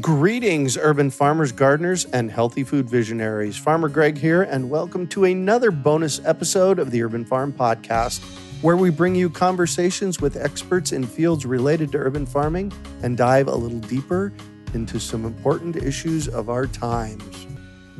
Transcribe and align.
Greetings, 0.00 0.78
urban 0.78 1.10
farmers, 1.10 1.52
gardeners, 1.52 2.06
and 2.06 2.30
healthy 2.30 2.64
food 2.64 2.88
visionaries. 2.88 3.58
Farmer 3.58 3.90
Greg 3.90 4.16
here, 4.16 4.40
and 4.40 4.70
welcome 4.70 5.06
to 5.08 5.24
another 5.24 5.70
bonus 5.70 6.18
episode 6.24 6.78
of 6.78 6.90
the 6.90 7.02
Urban 7.02 7.26
Farm 7.26 7.52
Podcast, 7.52 8.22
where 8.62 8.78
we 8.78 8.88
bring 8.88 9.14
you 9.14 9.28
conversations 9.28 10.18
with 10.18 10.34
experts 10.38 10.92
in 10.92 11.04
fields 11.04 11.44
related 11.44 11.92
to 11.92 11.98
urban 11.98 12.24
farming 12.24 12.72
and 13.02 13.18
dive 13.18 13.48
a 13.48 13.54
little 13.54 13.80
deeper 13.80 14.32
into 14.72 14.98
some 14.98 15.26
important 15.26 15.76
issues 15.76 16.26
of 16.26 16.48
our 16.48 16.66
times. 16.66 17.46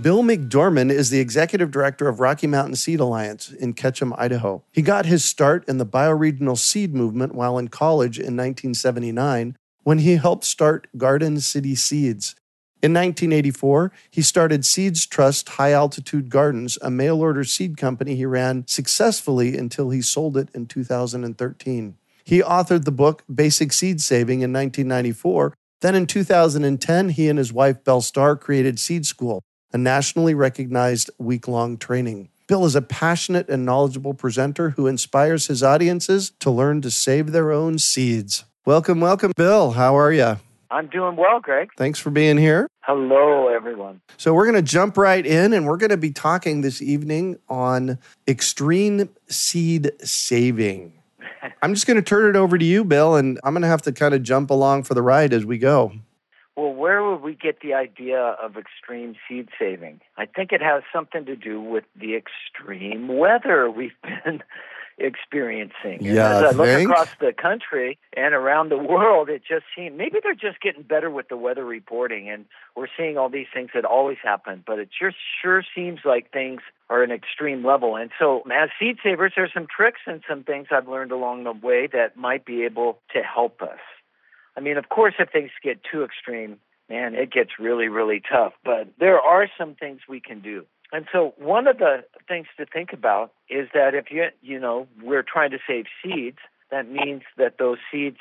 Bill 0.00 0.22
McDorman 0.22 0.90
is 0.90 1.10
the 1.10 1.20
executive 1.20 1.70
director 1.70 2.08
of 2.08 2.20
Rocky 2.20 2.46
Mountain 2.46 2.76
Seed 2.76 3.00
Alliance 3.00 3.52
in 3.52 3.74
Ketchum, 3.74 4.14
Idaho. 4.16 4.64
He 4.72 4.80
got 4.80 5.04
his 5.04 5.26
start 5.26 5.68
in 5.68 5.76
the 5.76 5.84
bioregional 5.84 6.56
seed 6.56 6.94
movement 6.94 7.34
while 7.34 7.58
in 7.58 7.68
college 7.68 8.18
in 8.18 8.34
1979 8.34 9.58
when 9.82 9.98
he 9.98 10.16
helped 10.16 10.44
start 10.44 10.86
Garden 10.96 11.40
City 11.40 11.74
Seeds. 11.74 12.34
In 12.82 12.92
1984, 12.92 13.92
he 14.10 14.22
started 14.22 14.64
Seeds 14.64 15.06
Trust 15.06 15.50
High 15.50 15.70
Altitude 15.70 16.30
Gardens, 16.30 16.78
a 16.82 16.90
mail 16.90 17.20
order 17.20 17.44
seed 17.44 17.76
company 17.76 18.16
he 18.16 18.26
ran 18.26 18.66
successfully 18.66 19.56
until 19.56 19.90
he 19.90 20.02
sold 20.02 20.36
it 20.36 20.48
in 20.52 20.66
2013. 20.66 21.96
He 22.24 22.42
authored 22.42 22.84
the 22.84 22.90
book 22.90 23.22
Basic 23.32 23.72
Seed 23.72 24.00
Saving 24.00 24.40
in 24.40 24.52
1994. 24.52 25.54
Then 25.80 25.94
in 25.94 26.06
2010, 26.06 27.10
he 27.10 27.28
and 27.28 27.38
his 27.38 27.52
wife 27.52 27.84
Belle 27.84 28.00
Starr 28.00 28.36
created 28.36 28.80
Seed 28.80 29.06
School, 29.06 29.42
a 29.72 29.78
nationally 29.78 30.34
recognized 30.34 31.10
week 31.18 31.46
long 31.46 31.76
training. 31.76 32.30
Bill 32.48 32.64
is 32.64 32.74
a 32.74 32.82
passionate 32.82 33.48
and 33.48 33.64
knowledgeable 33.64 34.14
presenter 34.14 34.70
who 34.70 34.86
inspires 34.86 35.46
his 35.46 35.62
audiences 35.62 36.32
to 36.40 36.50
learn 36.50 36.82
to 36.82 36.90
save 36.90 37.30
their 37.30 37.52
own 37.52 37.78
seeds. 37.78 38.44
Welcome, 38.64 39.00
welcome, 39.00 39.32
Bill. 39.36 39.72
How 39.72 39.98
are 39.98 40.12
you? 40.12 40.36
I'm 40.70 40.86
doing 40.86 41.16
well, 41.16 41.40
Greg. 41.40 41.70
Thanks 41.76 41.98
for 41.98 42.10
being 42.10 42.38
here. 42.38 42.68
Hello, 42.82 43.48
everyone. 43.48 44.00
So, 44.18 44.34
we're 44.34 44.44
going 44.44 44.54
to 44.54 44.62
jump 44.62 44.96
right 44.96 45.26
in 45.26 45.52
and 45.52 45.66
we're 45.66 45.78
going 45.78 45.90
to 45.90 45.96
be 45.96 46.12
talking 46.12 46.60
this 46.60 46.80
evening 46.80 47.40
on 47.48 47.98
extreme 48.28 49.08
seed 49.26 49.90
saving. 49.98 50.92
I'm 51.62 51.74
just 51.74 51.88
going 51.88 51.96
to 51.96 52.02
turn 52.02 52.30
it 52.30 52.38
over 52.38 52.56
to 52.56 52.64
you, 52.64 52.84
Bill, 52.84 53.16
and 53.16 53.40
I'm 53.42 53.52
going 53.52 53.62
to 53.62 53.68
have 53.68 53.82
to 53.82 53.92
kind 53.92 54.14
of 54.14 54.22
jump 54.22 54.48
along 54.48 54.84
for 54.84 54.94
the 54.94 55.02
ride 55.02 55.32
as 55.32 55.44
we 55.44 55.58
go. 55.58 55.94
Well, 56.56 56.72
where 56.72 57.02
would 57.02 57.22
we 57.22 57.34
get 57.34 57.62
the 57.62 57.74
idea 57.74 58.20
of 58.20 58.56
extreme 58.56 59.16
seed 59.28 59.48
saving? 59.58 60.02
I 60.16 60.26
think 60.26 60.52
it 60.52 60.62
has 60.62 60.84
something 60.92 61.24
to 61.24 61.34
do 61.34 61.60
with 61.60 61.82
the 61.96 62.14
extreme 62.14 63.08
weather 63.08 63.68
we've 63.68 63.90
been 64.24 64.40
experiencing. 64.98 65.98
Yeah, 66.00 66.38
as 66.38 66.42
I 66.42 66.50
look 66.50 66.66
think? 66.66 66.90
across 66.90 67.08
the 67.20 67.32
country 67.32 67.98
and 68.16 68.34
around 68.34 68.68
the 68.70 68.78
world, 68.78 69.28
it 69.28 69.42
just 69.48 69.64
seems 69.76 69.96
maybe 69.96 70.18
they're 70.22 70.34
just 70.34 70.60
getting 70.60 70.82
better 70.82 71.10
with 71.10 71.28
the 71.28 71.36
weather 71.36 71.64
reporting, 71.64 72.28
and 72.28 72.44
we're 72.76 72.88
seeing 72.96 73.18
all 73.18 73.28
these 73.28 73.46
things 73.52 73.70
that 73.74 73.84
always 73.84 74.18
happen. 74.22 74.62
But 74.66 74.78
it 74.78 74.88
just 74.88 75.16
sure 75.42 75.62
seems 75.74 76.00
like 76.04 76.30
things 76.30 76.60
are 76.90 77.02
an 77.02 77.10
extreme 77.10 77.64
level. 77.64 77.96
And 77.96 78.10
so, 78.18 78.42
as 78.52 78.70
seed 78.78 78.98
savers, 79.02 79.32
there's 79.36 79.52
some 79.54 79.66
tricks 79.74 80.00
and 80.06 80.22
some 80.28 80.44
things 80.44 80.68
I've 80.70 80.88
learned 80.88 81.12
along 81.12 81.44
the 81.44 81.52
way 81.52 81.88
that 81.92 82.16
might 82.16 82.44
be 82.44 82.64
able 82.64 82.98
to 83.14 83.22
help 83.22 83.62
us. 83.62 83.80
I 84.56 84.60
mean, 84.60 84.76
of 84.76 84.88
course, 84.88 85.14
if 85.18 85.30
things 85.30 85.50
get 85.62 85.80
too 85.90 86.04
extreme, 86.04 86.58
man, 86.88 87.14
it 87.14 87.32
gets 87.32 87.52
really, 87.58 87.88
really 87.88 88.20
tough. 88.20 88.52
But 88.64 88.88
there 88.98 89.18
are 89.18 89.48
some 89.58 89.74
things 89.74 90.00
we 90.08 90.20
can 90.20 90.40
do. 90.40 90.66
And 90.92 91.06
so 91.10 91.34
one 91.38 91.66
of 91.66 91.78
the 91.78 92.04
things 92.28 92.46
to 92.58 92.66
think 92.66 92.92
about 92.92 93.32
is 93.48 93.68
that 93.72 93.94
if 93.94 94.10
you 94.10 94.26
you 94.42 94.60
know 94.60 94.86
we're 95.02 95.22
trying 95.22 95.50
to 95.52 95.58
save 95.66 95.86
seeds, 96.02 96.38
that 96.70 96.88
means 96.88 97.22
that 97.38 97.58
those 97.58 97.78
seeds, 97.90 98.18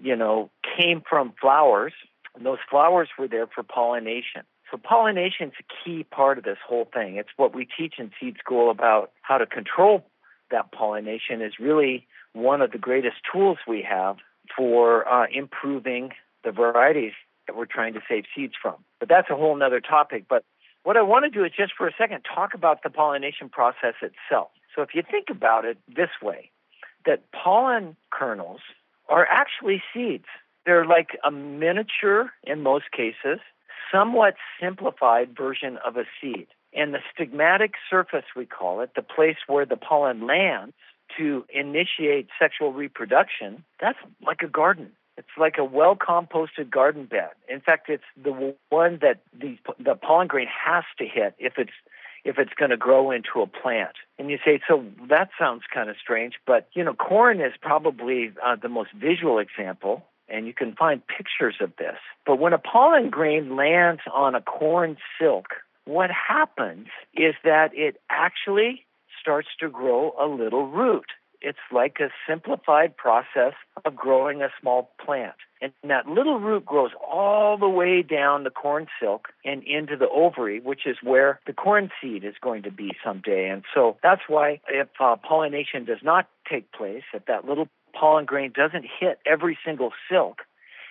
you 0.00 0.16
know, 0.16 0.50
came 0.78 1.02
from 1.08 1.34
flowers, 1.40 1.92
and 2.34 2.46
those 2.46 2.58
flowers 2.70 3.08
were 3.18 3.28
there 3.28 3.46
for 3.46 3.62
pollination. 3.62 4.42
So 4.70 4.78
pollination 4.78 5.48
is 5.48 5.54
a 5.60 5.84
key 5.84 6.04
part 6.04 6.38
of 6.38 6.44
this 6.44 6.58
whole 6.66 6.88
thing. 6.92 7.16
It's 7.16 7.28
what 7.36 7.54
we 7.54 7.66
teach 7.66 7.94
in 7.98 8.10
seed 8.20 8.36
school 8.38 8.70
about 8.70 9.12
how 9.22 9.38
to 9.38 9.46
control 9.46 10.04
that 10.50 10.72
pollination 10.72 11.42
is 11.42 11.54
really 11.58 12.06
one 12.32 12.62
of 12.62 12.72
the 12.72 12.78
greatest 12.78 13.16
tools 13.32 13.58
we 13.66 13.86
have 13.88 14.16
for 14.56 15.06
uh, 15.08 15.26
improving 15.32 16.10
the 16.44 16.52
varieties 16.52 17.12
that 17.46 17.56
we're 17.56 17.66
trying 17.66 17.94
to 17.94 18.00
save 18.08 18.24
seeds 18.34 18.54
from. 18.60 18.76
But 19.00 19.08
that's 19.08 19.30
a 19.30 19.36
whole 19.36 19.60
other 19.62 19.80
topic. 19.80 20.24
But 20.28 20.44
what 20.84 20.96
I 20.96 21.02
want 21.02 21.24
to 21.24 21.30
do 21.30 21.44
is 21.44 21.50
just 21.56 21.72
for 21.76 21.88
a 21.88 21.92
second 21.96 22.22
talk 22.22 22.54
about 22.54 22.82
the 22.82 22.90
pollination 22.90 23.48
process 23.48 23.94
itself. 24.00 24.48
So 24.74 24.82
if 24.82 24.90
you 24.94 25.02
think 25.02 25.26
about 25.30 25.64
it 25.64 25.78
this 25.88 26.10
way, 26.22 26.50
that 27.06 27.22
pollen 27.32 27.96
kernels 28.10 28.60
are 29.08 29.26
actually 29.30 29.82
seeds. 29.92 30.26
They're 30.64 30.86
like 30.86 31.18
a 31.24 31.30
miniature, 31.30 32.30
in 32.44 32.62
most 32.62 32.90
cases, 32.92 33.40
somewhat 33.92 34.34
simplified 34.60 35.36
version 35.36 35.78
of 35.84 35.96
a 35.96 36.04
seed. 36.20 36.46
And 36.74 36.94
the 36.94 37.00
stigmatic 37.16 37.72
surface, 37.88 38.24
we 38.34 38.46
call 38.46 38.80
it, 38.80 38.90
the 38.96 39.02
place 39.02 39.36
where 39.46 39.66
the 39.66 39.76
pollen 39.76 40.26
lands 40.26 40.74
to 41.16 41.44
initiate 41.54 42.28
sexual 42.38 42.72
reproduction, 42.72 43.64
that's 43.80 43.98
like 44.26 44.40
a 44.42 44.48
garden. 44.48 44.90
It's 45.16 45.28
like 45.38 45.58
a 45.58 45.64
well 45.64 45.96
composted 45.96 46.70
garden 46.70 47.06
bed. 47.06 47.30
In 47.48 47.60
fact, 47.60 47.88
it's 47.88 48.04
the 48.20 48.54
one 48.70 48.98
that 49.00 49.20
the 49.38 49.58
the 49.78 49.94
pollen 49.94 50.26
grain 50.26 50.48
has 50.48 50.84
to 50.98 51.06
hit 51.06 51.34
if 51.38 51.54
it's 51.56 51.72
if 52.24 52.38
it's 52.38 52.54
going 52.54 52.70
to 52.70 52.76
grow 52.76 53.10
into 53.10 53.42
a 53.42 53.46
plant. 53.46 53.96
And 54.18 54.30
you 54.30 54.38
say, 54.44 54.60
so 54.66 54.84
that 55.08 55.30
sounds 55.38 55.62
kind 55.72 55.90
of 55.90 55.96
strange, 56.00 56.34
but 56.46 56.68
you 56.72 56.82
know, 56.82 56.94
corn 56.94 57.40
is 57.40 57.52
probably 57.60 58.32
uh, 58.44 58.56
the 58.56 58.68
most 58.68 58.92
visual 58.92 59.38
example, 59.38 60.04
and 60.28 60.46
you 60.46 60.54
can 60.54 60.74
find 60.74 61.02
pictures 61.06 61.56
of 61.60 61.76
this. 61.76 61.98
But 62.26 62.38
when 62.38 62.52
a 62.52 62.58
pollen 62.58 63.10
grain 63.10 63.56
lands 63.56 64.00
on 64.12 64.34
a 64.34 64.40
corn 64.40 64.96
silk, 65.18 65.48
what 65.84 66.10
happens 66.10 66.88
is 67.14 67.34
that 67.44 67.72
it 67.74 68.00
actually 68.08 68.84
starts 69.20 69.48
to 69.60 69.68
grow 69.68 70.14
a 70.18 70.26
little 70.26 70.66
root 70.66 71.06
it's 71.44 71.58
like 71.70 71.98
a 72.00 72.08
simplified 72.28 72.96
process 72.96 73.52
of 73.84 73.94
growing 73.94 74.42
a 74.42 74.48
small 74.60 74.90
plant. 75.04 75.34
And 75.60 75.72
that 75.84 76.08
little 76.08 76.40
root 76.40 76.64
grows 76.64 76.90
all 77.06 77.56
the 77.58 77.68
way 77.68 78.02
down 78.02 78.44
the 78.44 78.50
corn 78.50 78.86
silk 79.00 79.28
and 79.44 79.62
into 79.62 79.96
the 79.96 80.08
ovary, 80.08 80.60
which 80.60 80.86
is 80.86 80.96
where 81.02 81.40
the 81.46 81.52
corn 81.52 81.90
seed 82.00 82.24
is 82.24 82.34
going 82.40 82.62
to 82.64 82.70
be 82.70 82.92
someday. 83.04 83.48
And 83.48 83.62
so 83.74 83.96
that's 84.02 84.22
why 84.26 84.60
if 84.68 84.88
uh, 84.98 85.16
pollination 85.16 85.84
does 85.84 86.02
not 86.02 86.28
take 86.50 86.72
place, 86.72 87.04
if 87.12 87.26
that 87.26 87.46
little 87.46 87.68
pollen 87.92 88.24
grain 88.24 88.52
doesn't 88.54 88.84
hit 88.98 89.18
every 89.24 89.56
single 89.64 89.92
silk 90.10 90.42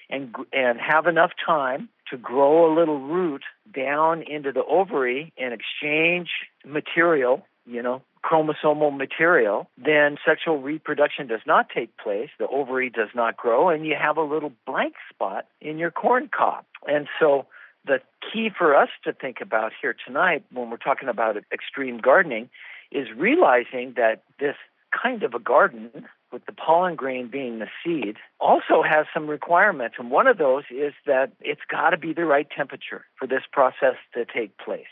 and 0.10 0.36
and 0.52 0.80
have 0.80 1.08
enough 1.08 1.32
time 1.46 1.90
to 2.10 2.18
grow 2.18 2.72
a 2.72 2.74
little 2.74 3.00
root 3.00 3.44
down 3.74 4.22
into 4.22 4.52
the 4.52 4.64
ovary 4.64 5.34
and 5.38 5.54
exchange 5.54 6.30
material 6.66 7.46
you 7.66 7.82
know, 7.82 8.02
chromosomal 8.24 8.96
material, 8.96 9.70
then 9.78 10.18
sexual 10.26 10.60
reproduction 10.60 11.28
does 11.28 11.42
not 11.46 11.68
take 11.70 11.96
place, 11.98 12.30
the 12.40 12.48
ovary 12.48 12.90
does 12.90 13.10
not 13.14 13.36
grow, 13.38 13.70
and 13.70 13.86
you 13.86 13.96
have 14.00 14.18
a 14.18 14.22
little 14.22 14.52
blank 14.66 14.94
spot 15.10 15.46
in 15.62 15.78
your 15.78 15.92
corn 15.92 16.30
cob. 16.36 16.66
And 16.88 17.08
so 17.20 17.46
the 17.86 18.00
key 18.32 18.50
for 18.58 18.76
us 18.76 18.90
to 19.04 19.14
think 19.14 19.42
about 19.42 19.74
here 19.82 19.96
tonight 20.06 20.44
when 20.52 20.70
we're 20.70 20.78
talking 20.78 21.10
about 21.10 21.36
extreme 21.52 21.98
gardening 21.98 22.50
is 22.92 23.08
realizing 23.16 23.94
that 23.98 24.24
this 24.40 24.56
kind 25.02 25.24
of 25.24 25.34
a 25.34 25.40
garden 25.40 25.90
with 26.32 26.46
the 26.46 26.52
pollen 26.52 26.96
grain 26.96 27.28
being 27.28 27.60
the 27.60 27.68
seed 27.84 28.16
also 28.40 28.84
has 28.84 29.06
some 29.14 29.28
requirements 29.28 29.96
and 30.00 30.12
one 30.12 30.28
of 30.28 30.38
those 30.38 30.64
is 30.70 30.94
that 31.06 31.32
it's 31.42 31.62
got 31.70 31.92
to 31.92 31.98
be 31.98 32.14
the 32.14 32.26
right 32.26 32.48
temperature 32.56 33.06
for 33.18 33.28
this 33.28 33.42
process 33.52 33.96
to 34.14 34.26
take 34.26 34.56
place 34.58 34.86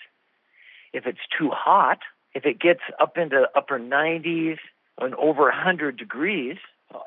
if 0.92 1.06
it's 1.06 1.20
too 1.38 1.50
hot 1.50 2.00
if 2.34 2.46
it 2.46 2.60
gets 2.60 2.82
up 3.00 3.18
into 3.18 3.48
upper 3.56 3.80
90s 3.80 4.58
and 5.00 5.16
over 5.16 5.44
100 5.44 5.98
degrees 5.98 6.58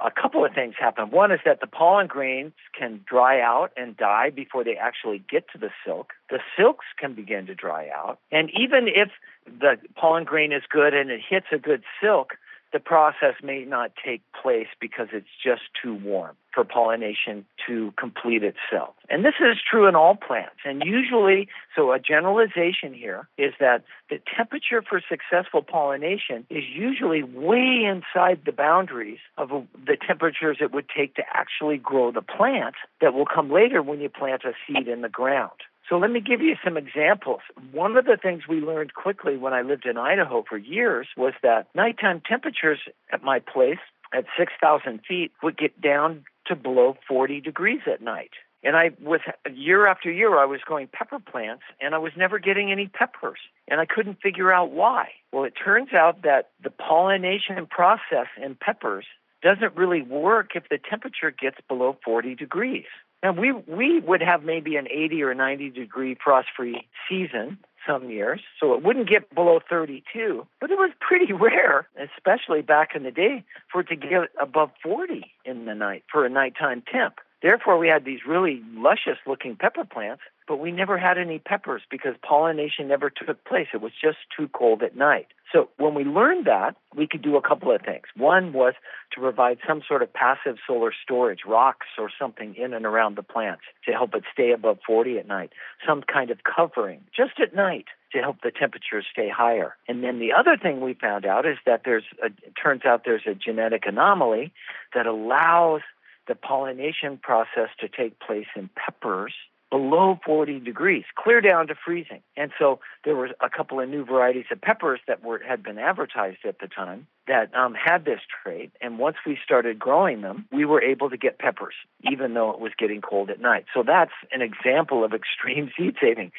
a 0.05 0.11
couple 0.11 0.45
of 0.45 0.53
things 0.55 0.75
happen. 0.79 1.11
One 1.11 1.33
is 1.33 1.41
that 1.45 1.61
the 1.61 1.67
pollen 1.67 2.07
grains 2.07 2.53
can 2.79 3.01
dry 3.07 3.41
out 3.41 3.71
and 3.77 3.97
die 3.97 4.31
before 4.31 4.65
they 4.65 4.77
actually 4.77 5.23
get 5.31 5.45
to 5.53 5.59
the 5.59 5.71
silk. 5.85 6.13
The 6.31 6.39
silks 6.57 6.87
can 6.99 7.15
begin 7.15 7.47
to 7.47 7.55
dry 7.55 7.89
out. 7.95 8.19
And 8.31 8.51
even 8.51 8.89
if 8.89 9.11
the 9.47 9.77
pollen 9.97 10.25
grain 10.25 10.53
is 10.53 10.63
good 10.71 10.95
and 10.95 11.11
it 11.11 11.21
hits 11.29 11.47
a 11.53 11.59
good 11.59 11.83
silk, 12.01 12.35
the 12.75 12.81
process 12.81 13.35
may 13.41 13.65
not 13.65 13.93
take 14.05 14.21
place 14.43 14.67
because 14.81 15.07
it's 15.13 15.29
just 15.43 15.63
too 15.81 15.95
warm 15.95 16.37
for 16.53 16.65
pollination 16.65 17.47
to 17.65 17.95
complete 17.97 18.43
itself. 18.43 18.95
And 19.09 19.25
this 19.25 19.35
is 19.41 19.59
true 19.71 19.87
in 19.87 19.95
all 19.95 20.17
plants. 20.17 20.57
And 20.65 20.83
usually, 20.85 21.47
so 21.77 21.93
a 21.93 22.01
generalization 22.01 22.93
here 22.93 23.29
is 23.39 23.53
that 23.61 23.85
the 24.11 24.19
temperature 24.37 24.83
for 24.83 25.01
successful 25.09 25.63
pollination 25.63 26.47
is 26.51 26.65
usually 26.69 27.23
way 27.23 27.85
inside 27.87 28.41
the 28.45 28.53
boundaries 28.53 29.21
of 29.39 29.51
the 29.87 29.97
temperatures 29.97 30.59
it 30.61 30.73
would 30.73 30.89
take 30.89 31.15
to 31.15 31.23
actually 31.33 31.79
grow 31.79 32.11
the 32.11 32.23
plant 32.23 32.75
that 33.01 33.15
will 33.15 33.27
come 33.33 33.53
later 33.53 33.83
when 33.83 34.01
you 34.01 34.09
plant 34.09 34.43
a 34.45 34.53
seed 34.67 34.89
in 34.89 35.01
the 35.01 35.09
ground. 35.09 35.61
So 35.89 35.99
let 35.99 36.11
me 36.11 36.21
give 36.21 36.41
you 36.41 36.57
some 36.65 36.77
examples. 36.77 37.41
One 37.73 37.97
of 37.97 38.07
the 38.07 38.17
things 38.21 38.45
we 38.49 38.61
learned 38.61 38.95
quickly 38.95 39.37
when 39.37 39.53
I 39.53 39.63
lived 39.63 39.85
in 39.85 39.99
Idaho 39.99 40.45
for 40.49 40.57
years 40.57 41.09
was 41.17 41.35
that 41.43 41.69
nighttime 41.75 42.23
temperatures 42.27 42.79
at 43.13 43.23
my 43.23 43.39
place 43.39 43.79
at 44.15 44.25
6,000 44.39 45.01
feet 45.07 45.33
would 45.43 45.59
get 45.59 45.81
down 45.81 46.25
to 46.47 46.57
below 46.57 46.97
40 47.07 47.41
degrees 47.41 47.81
at 47.87 48.01
night. 48.01 48.31
And 48.63 48.77
I 48.77 48.93
was 49.03 49.21
year 49.53 49.87
after 49.87 50.11
year, 50.11 50.39
I 50.39 50.47
was 50.47 50.61
growing 50.65 50.89
pepper 50.91 51.19
plants, 51.19 51.65
and 51.83 51.95
I 51.95 51.99
was 51.99 52.13
never 52.17 52.39
getting 52.39 52.73
any 52.73 52.87
peppers, 52.87 53.39
and 53.69 53.79
I 53.79 53.85
couldn't 53.85 54.23
figure 54.23 54.51
out 54.51 54.71
why. 54.71 55.09
Well, 55.33 55.45
it 55.45 55.53
turns 55.63 55.93
out 55.93 56.23
that 56.23 56.51
the 56.63 56.71
pollination 56.71 57.67
process 57.67 58.29
in 58.43 58.55
peppers 58.55 59.05
doesn't 59.43 59.77
really 59.77 60.01
work 60.01 60.53
if 60.55 60.65
the 60.71 60.79
temperature 60.79 61.31
gets 61.31 61.59
below 61.69 61.99
40 62.03 62.35
degrees. 62.35 62.87
Now 63.25 63.33
we 63.33 63.53
we 63.53 64.01
would 64.01 64.21
have 64.21 64.45
maybe 64.45 64.77
an 64.77 64.87
80 64.87 65.23
or 65.23 65.35
90 65.35 65.71
degree 65.71 66.15
frost-free 66.23 66.87
season 67.09 67.59
some 67.87 68.11
years, 68.11 68.41
so 68.61 68.75
it 68.75 68.83
wouldn't 68.83 69.09
get 69.09 69.35
below 69.35 69.61
32. 69.69 70.47
But 70.61 70.71
it 70.71 70.77
was 70.77 70.91
pretty 71.01 71.33
rare, 71.33 71.89
especially 71.99 72.61
back 72.61 72.91
in 72.95 73.03
the 73.03 73.11
day, 73.11 73.43
for 73.73 73.81
it 73.81 73.89
to 73.89 73.97
get 73.97 74.29
above 74.41 74.71
40 74.83 75.25
in 75.47 75.65
the 75.65 75.75
night 75.75 76.05
for 76.13 76.27
a 76.27 76.29
nighttime 76.29 76.83
temp. 76.91 77.15
Therefore, 77.45 77.77
we 77.77 77.89
had 77.89 78.07
these 78.07 78.21
really 78.27 78.63
luscious 78.75 79.19
looking 79.27 79.55
pepper 79.55 79.85
plants, 79.85 80.23
but 80.49 80.57
we 80.57 80.73
never 80.73 80.97
had 80.97 81.19
any 81.19 81.39
peppers 81.39 81.83
because 81.91 82.15
pollination 82.27 82.89
never 82.89 83.11
took 83.11 83.45
place. 83.45 83.67
It 83.75 83.83
was 83.83 83.93
just 83.93 84.17
too 84.35 84.49
cold 84.49 84.83
at 84.83 84.97
night. 84.97 85.27
So 85.53 85.69
when 85.77 85.95
we 85.95 86.05
learned 86.05 86.47
that, 86.47 86.75
we 86.97 87.07
could 87.07 87.21
do 87.21 87.37
a 87.37 87.47
couple 87.47 87.71
of 87.71 87.83
things. 87.83 88.05
One 88.17 88.55
was 88.55 88.73
to 89.13 89.21
provide 89.21 89.59
some 89.69 89.83
sort 89.87 90.01
of 90.01 90.11
passive 90.11 90.57
solar 90.67 90.91
storage, 91.03 91.41
rocks 91.47 91.87
or 91.99 92.09
something 92.19 92.55
in 92.55 92.73
and 92.73 92.87
around 92.87 93.19
the 93.19 93.23
plants 93.23 93.65
to 93.85 93.93
help 93.93 94.15
it 94.15 94.25
stay 94.33 94.53
above 94.53 94.79
40 94.87 95.19
at 95.19 95.29
night, 95.29 95.53
some 95.87 96.03
kind 96.03 96.31
of 96.31 96.39
covering 96.45 97.03
just 97.15 97.39
at 97.43 97.55
night 97.55 97.89
to 98.13 98.21
help 98.21 98.39
the 98.43 98.53
temperatures 98.59 99.05
stay 99.13 99.29
higher. 99.29 99.77
And 99.87 100.03
then 100.03 100.19
the 100.19 100.33
other 100.33 100.57
thing 100.57 100.81
we 100.81 100.95
found 100.95 101.27
out 101.27 101.45
is 101.45 101.59
that 101.67 101.83
there's 101.85 102.05
a, 102.23 102.29
it 102.29 102.55
turns 102.61 102.87
out 102.87 103.03
there's 103.05 103.27
a 103.27 103.35
genetic 103.35 103.83
anomaly 103.85 104.51
that 104.95 105.05
allows 105.07 105.83
the 106.27 106.35
pollination 106.35 107.19
process 107.19 107.69
to 107.81 107.89
take 107.89 108.19
place 108.21 108.47
in 108.57 108.71
peppers 108.75 109.33
below 109.75 110.21
40 110.25 110.61
degrees, 110.61 111.03
clear 111.17 111.41
down 111.41 111.67
to 111.67 111.75
freezing. 111.75 112.23
And 112.37 112.53
so 112.61 112.79
there 113.05 113.17
were 113.17 113.31
a 113.41 113.51
couple 113.51 113.81
of 113.81 113.89
new 113.89 114.05
varieties 114.05 114.45
of 114.53 114.61
peppers 114.61 115.01
that 115.09 115.25
were 115.25 115.41
had 115.45 115.65
been 115.65 115.79
advertised 115.79 116.45
at 116.47 116.61
the 116.61 116.69
time 116.69 117.09
that 117.27 117.53
um, 117.57 117.75
had 117.75 118.05
this 118.05 118.21
trait. 118.45 118.71
And 118.81 119.01
once 119.01 119.17
we 119.27 119.37
started 119.45 119.81
growing 119.81 120.21
them, 120.21 120.47
we 120.53 120.65
were 120.65 120.81
able 120.81 121.11
to 121.11 121.17
get 121.17 121.41
peppers, 121.41 121.75
even 122.09 122.35
though 122.35 122.51
it 122.51 122.61
was 122.61 122.71
getting 122.79 123.01
cold 123.01 123.31
at 123.31 123.41
night. 123.41 123.65
So 123.75 123.83
that's 123.85 124.13
an 124.31 124.43
example 124.43 125.03
of 125.03 125.13
extreme 125.13 125.73
seed 125.77 125.97
saving, 126.01 126.31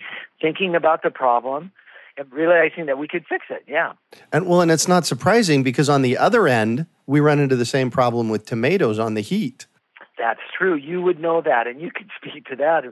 thinking 0.42 0.74
about 0.74 1.04
the 1.04 1.12
problem 1.12 1.74
and 2.18 2.32
realizing 2.32 2.86
that 2.86 2.98
we 2.98 3.10
could 3.10 3.26
fix 3.28 3.48
it. 3.50 3.64
Yeah. 3.68 3.94
And 4.32 4.48
well, 4.48 4.62
and 4.62 4.72
it's 4.72 4.88
not 4.88 5.06
surprising 5.06 5.62
because 5.62 5.90
on 5.90 6.04
the 6.04 6.18
other 6.18 6.48
end, 6.48 6.86
we 7.06 7.20
run 7.20 7.40
into 7.40 7.58
the 7.58 7.66
same 7.66 7.92
problem 7.92 8.30
with 8.30 8.46
tomatoes 8.46 8.98
on 8.98 9.16
the 9.16 9.22
heat. 9.22 9.68
That's 10.18 10.40
true. 10.58 10.76
You 10.76 11.02
would 11.02 11.20
know 11.20 11.42
that, 11.42 11.68
and 11.68 11.82
you 11.82 11.92
could 11.92 12.10
speak 12.22 12.46
to 12.46 12.56
that. 12.58 12.84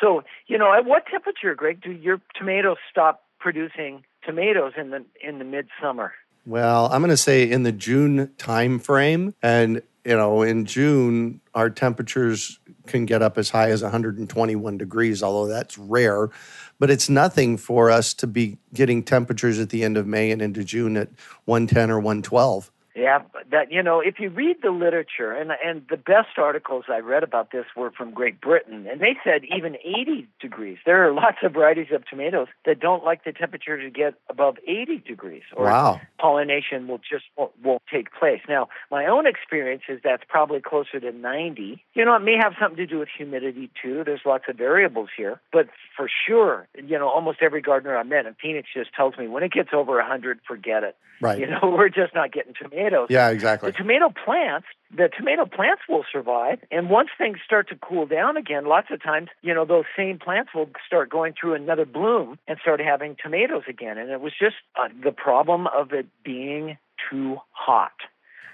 So, 0.00 0.22
you 0.46 0.58
know, 0.58 0.72
at 0.72 0.84
what 0.84 1.06
temperature, 1.06 1.54
Greg, 1.54 1.80
do 1.80 1.90
your 1.90 2.20
tomatoes 2.34 2.76
stop 2.90 3.22
producing 3.38 4.04
tomatoes 4.24 4.72
in 4.76 4.90
the 4.90 5.04
in 5.22 5.38
the 5.38 5.44
midsummer? 5.44 6.12
Well, 6.44 6.86
I'm 6.92 7.00
going 7.00 7.10
to 7.10 7.16
say 7.16 7.50
in 7.50 7.64
the 7.64 7.72
June 7.72 8.30
time 8.38 8.78
frame, 8.78 9.34
and 9.42 9.82
you 10.04 10.16
know, 10.16 10.42
in 10.42 10.64
June 10.64 11.40
our 11.54 11.68
temperatures 11.68 12.60
can 12.86 13.06
get 13.06 13.22
up 13.22 13.36
as 13.36 13.50
high 13.50 13.70
as 13.70 13.82
121 13.82 14.78
degrees, 14.78 15.22
although 15.22 15.48
that's 15.48 15.76
rare. 15.76 16.30
But 16.78 16.90
it's 16.90 17.08
nothing 17.08 17.56
for 17.56 17.90
us 17.90 18.14
to 18.14 18.26
be 18.26 18.58
getting 18.72 19.02
temperatures 19.02 19.58
at 19.58 19.70
the 19.70 19.82
end 19.82 19.96
of 19.96 20.06
May 20.06 20.30
and 20.30 20.40
into 20.40 20.62
June 20.62 20.96
at 20.96 21.08
110 21.46 21.90
or 21.90 21.98
112. 21.98 22.70
Yeah, 22.96 23.18
that 23.50 23.70
you 23.70 23.82
know, 23.82 24.00
if 24.00 24.18
you 24.18 24.30
read 24.30 24.56
the 24.62 24.70
literature, 24.70 25.30
and 25.30 25.52
and 25.62 25.82
the 25.90 25.98
best 25.98 26.38
articles 26.38 26.84
I 26.88 27.00
read 27.00 27.22
about 27.22 27.52
this 27.52 27.66
were 27.76 27.90
from 27.90 28.12
Great 28.12 28.40
Britain, 28.40 28.86
and 28.90 29.02
they 29.02 29.16
said 29.22 29.42
even 29.54 29.76
80 29.84 30.26
degrees. 30.40 30.78
There 30.86 31.06
are 31.06 31.12
lots 31.12 31.36
of 31.42 31.52
varieties 31.52 31.88
of 31.92 32.06
tomatoes 32.06 32.48
that 32.64 32.80
don't 32.80 33.04
like 33.04 33.24
the 33.24 33.32
temperature 33.32 33.76
to 33.78 33.90
get 33.90 34.14
above 34.30 34.56
80 34.66 35.02
degrees, 35.06 35.42
or 35.54 35.66
wow. 35.66 36.00
pollination 36.18 36.88
will 36.88 36.96
just 36.96 37.24
won't, 37.36 37.52
won't 37.62 37.82
take 37.92 38.14
place. 38.14 38.40
Now, 38.48 38.68
my 38.90 39.04
own 39.04 39.26
experience 39.26 39.82
is 39.90 40.00
that's 40.02 40.24
probably 40.26 40.62
closer 40.62 40.98
to 40.98 41.12
90. 41.12 41.84
You 41.92 42.04
know, 42.06 42.16
it 42.16 42.22
may 42.22 42.36
have 42.40 42.54
something 42.58 42.78
to 42.78 42.86
do 42.86 42.98
with 42.98 43.10
humidity 43.14 43.68
too. 43.82 44.04
There's 44.06 44.22
lots 44.24 44.44
of 44.48 44.56
variables 44.56 45.10
here, 45.14 45.38
but 45.52 45.68
for 45.94 46.08
sure, 46.26 46.66
you 46.74 46.98
know, 46.98 47.10
almost 47.10 47.38
every 47.42 47.60
gardener 47.60 47.98
I 47.98 48.04
met 48.04 48.24
in 48.24 48.34
Phoenix 48.40 48.70
just 48.72 48.94
tells 48.94 49.18
me 49.18 49.28
when 49.28 49.42
it 49.42 49.52
gets 49.52 49.70
over 49.74 49.96
100, 49.96 50.40
forget 50.48 50.82
it. 50.82 50.96
Right. 51.20 51.38
You 51.38 51.46
know, 51.46 51.60
we're 51.76 51.88
just 51.88 52.14
not 52.14 52.32
getting 52.32 52.54
tomatoes. 52.54 52.85
Yeah, 53.08 53.28
exactly. 53.28 53.70
The 53.70 53.76
tomato 53.76 54.12
plants, 54.24 54.66
the 54.94 55.08
tomato 55.16 55.46
plants 55.46 55.82
will 55.88 56.04
survive, 56.10 56.58
and 56.70 56.90
once 56.90 57.10
things 57.16 57.38
start 57.44 57.68
to 57.70 57.76
cool 57.76 58.06
down 58.06 58.36
again, 58.36 58.66
lots 58.66 58.88
of 58.90 59.02
times, 59.02 59.28
you 59.42 59.54
know, 59.54 59.64
those 59.64 59.84
same 59.96 60.18
plants 60.18 60.50
will 60.54 60.68
start 60.86 61.10
going 61.10 61.34
through 61.38 61.54
another 61.54 61.84
bloom 61.84 62.38
and 62.46 62.58
start 62.60 62.80
having 62.80 63.16
tomatoes 63.22 63.64
again. 63.68 63.98
And 63.98 64.10
it 64.10 64.20
was 64.20 64.32
just 64.38 64.56
uh, 64.80 64.88
the 65.02 65.12
problem 65.12 65.66
of 65.66 65.92
it 65.92 66.06
being 66.24 66.78
too 67.10 67.36
hot. 67.50 67.92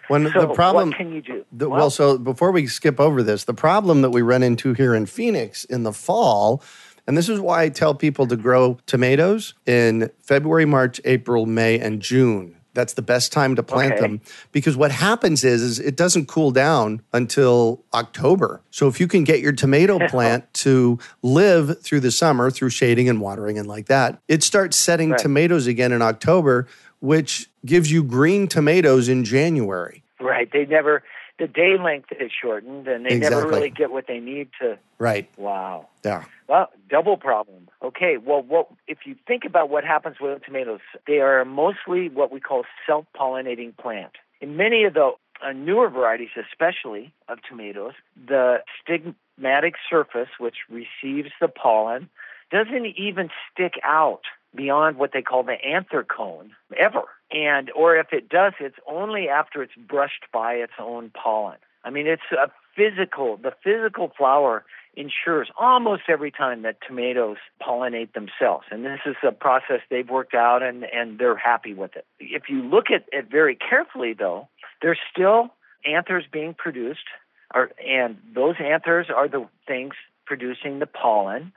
When 0.09 0.31
so 0.33 0.47
the 0.47 0.55
problem, 0.55 0.91
what 0.91 0.99
can 0.99 1.13
you 1.13 1.23
do? 1.23 1.45
The, 1.53 1.69
well, 1.69 1.79
well, 1.79 1.91
so 1.91 2.19
before 2.19 2.51
we 2.51 2.67
skip 2.67 2.99
over 2.99 3.23
this, 3.23 3.45
the 3.45 3.55
problem 3.55 4.03
that 4.03 4.11
we 4.11 4.21
run 4.21 4.43
into 4.43 4.75
here 4.75 4.95
in 4.95 5.07
Phoenix 5.07 5.65
in 5.65 5.85
the 5.85 5.93
fall 5.93 6.63
and 7.07 7.17
this 7.17 7.29
is 7.29 7.41
why 7.41 7.63
I 7.63 7.69
tell 7.69 7.95
people 7.95 8.27
to 8.29 8.37
grow 8.37 8.79
tomatoes 8.87 9.55
in 9.67 10.11
February, 10.23 10.65
March, 10.65 11.01
April, 11.05 11.47
May, 11.47 11.79
and 11.79 12.01
June. 12.01 12.57
That's 12.75 12.95
the 12.95 13.03
best 13.03 13.33
time 13.33 13.57
to 13.57 13.63
plant 13.63 13.93
okay. 13.95 14.01
them 14.01 14.21
because 14.51 14.77
what 14.77 14.91
happens 14.91 15.45
is, 15.45 15.63
is 15.63 15.79
it 15.79 15.97
doesn't 15.97 16.27
cool 16.27 16.51
down 16.51 17.03
until 17.13 17.85
October. 17.93 18.63
So 18.71 18.89
if 18.89 18.99
you 19.01 19.07
can 19.07 19.25
get 19.25 19.41
your 19.41 19.53
tomato 19.53 19.99
plant 20.09 20.53
to 20.55 20.99
live 21.23 21.83
through 21.83 22.01
the 22.01 22.11
summer 22.11 22.51
through 22.51 22.71
shading 22.71 23.09
and 23.09 23.21
watering 23.21 23.59
and 23.59 23.69
like 23.69 23.87
that, 23.87 24.21
it 24.29 24.43
starts 24.43 24.77
setting 24.77 25.11
right. 25.11 25.21
tomatoes 25.21 25.67
again 25.67 25.93
in 25.93 26.03
October, 26.03 26.67
which 27.01 27.51
gives 27.67 27.93
you 27.93 28.03
green 28.03 28.49
tomatoes 28.49 29.09
in 29.09 29.25
January. 29.25 30.03
Right. 30.21 30.51
They 30.53 30.65
never 30.67 31.03
the 31.39 31.49
day 31.49 31.77
length 31.77 32.13
is 32.21 32.31
shortened 32.31 32.87
and 32.87 33.05
they 33.05 33.17
exactly. 33.17 33.37
never 33.37 33.49
really 33.49 33.71
get 33.71 33.91
what 33.91 34.07
they 34.07 34.21
need 34.21 34.49
to 34.61 34.79
Right. 35.03 35.29
Wow. 35.37 35.89
Yeah. 36.05 36.25
Well, 36.49 36.69
double 36.89 37.17
problem. 37.17 37.69
Okay, 37.83 38.17
well, 38.17 38.43
what 38.43 38.69
if 38.87 38.99
you 39.05 39.17
think 39.27 39.45
about 39.45 39.69
what 39.69 39.85
happens 39.85 40.17
with 40.21 40.45
tomatoes? 40.45 40.81
They 41.07 41.19
are 41.19 41.45
mostly 41.45 42.09
what 42.09 42.31
we 42.31 42.39
call 42.39 42.65
self-pollinating 42.87 43.77
plant. 43.77 44.13
In 44.41 44.57
many 44.57 44.85
of 44.85 44.95
the 44.95 45.13
uh, 45.45 45.53
newer 45.53 45.89
varieties, 45.89 46.31
especially 46.37 47.13
of 47.29 47.39
tomatoes, 47.49 47.95
the 48.29 48.63
stigmatic 48.87 49.73
surface, 49.91 50.29
which 50.39 50.59
receives 50.71 51.31
the 51.41 51.49
pollen, 51.49 52.09
doesn't 52.53 52.87
even 52.87 53.31
stick 53.51 53.75
out 53.83 54.23
beyond 54.55 54.97
what 54.97 55.13
they 55.13 55.23
call 55.23 55.43
the 55.43 55.61
anther 55.65 56.05
cone 56.05 56.53
ever. 56.79 57.05
And 57.33 57.71
or 57.73 57.97
if 57.97 58.13
it 58.13 58.29
does, 58.29 58.53
it's 58.61 58.77
only 58.87 59.29
after 59.29 59.63
it's 59.63 59.75
brushed 59.75 60.27
by 60.33 60.55
its 60.55 60.75
own 60.79 61.11
pollen. 61.11 61.57
I 61.85 61.91
mean, 61.91 62.07
it's 62.07 62.23
a 62.31 62.49
physical, 62.77 63.39
the 63.39 63.55
physical 63.65 64.13
flower 64.17 64.65
ensures 64.95 65.49
almost 65.59 66.03
every 66.09 66.31
time 66.31 66.63
that 66.63 66.77
tomatoes 66.87 67.39
pollinate 67.61 68.13
themselves. 68.13 68.67
And 68.71 68.85
this 68.85 69.01
is 69.07 69.17
a 69.27 69.33
process 69.33 69.81
they've 69.91 70.09
worked 70.09 70.35
out 70.35 70.63
and, 70.63 70.85
and 70.85 71.19
they're 71.19 71.37
happy 71.37 71.75
with 71.75 71.97
it. 71.97 72.05
If 72.21 72.45
you 72.49 72.63
look 72.63 72.87
at 72.95 73.05
it 73.13 73.31
very 73.31 73.57
carefully, 73.57 74.13
though, 74.13 74.49
there's 74.83 74.99
still 75.11 75.51
anthers 75.85 76.25
being 76.31 76.55
produced, 76.55 77.07
or, 77.55 77.71
and 77.87 78.19
those 78.35 78.57
anthers 78.61 79.07
are 79.15 79.29
the 79.29 79.49
things 79.67 79.95
producing 80.27 80.79
the 80.79 80.87
pollen. 80.87 81.53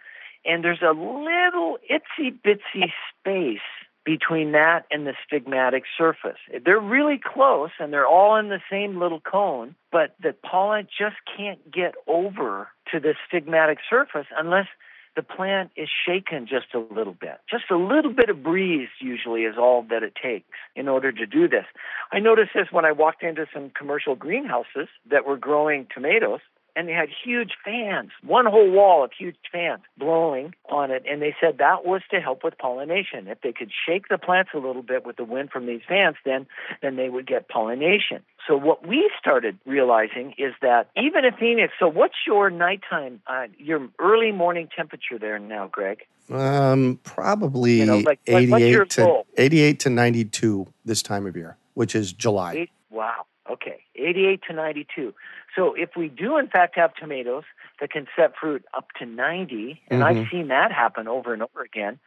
And 0.46 0.63
there's 0.63 0.82
a 0.82 0.92
little 0.92 1.77
itsy 1.92 2.32
bitsy 2.46 2.92
space 3.20 3.60
between 4.06 4.51
that 4.51 4.86
and 4.92 5.08
the 5.08 5.13
stigmatic 5.25 5.82
surface. 5.98 6.38
They're 6.63 6.80
really 6.80 7.20
close 7.22 7.72
and 7.80 7.92
they're 7.92 8.08
all 8.08 8.38
in 8.38 8.50
the 8.50 8.62
same 8.70 9.00
little 9.00 9.20
cone, 9.20 9.75
but 9.92 10.15
the 10.22 10.34
pollen 10.34 10.88
just 10.98 11.15
can't 11.36 11.72
get 11.72 11.96
over 12.08 12.68
to 12.95 12.99
the 12.99 13.15
stigmatic 13.29 13.77
surface 13.89 14.27
unless 14.37 14.67
the 15.15 15.23
plant 15.23 15.71
is 15.75 15.89
shaken 16.05 16.45
just 16.45 16.73
a 16.73 16.79
little 16.93 17.13
bit. 17.13 17.39
Just 17.49 17.65
a 17.71 17.77
little 17.77 18.11
bit 18.11 18.29
of 18.29 18.43
breeze 18.43 18.89
usually 18.99 19.43
is 19.43 19.55
all 19.57 19.85
that 19.89 20.03
it 20.03 20.13
takes 20.21 20.57
in 20.75 20.87
order 20.87 21.11
to 21.11 21.25
do 21.25 21.47
this. 21.47 21.65
I 22.11 22.19
noticed 22.19 22.51
this 22.53 22.67
when 22.71 22.85
I 22.85 22.91
walked 22.91 23.23
into 23.23 23.45
some 23.53 23.71
commercial 23.77 24.15
greenhouses 24.15 24.87
that 25.09 25.25
were 25.25 25.37
growing 25.37 25.87
tomatoes 25.93 26.41
and 26.75 26.88
they 26.88 26.94
had 26.94 27.10
huge 27.10 27.53
fans, 27.63 28.12
one 28.24 28.46
whole 28.46 28.70
wall 28.70 29.03
of 29.03 29.12
huge 29.17 29.36
fans 29.51 29.82
blowing 29.98 30.53
on 30.70 30.91
it. 30.91 31.03
And 31.10 31.22
they 31.22 31.36
said 31.39 31.58
that 31.60 31.86
was 31.86 32.01
to 32.12 32.20
help 32.20 32.44
with 32.44 32.58
pollination. 32.58 33.27
If 33.27 33.41
they 33.41 33.53
could 33.53 33.72
shake 33.86 34.10
the 34.10 34.17
plants 34.17 34.51
a 34.53 34.58
little 34.58 34.84
bit 34.84 35.05
with 35.05 35.17
the 35.17 35.24
wind 35.24 35.51
from 35.51 35.65
these 35.65 35.82
fans, 35.88 36.15
then 36.25 36.46
then 36.82 36.96
they 36.96 37.10
would 37.10 37.27
get 37.27 37.48
pollination. 37.48 38.22
So 38.48 38.58
what 38.58 38.88
we 38.88 39.10
started 39.20 39.58
realizing 39.65 40.34
is 40.38 40.53
that 40.62 40.89
even 40.96 41.25
in 41.25 41.34
Phoenix, 41.34 41.74
so 41.79 41.88
what's 41.88 42.15
your 42.27 42.50
nighttime, 42.50 43.22
uh, 43.27 43.48
your 43.58 43.88
early 44.00 44.32
morning 44.32 44.70
temperature 44.75 45.17
there 45.20 45.39
now, 45.39 45.67
Greg? 45.67 46.03
Um, 46.32 47.00
probably 47.03 47.79
you 47.79 47.86
know, 47.86 48.00
like, 48.00 48.20
88 48.27 48.89
to 48.91 49.24
88 49.38 49.79
to 49.82 49.89
92 49.89 50.67
this 50.84 51.01
time 51.01 51.25
of 51.27 51.36
year, 51.36 51.58
which 51.75 51.96
is 51.96 52.13
July. 52.13 52.53
Eight, 52.53 52.70
wow. 52.89 53.25
Okay, 53.49 53.83
88 53.95 54.41
to 54.47 54.53
92. 54.53 55.13
So 55.55 55.73
if 55.75 55.91
we 55.95 56.07
do 56.07 56.37
in 56.37 56.47
fact 56.47 56.75
have 56.75 56.95
tomatoes 56.95 57.43
that 57.79 57.91
can 57.91 58.07
set 58.15 58.33
fruit 58.39 58.65
up 58.75 58.87
to 58.99 59.05
90, 59.05 59.81
and 59.89 60.01
mm-hmm. 60.01 60.03
I've 60.03 60.27
seen 60.31 60.47
that 60.47 60.71
happen 60.71 61.07
over 61.07 61.33
and 61.33 61.43
over 61.43 61.61
again, 61.61 61.99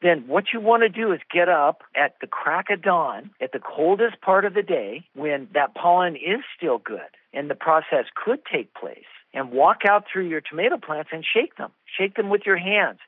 then 0.00 0.28
what 0.28 0.44
you 0.52 0.60
want 0.60 0.82
to 0.84 0.88
do 0.88 1.12
is 1.12 1.20
get 1.32 1.48
up 1.48 1.82
at 1.96 2.14
the 2.20 2.28
crack 2.28 2.70
of 2.70 2.82
dawn, 2.82 3.30
at 3.40 3.52
the 3.52 3.58
coldest 3.58 4.20
part 4.20 4.44
of 4.44 4.54
the 4.54 4.62
day, 4.62 5.04
when 5.14 5.48
that 5.54 5.74
pollen 5.74 6.14
is 6.14 6.40
still 6.56 6.78
good 6.78 7.00
and 7.32 7.50
the 7.50 7.54
process 7.54 8.06
could 8.14 8.40
take 8.50 8.72
place, 8.74 9.04
and 9.34 9.50
walk 9.50 9.80
out 9.88 10.04
through 10.10 10.26
your 10.26 10.40
tomato 10.40 10.78
plants 10.78 11.10
and 11.12 11.24
shake 11.24 11.56
them. 11.56 11.70
Shake 11.84 12.16
them 12.16 12.30
with 12.30 12.42
your 12.46 12.56
hands. 12.56 12.98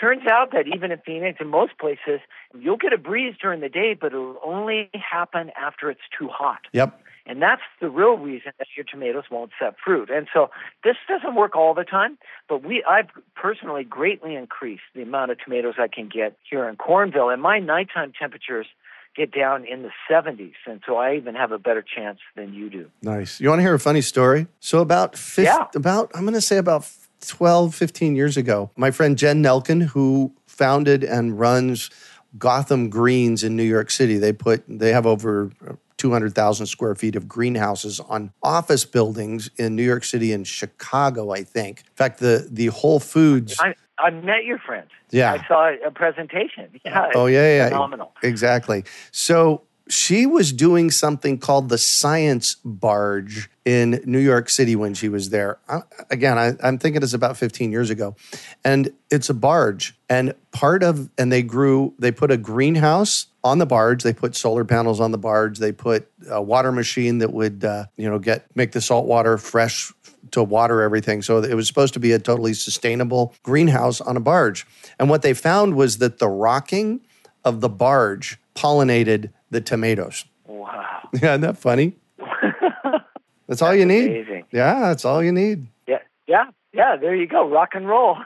Turns 0.00 0.22
out 0.30 0.52
that 0.52 0.66
even 0.74 0.92
in 0.92 0.98
Phoenix 1.04 1.38
and 1.40 1.50
most 1.50 1.76
places, 1.78 2.20
you'll 2.58 2.76
get 2.76 2.92
a 2.92 2.98
breeze 2.98 3.34
during 3.40 3.60
the 3.60 3.68
day, 3.68 3.94
but 4.00 4.08
it'll 4.08 4.38
only 4.44 4.88
happen 4.94 5.50
after 5.60 5.90
it's 5.90 6.00
too 6.16 6.28
hot. 6.28 6.60
Yep. 6.72 6.98
And 7.28 7.42
that's 7.42 7.62
the 7.80 7.90
real 7.90 8.16
reason 8.16 8.52
that 8.58 8.66
your 8.74 8.84
tomatoes 8.90 9.24
won't 9.30 9.50
set 9.60 9.74
fruit. 9.84 10.08
And 10.10 10.26
so 10.32 10.50
this 10.82 10.96
doesn't 11.06 11.34
work 11.34 11.54
all 11.54 11.74
the 11.74 11.84
time, 11.84 12.16
but 12.48 12.64
we 12.64 12.82
I've 12.88 13.10
personally 13.36 13.84
greatly 13.84 14.34
increased 14.34 14.82
the 14.94 15.02
amount 15.02 15.30
of 15.30 15.38
tomatoes 15.38 15.74
I 15.78 15.88
can 15.88 16.08
get 16.08 16.36
here 16.48 16.66
in 16.66 16.76
Cornville. 16.76 17.32
And 17.32 17.42
my 17.42 17.58
nighttime 17.58 18.12
temperatures 18.18 18.66
get 19.14 19.30
down 19.30 19.66
in 19.66 19.82
the 19.82 19.90
70s. 20.10 20.54
And 20.66 20.80
so 20.86 20.96
I 20.96 21.16
even 21.16 21.34
have 21.34 21.52
a 21.52 21.58
better 21.58 21.82
chance 21.82 22.18
than 22.34 22.54
you 22.54 22.70
do. 22.70 22.90
Nice. 23.02 23.40
You 23.40 23.50
want 23.50 23.58
to 23.58 23.62
hear 23.62 23.74
a 23.74 23.80
funny 23.80 24.00
story? 24.00 24.46
So 24.60 24.78
about 24.78 25.16
50, 25.16 25.42
yeah. 25.42 25.66
about 25.74 26.10
I'm 26.14 26.22
going 26.22 26.34
to 26.34 26.40
say 26.40 26.56
about 26.56 26.88
12, 27.26 27.74
15 27.74 28.16
years 28.16 28.36
ago, 28.36 28.70
my 28.76 28.90
friend 28.90 29.18
Jen 29.18 29.42
Nelkin, 29.42 29.82
who 29.82 30.32
founded 30.46 31.04
and 31.04 31.38
runs 31.38 31.90
Gotham 32.38 32.88
Greens 32.88 33.42
in 33.44 33.56
New 33.56 33.64
York 33.64 33.90
City, 33.90 34.16
they 34.18 34.32
put 34.32 34.62
they 34.68 34.92
have 34.92 35.06
over 35.06 35.50
200,000 35.98 36.66
square 36.66 36.94
feet 36.94 37.16
of 37.16 37.28
greenhouses 37.28 38.00
on 38.00 38.32
office 38.42 38.84
buildings 38.84 39.50
in 39.56 39.76
New 39.76 39.82
York 39.82 40.04
City 40.04 40.32
and 40.32 40.46
Chicago, 40.46 41.30
I 41.32 41.42
think. 41.42 41.80
In 41.80 41.94
fact, 41.96 42.20
the, 42.20 42.48
the 42.50 42.66
Whole 42.66 43.00
Foods. 43.00 43.56
I, 43.60 43.74
I 43.98 44.10
met 44.10 44.44
your 44.44 44.58
friend. 44.58 44.86
Yeah. 45.10 45.32
I 45.34 45.46
saw 45.46 45.70
a 45.86 45.90
presentation. 45.90 46.68
Oh, 46.74 46.80
yeah. 46.84 47.10
Oh, 47.14 47.26
yeah, 47.26 47.56
yeah. 47.56 47.68
Phenomenal. 47.68 48.14
Exactly. 48.22 48.84
So 49.10 49.62
she 49.88 50.26
was 50.26 50.52
doing 50.52 50.90
something 50.90 51.38
called 51.38 51.68
the 51.68 51.78
Science 51.78 52.56
Barge 52.64 53.50
in 53.64 54.02
New 54.04 54.18
York 54.18 54.50
City 54.50 54.76
when 54.76 54.94
she 54.94 55.08
was 55.08 55.30
there. 55.30 55.58
I, 55.68 55.80
again, 56.10 56.38
I, 56.38 56.52
I'm 56.62 56.78
thinking 56.78 57.02
it's 57.02 57.14
about 57.14 57.36
15 57.36 57.72
years 57.72 57.90
ago. 57.90 58.16
And 58.64 58.92
it's 59.10 59.30
a 59.30 59.34
barge. 59.34 59.96
And 60.08 60.34
part 60.52 60.82
of, 60.82 61.10
and 61.18 61.32
they 61.32 61.42
grew, 61.42 61.94
they 61.98 62.12
put 62.12 62.30
a 62.30 62.36
greenhouse 62.36 63.26
on 63.44 63.58
the 63.58 63.66
barge. 63.66 64.02
They 64.02 64.12
put 64.12 64.36
solar 64.36 64.64
panels 64.64 65.00
on 65.00 65.10
the 65.10 65.18
barge. 65.18 65.58
They 65.58 65.72
put 65.72 66.10
a 66.30 66.42
water 66.42 66.72
machine 66.72 67.18
that 67.18 67.32
would, 67.32 67.64
uh, 67.64 67.86
you 67.96 68.08
know, 68.08 68.18
get, 68.18 68.46
make 68.54 68.72
the 68.72 68.80
salt 68.80 69.06
water 69.06 69.38
fresh 69.38 69.92
to 70.32 70.42
water 70.42 70.82
everything. 70.82 71.22
So 71.22 71.42
it 71.42 71.54
was 71.54 71.66
supposed 71.66 71.94
to 71.94 72.00
be 72.00 72.12
a 72.12 72.18
totally 72.18 72.54
sustainable 72.54 73.34
greenhouse 73.42 74.00
on 74.00 74.16
a 74.16 74.20
barge. 74.20 74.66
And 74.98 75.08
what 75.08 75.22
they 75.22 75.34
found 75.34 75.74
was 75.74 75.98
that 75.98 76.18
the 76.18 76.28
rocking 76.28 77.00
of 77.44 77.60
the 77.60 77.68
barge 77.68 78.38
pollinated 78.58 79.30
the 79.50 79.60
tomatoes. 79.60 80.24
Wow. 80.46 81.08
Yeah, 81.22 81.30
isn't 81.32 81.40
that 81.40 81.56
funny? 81.56 81.96
That's 83.46 83.62
all 83.62 83.74
you 83.74 83.86
need. 83.86 84.08
Amazing. 84.08 84.44
Yeah, 84.52 84.80
that's 84.80 85.06
all 85.06 85.24
you 85.24 85.32
need. 85.32 85.66
Yeah, 85.86 86.00
yeah, 86.26 86.50
yeah. 86.74 86.96
There 87.00 87.16
you 87.16 87.26
go. 87.26 87.48
Rock 87.48 87.70
and 87.72 87.88
roll. 87.88 88.18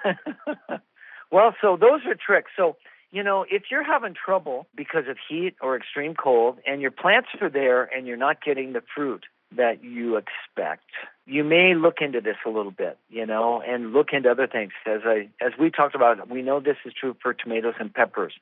well, 1.31 1.55
so 1.61 1.77
those 1.77 2.01
are 2.07 2.17
tricks. 2.17 2.51
So 2.57 2.77
you 3.13 3.23
know, 3.23 3.45
if 3.49 3.65
you're 3.71 3.85
having 3.85 4.15
trouble 4.15 4.67
because 4.75 5.05
of 5.09 5.17
heat 5.29 5.55
or 5.61 5.77
extreme 5.77 6.15
cold, 6.15 6.59
and 6.67 6.81
your 6.81 6.91
plants 6.91 7.29
are 7.41 7.51
there 7.51 7.85
and 7.85 8.07
you're 8.07 8.17
not 8.17 8.43
getting 8.43 8.73
the 8.73 8.83
fruit 8.95 9.27
that 9.55 9.85
you 9.85 10.17
expect, 10.17 10.91
you 11.27 11.45
may 11.45 11.75
look 11.75 11.99
into 12.01 12.21
this 12.21 12.37
a 12.45 12.51
little 12.51 12.73
bit, 12.73 12.99
you 13.09 13.27
know, 13.27 13.63
and 13.63 13.93
look 13.93 14.09
into 14.13 14.31
other 14.31 14.47
things. 14.47 14.73
As 14.87 15.03
I 15.05 15.29
as 15.41 15.53
we 15.59 15.71
talked 15.71 15.95
about, 15.95 16.29
we 16.29 16.43
know 16.43 16.61
this 16.61 16.77
is 16.85 16.93
true 16.93 17.17
for 17.23 17.33
tomatoes 17.33 17.75
and 17.79 17.93
peppers. 17.93 18.35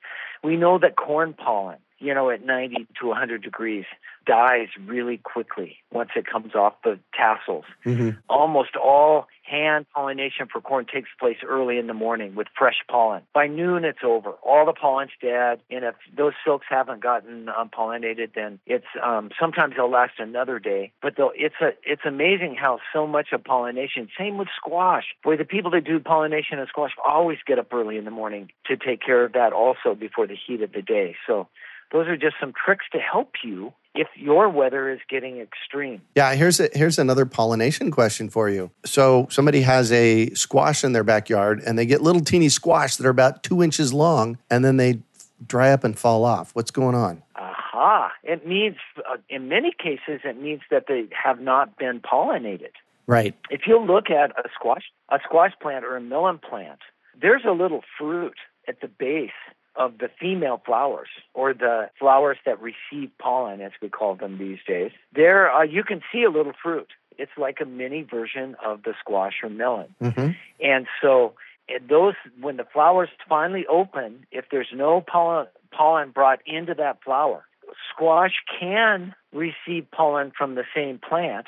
We 0.43 0.57
know 0.57 0.79
that 0.79 0.97
corn 0.97 1.35
pollen 1.35 1.79
you 2.01 2.15
know, 2.15 2.31
at 2.31 2.45
90 2.45 2.87
to 3.01 3.07
100 3.07 3.43
degrees, 3.43 3.85
dies 4.27 4.69
really 4.87 5.19
quickly 5.19 5.77
once 5.93 6.11
it 6.17 6.27
comes 6.27 6.55
off 6.55 6.75
the 6.85 6.99
tassels. 7.15 7.65
Mm-hmm. 7.85 8.11
Almost 8.29 8.77
all 8.77 9.27
hand 9.43 9.87
pollination 9.93 10.47
for 10.51 10.61
corn 10.61 10.87
takes 10.87 11.09
place 11.19 11.39
early 11.47 11.79
in 11.79 11.89
the 11.89 11.95
morning 11.95 12.35
with 12.35 12.47
fresh 12.57 12.77
pollen. 12.89 13.23
By 13.35 13.49
noon, 13.49 13.85
it's 13.85 14.05
over. 14.05 14.31
All 14.43 14.65
the 14.65 14.73
pollen's 14.73 15.11
dead, 15.21 15.61
and 15.71 15.85
if 15.85 15.97
those 16.17 16.35
silks 16.45 16.67
haven't 16.71 17.03
gotten 17.03 17.49
um, 17.49 17.69
pollinated, 17.69 18.35
then 18.35 18.61
it's 18.67 18.87
um, 19.03 19.31
sometimes 19.39 19.75
they'll 19.77 19.91
last 19.91 20.15
another 20.19 20.59
day. 20.59 20.93
But 21.03 21.15
though 21.17 21.33
it's 21.35 21.57
a 21.61 21.71
it's 21.83 22.03
amazing 22.05 22.55
how 22.55 22.79
so 22.93 23.07
much 23.07 23.29
of 23.33 23.43
pollination. 23.43 24.09
Same 24.17 24.39
with 24.39 24.49
squash. 24.57 25.07
Boy, 25.25 25.37
the 25.37 25.45
people 25.45 25.73
that 25.73 25.85
do 25.85 25.99
pollination 25.99 26.59
of 26.61 26.69
squash 26.69 26.93
always 27.05 27.39
get 27.45 27.59
up 27.59 27.73
early 27.73 27.97
in 27.97 28.05
the 28.05 28.11
morning 28.11 28.51
to 28.67 28.77
take 28.77 29.03
care 29.03 29.25
of 29.25 29.33
that 29.33 29.53
also 29.53 29.95
before 29.99 30.27
the 30.27 30.37
heat 30.37 30.63
of 30.63 30.73
the 30.73 30.83
day. 30.83 31.17
So 31.27 31.49
those 31.93 32.07
are 32.09 32.17
just 32.17 32.37
some 32.41 32.53
tricks 32.53 32.85
to 32.93 32.99
help 32.99 33.35
you 33.43 33.73
if 33.95 34.09
your 34.15 34.49
weather 34.49 34.91
is 34.91 35.01
getting 35.09 35.39
extreme. 35.41 36.01
Yeah, 36.15 36.35
here's 36.35 36.61
a, 36.61 36.69
here's 36.73 36.99
another 36.99 37.27
pollination 37.27 37.91
question 37.91 38.31
for 38.31 38.49
you. 38.49 38.71
So 38.85 39.27
somebody 39.31 39.63
has 39.63 39.91
a 39.91 40.31
squash 40.31 40.85
in 40.85 40.93
their 40.93 41.05
backyard, 41.05 41.63
and 41.67 41.79
they 41.79 41.87
get 41.87 42.01
little 42.01 42.23
teeny 42.23 42.49
squash 42.49 42.97
that 42.97 43.07
are 43.07 43.11
about 43.11 43.43
two 43.43 43.63
inches 43.63 43.93
long, 43.93 44.39
and 44.49 44.65
then 44.65 44.77
they 44.77 45.01
dry 45.47 45.73
up 45.73 45.85
and 45.85 45.99
fall 45.99 46.25
off. 46.25 46.55
What's 46.55 46.71
going 46.71 46.95
on? 46.95 47.23
Aha! 47.35 48.13
It 48.23 48.47
means, 48.47 48.77
uh, 48.99 49.17
in 49.29 49.49
many 49.49 49.73
cases, 49.77 50.21
it 50.25 50.41
means 50.41 50.61
that 50.71 50.85
they 50.87 51.09
have 51.11 51.41
not 51.41 51.77
been 51.77 52.01
pollinated. 52.01 52.73
Right. 53.07 53.35
If 53.51 53.63
you 53.67 53.81
look 53.81 54.09
at 54.11 54.31
a 54.39 54.49
squash, 54.55 54.85
a 55.09 55.19
squash 55.25 55.53
plant 55.61 55.85
or 55.85 55.97
a 55.97 56.01
melon 56.01 56.39
plant, 56.39 56.79
there's 57.21 57.43
a 57.45 57.53
little 57.53 57.83
fruit 57.99 58.37
at 58.69 58.81
the 58.81 58.87
base 58.87 59.31
of 59.77 59.99
the 59.99 60.11
female 60.21 60.61
flowers 60.65 61.09
or 61.35 61.55
the 61.55 61.91
flowers 61.99 62.39
that 62.45 62.59
receive 62.61 63.11
pollen, 63.19 63.61
as 63.61 63.73
we 63.81 63.89
call 63.89 64.15
them 64.15 64.39
these 64.39 64.59
days, 64.67 64.91
there 65.15 65.51
uh, 65.51 65.63
you 65.63 65.85
can 65.85 66.03
see 66.13 66.25
a 66.25 66.31
little 66.31 66.53
fruit. 66.63 66.89
It's 67.19 67.33
like 67.37 67.59
a 67.61 67.67
mini 67.67 68.03
version 68.03 68.57
of 68.65 68.83
the 68.83 68.95
squash 68.99 69.35
or 69.43 69.51
melon. 69.51 69.95
Mm-hmm. 70.01 70.31
And 70.61 70.87
so 71.03 71.35
those 71.89 72.15
when 72.41 72.57
the 72.57 72.67
flowers 72.73 73.09
finally 73.29 73.67
open, 73.67 74.27
if 74.33 74.47
there's 74.51 74.71
no 74.75 75.01
pollen, 75.01 75.47
pollen 75.71 76.11
brought 76.11 76.41
into 76.47 76.75
that 76.75 77.03
flower, 77.05 77.45
squash 77.93 78.35
can 78.59 79.15
receive 79.33 79.91
pollen 79.91 80.33
from 80.37 80.55
the 80.55 80.65
same 80.75 80.99
plant, 80.99 81.47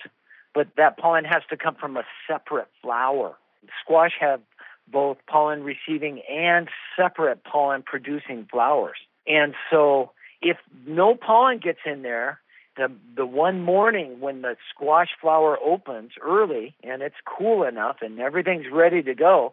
but 0.55 0.69
that 0.77 0.99
pollen 0.99 1.25
has 1.25 1.43
to 1.51 1.57
come 1.57 1.75
from 1.75 1.97
a 1.97 2.05
separate 2.29 2.69
flower. 2.83 3.35
Squash 3.83 4.13
have 4.21 4.41
both 4.89 5.19
pollen 5.27 5.63
receiving 5.63 6.21
and 6.31 6.69
separate 6.97 7.45
pollen 7.45 7.83
producing 7.83 8.47
flowers. 8.51 8.99
And 9.27 9.55
so 9.71 10.11
if 10.41 10.57
no 10.87 11.15
pollen 11.15 11.59
gets 11.59 11.81
in 11.87 12.03
there, 12.03 12.41
the 12.77 12.91
the 13.17 13.27
one 13.27 13.63
morning 13.63 14.21
when 14.21 14.43
the 14.43 14.57
squash 14.75 15.11
flower 15.21 15.59
opens 15.63 16.13
early 16.21 16.75
and 16.83 17.03
it's 17.03 17.17
cool 17.25 17.65
enough 17.65 17.97
and 18.01 18.19
everything's 18.19 18.67
ready 18.73 19.03
to 19.03 19.15
go, 19.15 19.53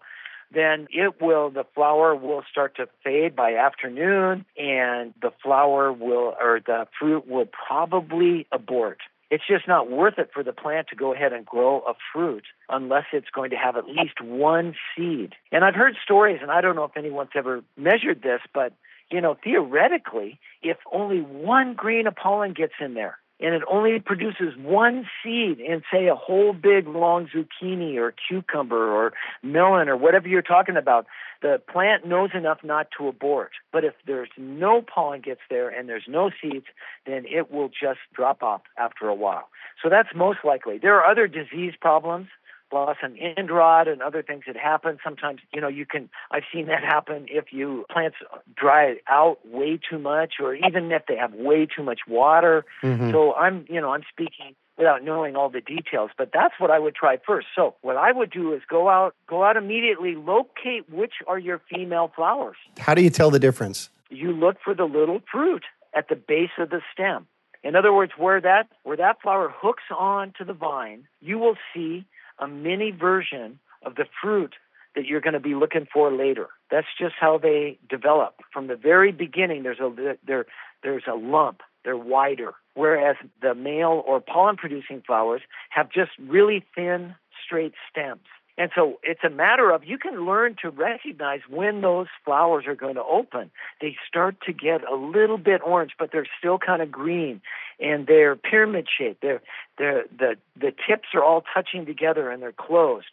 then 0.54 0.88
it 0.92 1.22
will 1.22 1.50
the 1.50 1.66
flower 1.76 2.16
will 2.16 2.44
start 2.50 2.76
to 2.78 2.88
fade 3.04 3.36
by 3.36 3.56
afternoon 3.56 4.46
and 4.58 5.14
the 5.22 5.32
flower 5.44 5.92
will 5.92 6.34
or 6.42 6.62
the 6.66 6.88
fruit 6.98 7.28
will 7.28 7.46
probably 7.46 8.48
abort. 8.52 9.00
It's 9.32 9.44
just 9.48 9.68
not 9.68 9.92
worth 9.92 10.18
it 10.18 10.32
for 10.34 10.44
the 10.44 10.54
plant 10.54 10.88
to 10.90 10.96
go 10.96 11.14
ahead 11.14 11.34
and 11.34 11.46
grow 11.46 11.82
a 11.82 11.94
fruit 12.14 12.46
unless 12.68 13.06
it's 13.14 13.30
going 13.30 13.52
to 13.52 13.56
have 13.56 13.78
at 13.78 13.88
least 13.88 14.20
one 14.22 14.76
seed. 14.96 15.36
And 15.52 15.64
I've 15.64 15.76
heard 15.76 15.96
stories, 16.04 16.40
and 16.42 16.50
I 16.50 16.62
don't 16.62 16.76
know 16.76 16.86
if 16.86 16.98
anyone's 16.98 17.30
ever 17.36 17.64
measured 17.78 18.24
this, 18.24 18.42
but 18.54 18.74
you 19.12 19.22
know, 19.22 19.36
theoretically, 19.44 20.40
if 20.62 20.78
only 20.92 21.22
one 21.22 21.74
grain 21.74 22.08
of 22.08 22.16
pollen 22.16 22.54
gets 22.54 22.74
in 22.80 22.94
there, 22.94 23.18
and 23.40 23.56
it 23.56 23.62
only 23.70 24.00
produces 24.00 24.56
one 24.58 25.08
seed 25.24 25.60
in, 25.60 25.82
say, 25.92 26.08
a 26.08 26.16
whole 26.16 26.54
big 26.54 26.88
long 26.88 27.28
zucchini 27.28 27.96
or 27.96 28.14
cucumber 28.28 28.92
or 28.92 29.14
melon 29.42 29.88
or 29.88 29.96
whatever 29.96 30.28
you're 30.28 30.42
talking 30.42 30.76
about, 30.76 31.06
the 31.42 31.62
plant 31.72 32.06
knows 32.06 32.32
enough 32.34 32.60
not 32.64 32.88
to 32.98 33.08
abort. 33.08 33.52
But 33.72 33.86
if 33.86 33.94
there's 34.06 34.30
no 34.38 34.82
pollen 34.82 35.22
gets 35.22 35.42
there 35.50 35.70
and 35.70 35.88
there's 35.88 36.08
no 36.08 36.32
seeds, 36.42 36.66
then 37.06 37.26
it 37.26 37.52
will 37.52 37.70
just 37.70 38.00
drop 38.14 38.44
off 38.44 38.62
after 38.78 39.08
a 39.08 39.16
while. 39.16 39.50
So 39.82 39.90
that's 39.90 40.10
most 40.14 40.40
likely. 40.44 40.78
There 40.78 40.96
are 40.96 41.10
other 41.10 41.28
disease 41.28 41.74
problems 41.80 42.28
blossom 42.70 43.16
end 43.20 43.50
rot 43.50 43.88
and 43.88 44.02
other 44.02 44.22
things 44.22 44.44
that 44.48 44.56
happen. 44.56 44.98
Sometimes, 45.04 45.42
you 45.54 45.62
know, 45.62 45.68
you 45.68 45.86
can, 45.86 46.10
I've 46.32 46.44
seen 46.54 46.68
that 46.68 46.84
happen 46.84 47.26
if 47.30 47.52
you 47.52 47.86
plants 47.92 48.18
dry 48.56 48.96
out 49.08 49.40
way 49.46 49.80
too 49.90 50.00
much 50.00 50.36
or 50.42 50.56
even 50.56 50.92
if 50.92 51.04
they 51.08 51.16
have 51.16 51.34
way 51.34 51.66
too 51.66 51.84
much 51.84 52.02
water. 52.08 52.66
Mm-hmm. 52.84 53.12
So 53.12 53.34
I'm, 53.34 53.66
you 53.70 53.82
know, 53.82 53.92
I'm 53.92 54.04
speaking 54.10 54.56
without 54.78 55.04
knowing 55.04 55.36
all 55.36 55.50
the 55.50 55.62
details, 55.62 56.10
but 56.18 56.30
that's 56.34 56.54
what 56.58 56.72
I 56.72 56.80
would 56.80 56.96
try 56.96 57.18
first. 57.28 57.48
So 57.54 57.76
what 57.82 57.98
I 57.98 58.12
would 58.12 58.32
do 58.32 58.54
is 58.54 58.62
go 58.70 58.90
out, 58.90 59.14
go 59.28 59.44
out 59.44 59.58
immediately, 59.58 60.16
locate 60.16 60.90
which 60.90 61.16
are 61.28 61.38
your 61.38 61.62
female 61.70 62.12
flowers. 62.16 62.56
How 62.78 62.94
do 62.94 63.04
you 63.04 63.10
tell 63.10 63.30
the 63.30 63.40
difference? 63.40 63.90
You 64.10 64.32
look 64.32 64.58
for 64.64 64.74
the 64.74 64.86
little 64.86 65.20
fruit 65.30 65.64
at 65.94 66.08
the 66.08 66.16
base 66.16 66.52
of 66.58 66.70
the 66.70 66.82
stem. 66.94 67.28
In 67.62 67.76
other 67.76 67.92
words, 67.92 68.14
where 68.18 68.40
that 68.40 68.70
where 68.84 68.96
that 68.96 69.22
flower 69.22 69.54
hooks 69.54 69.84
on 69.96 70.34
to 70.38 70.46
the 70.46 70.54
vine, 70.54 71.08
you 71.20 71.38
will 71.38 71.58
see 71.74 72.06
a 72.40 72.48
mini 72.48 72.92
version 72.92 73.60
of 73.86 73.96
the 73.96 74.06
fruit 74.22 74.56
that 74.96 75.06
you're 75.06 75.22
going 75.22 75.34
to 75.34 75.40
be 75.40 75.56
looking 75.56 75.88
for 75.92 76.12
later. 76.12 76.48
That's 76.72 76.88
just 77.00 77.16
how 77.20 77.38
they 77.38 77.78
develop. 77.90 78.36
From 78.52 78.68
the 78.68 78.76
very 78.76 79.12
beginning, 79.12 79.64
there's 79.64 79.80
a 79.80 80.16
there 80.26 80.46
there's 80.84 81.04
a 81.08 81.16
lump. 81.16 81.62
They're 81.86 81.98
wider, 81.98 82.54
whereas 82.74 83.16
the 83.42 83.56
male 83.56 84.04
or 84.06 84.20
pollen 84.20 84.58
producing 84.58 85.02
flowers 85.06 85.42
have 85.70 85.90
just 85.92 86.12
really 86.20 86.66
thin, 86.76 87.16
straight 87.46 87.74
stems. 87.90 88.26
And 88.60 88.72
so 88.76 89.00
it's 89.04 89.24
a 89.24 89.30
matter 89.30 89.72
of 89.72 89.86
you 89.86 89.98
can 89.98 90.26
learn 90.26 90.58
to 90.62 90.70
recognize 90.70 91.40
when 91.50 91.80
those 91.80 92.08
flowers 92.26 92.66
are 92.68 92.76
going 92.76 92.96
to 92.96 93.04
open. 93.04 93.52
They 93.80 93.96
start 94.06 94.36
to 94.48 94.52
get 94.52 94.84
a 94.84 94.96
little 94.96 95.38
bit 95.38 95.62
orange, 95.66 95.94
but 95.98 96.12
they're 96.12 96.28
still 96.38 96.58
kind 96.58 96.82
of 96.82 96.92
green 96.92 97.40
and 97.80 98.06
they're 98.06 98.36
pyramid 98.36 98.88
shaped. 98.96 99.22
They're, 99.22 99.42
they're, 99.78 100.04
the, 100.16 100.36
the 100.60 100.74
tips 100.86 101.08
are 101.14 101.24
all 101.24 101.42
touching 101.54 101.86
together 101.86 102.30
and 102.30 102.44
they're 102.44 102.52
closed. 102.52 103.08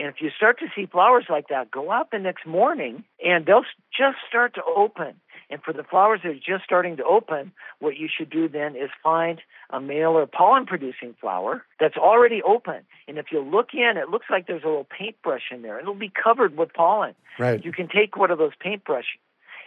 And 0.00 0.08
if 0.08 0.22
you 0.22 0.30
start 0.34 0.58
to 0.60 0.66
see 0.74 0.86
flowers 0.86 1.26
like 1.28 1.48
that, 1.48 1.70
go 1.70 1.92
out 1.92 2.10
the 2.10 2.18
next 2.18 2.46
morning 2.46 3.04
and 3.22 3.44
they'll 3.44 3.66
just 3.94 4.16
start 4.26 4.54
to 4.54 4.62
open. 4.64 5.12
And 5.50 5.62
for 5.62 5.74
the 5.74 5.82
flowers 5.82 6.20
that 6.22 6.30
are 6.30 6.34
just 6.34 6.64
starting 6.64 6.96
to 6.96 7.04
open, 7.04 7.52
what 7.80 7.98
you 7.98 8.08
should 8.08 8.30
do 8.30 8.48
then 8.48 8.76
is 8.76 8.88
find 9.02 9.42
a 9.68 9.78
male 9.78 10.12
or 10.12 10.26
pollen 10.26 10.64
producing 10.64 11.14
flower 11.20 11.66
that's 11.78 11.98
already 11.98 12.40
open. 12.42 12.80
And 13.08 13.18
if 13.18 13.26
you 13.30 13.42
look 13.42 13.74
in, 13.74 13.98
it 13.98 14.08
looks 14.08 14.26
like 14.30 14.46
there's 14.46 14.62
a 14.64 14.68
little 14.68 14.88
paintbrush 14.88 15.50
in 15.50 15.60
there. 15.60 15.78
It'll 15.78 15.94
be 15.94 16.10
covered 16.10 16.56
with 16.56 16.72
pollen. 16.72 17.14
Right. 17.38 17.62
You 17.62 17.72
can 17.72 17.88
take 17.88 18.16
one 18.16 18.30
of 18.30 18.38
those 18.38 18.52
paintbrushes 18.64 19.20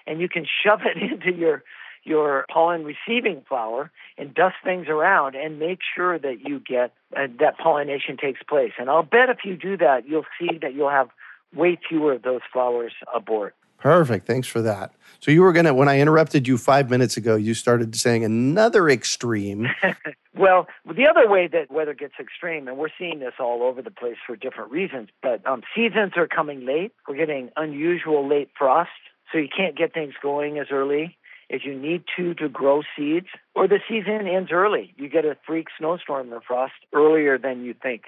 and 0.07 0.19
you 0.19 0.29
can 0.29 0.47
shove 0.63 0.81
it 0.83 0.97
into 0.97 1.31
your 1.31 1.63
your 2.03 2.45
pollen 2.51 2.83
receiving 2.83 3.43
flower 3.47 3.91
and 4.17 4.33
dust 4.33 4.55
things 4.63 4.87
around 4.87 5.35
and 5.35 5.59
make 5.59 5.79
sure 5.95 6.19
that 6.19 6.41
you 6.41 6.59
get 6.59 6.93
uh, 7.15 7.27
that 7.39 7.57
pollination 7.57 8.17
takes 8.17 8.41
place. 8.43 8.73
And 8.77 8.89
I'll 8.89 9.03
bet 9.03 9.29
if 9.29 9.39
you 9.45 9.55
do 9.55 9.77
that, 9.77 10.07
you'll 10.07 10.25
see 10.39 10.57
that 10.61 10.73
you'll 10.73 10.89
have 10.89 11.09
way 11.53 11.79
fewer 11.87 12.13
of 12.13 12.23
those 12.23 12.41
flowers 12.51 12.93
abort. 13.13 13.55
Perfect. 13.77 14.25
Thanks 14.25 14.47
for 14.47 14.61
that. 14.61 14.93
So 15.19 15.29
you 15.29 15.41
were 15.41 15.51
going 15.51 15.65
to, 15.65 15.73
when 15.73 15.89
I 15.89 15.99
interrupted 15.99 16.47
you 16.47 16.57
five 16.57 16.89
minutes 16.89 17.17
ago, 17.17 17.35
you 17.35 17.53
started 17.53 17.95
saying 17.97 18.23
another 18.23 18.89
extreme. 18.89 19.67
well, 20.37 20.67
the 20.85 21.05
other 21.05 21.29
way 21.29 21.47
that 21.47 21.69
weather 21.69 21.93
gets 21.93 22.13
extreme, 22.17 22.69
and 22.69 22.77
we're 22.77 22.87
seeing 22.97 23.19
this 23.19 23.33
all 23.39 23.61
over 23.61 23.81
the 23.81 23.91
place 23.91 24.15
for 24.25 24.37
different 24.37 24.71
reasons, 24.71 25.09
but 25.21 25.45
um, 25.45 25.63
seasons 25.75 26.13
are 26.15 26.27
coming 26.27 26.65
late. 26.65 26.93
We're 27.09 27.17
getting 27.17 27.49
unusual 27.57 28.25
late 28.25 28.51
frost, 28.57 28.89
so 29.31 29.37
you 29.37 29.49
can't 29.53 29.77
get 29.77 29.93
things 29.93 30.13
going 30.21 30.59
as 30.59 30.67
early 30.71 31.17
as 31.49 31.63
you 31.63 31.75
need 31.75 32.03
to 32.17 32.33
to 32.35 32.49
grow 32.49 32.81
seeds, 32.95 33.27
or 33.55 33.67
the 33.67 33.79
season 33.87 34.27
ends 34.27 34.51
early. 34.51 34.93
You 34.97 35.09
get 35.09 35.25
a 35.25 35.37
freak 35.45 35.67
snowstorm 35.77 36.33
or 36.33 36.41
frost 36.41 36.73
earlier 36.93 37.37
than 37.37 37.63
you 37.63 37.73
think. 37.73 38.03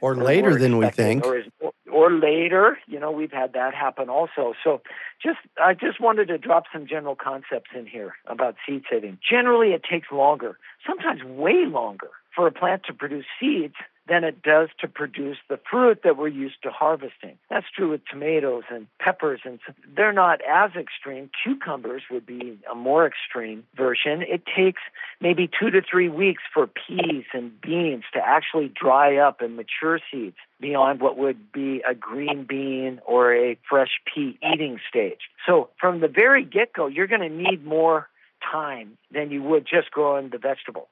Or 0.00 0.14
later 0.14 0.56
than 0.56 0.78
we 0.78 0.88
think. 0.90 1.24
or, 1.26 1.42
or 1.90 2.12
later. 2.12 2.78
You 2.86 3.00
know 3.00 3.10
we've 3.10 3.32
had 3.32 3.52
that 3.54 3.74
happen 3.74 4.08
also. 4.08 4.54
So 4.62 4.80
just 5.22 5.38
i 5.60 5.74
just 5.74 6.00
wanted 6.00 6.28
to 6.28 6.38
drop 6.38 6.64
some 6.72 6.86
general 6.86 7.16
concepts 7.16 7.70
in 7.74 7.86
here 7.86 8.14
about 8.26 8.56
seed 8.66 8.84
saving. 8.90 9.18
Generally 9.28 9.72
it 9.72 9.82
takes 9.88 10.08
longer 10.12 10.58
sometimes 10.86 11.22
way 11.24 11.66
longer 11.66 12.10
for 12.34 12.46
a 12.46 12.52
plant 12.52 12.82
to 12.84 12.92
produce 12.92 13.26
seeds 13.40 13.74
than 14.08 14.24
it 14.24 14.42
does 14.42 14.68
to 14.80 14.88
produce 14.88 15.36
the 15.48 15.58
fruit 15.70 16.00
that 16.02 16.16
we're 16.16 16.28
used 16.28 16.62
to 16.62 16.70
harvesting. 16.70 17.38
That's 17.50 17.66
true 17.74 17.90
with 17.90 18.00
tomatoes 18.06 18.64
and 18.70 18.86
peppers, 18.98 19.40
and 19.44 19.58
they're 19.94 20.12
not 20.12 20.40
as 20.48 20.70
extreme. 20.74 21.30
Cucumbers 21.42 22.02
would 22.10 22.26
be 22.26 22.58
a 22.70 22.74
more 22.74 23.06
extreme 23.06 23.64
version. 23.76 24.22
It 24.22 24.42
takes 24.46 24.80
maybe 25.20 25.48
two 25.48 25.70
to 25.70 25.82
three 25.82 26.08
weeks 26.08 26.42
for 26.52 26.66
peas 26.66 27.24
and 27.32 27.60
beans 27.60 28.04
to 28.14 28.20
actually 28.20 28.68
dry 28.68 29.16
up 29.16 29.40
and 29.40 29.56
mature 29.56 30.00
seeds 30.10 30.36
beyond 30.60 31.00
what 31.00 31.16
would 31.18 31.52
be 31.52 31.82
a 31.88 31.94
green 31.94 32.44
bean 32.44 33.00
or 33.06 33.34
a 33.34 33.56
fresh 33.68 34.00
pea 34.12 34.38
eating 34.42 34.80
stage. 34.88 35.20
So 35.46 35.68
from 35.78 36.00
the 36.00 36.08
very 36.08 36.44
get 36.44 36.72
go, 36.72 36.86
you're 36.86 37.06
going 37.06 37.20
to 37.20 37.28
need 37.28 37.64
more 37.64 38.08
time 38.50 38.96
than 39.10 39.30
you 39.30 39.42
would 39.42 39.66
just 39.66 39.90
growing 39.90 40.30
the 40.30 40.38
vegetable. 40.38 40.88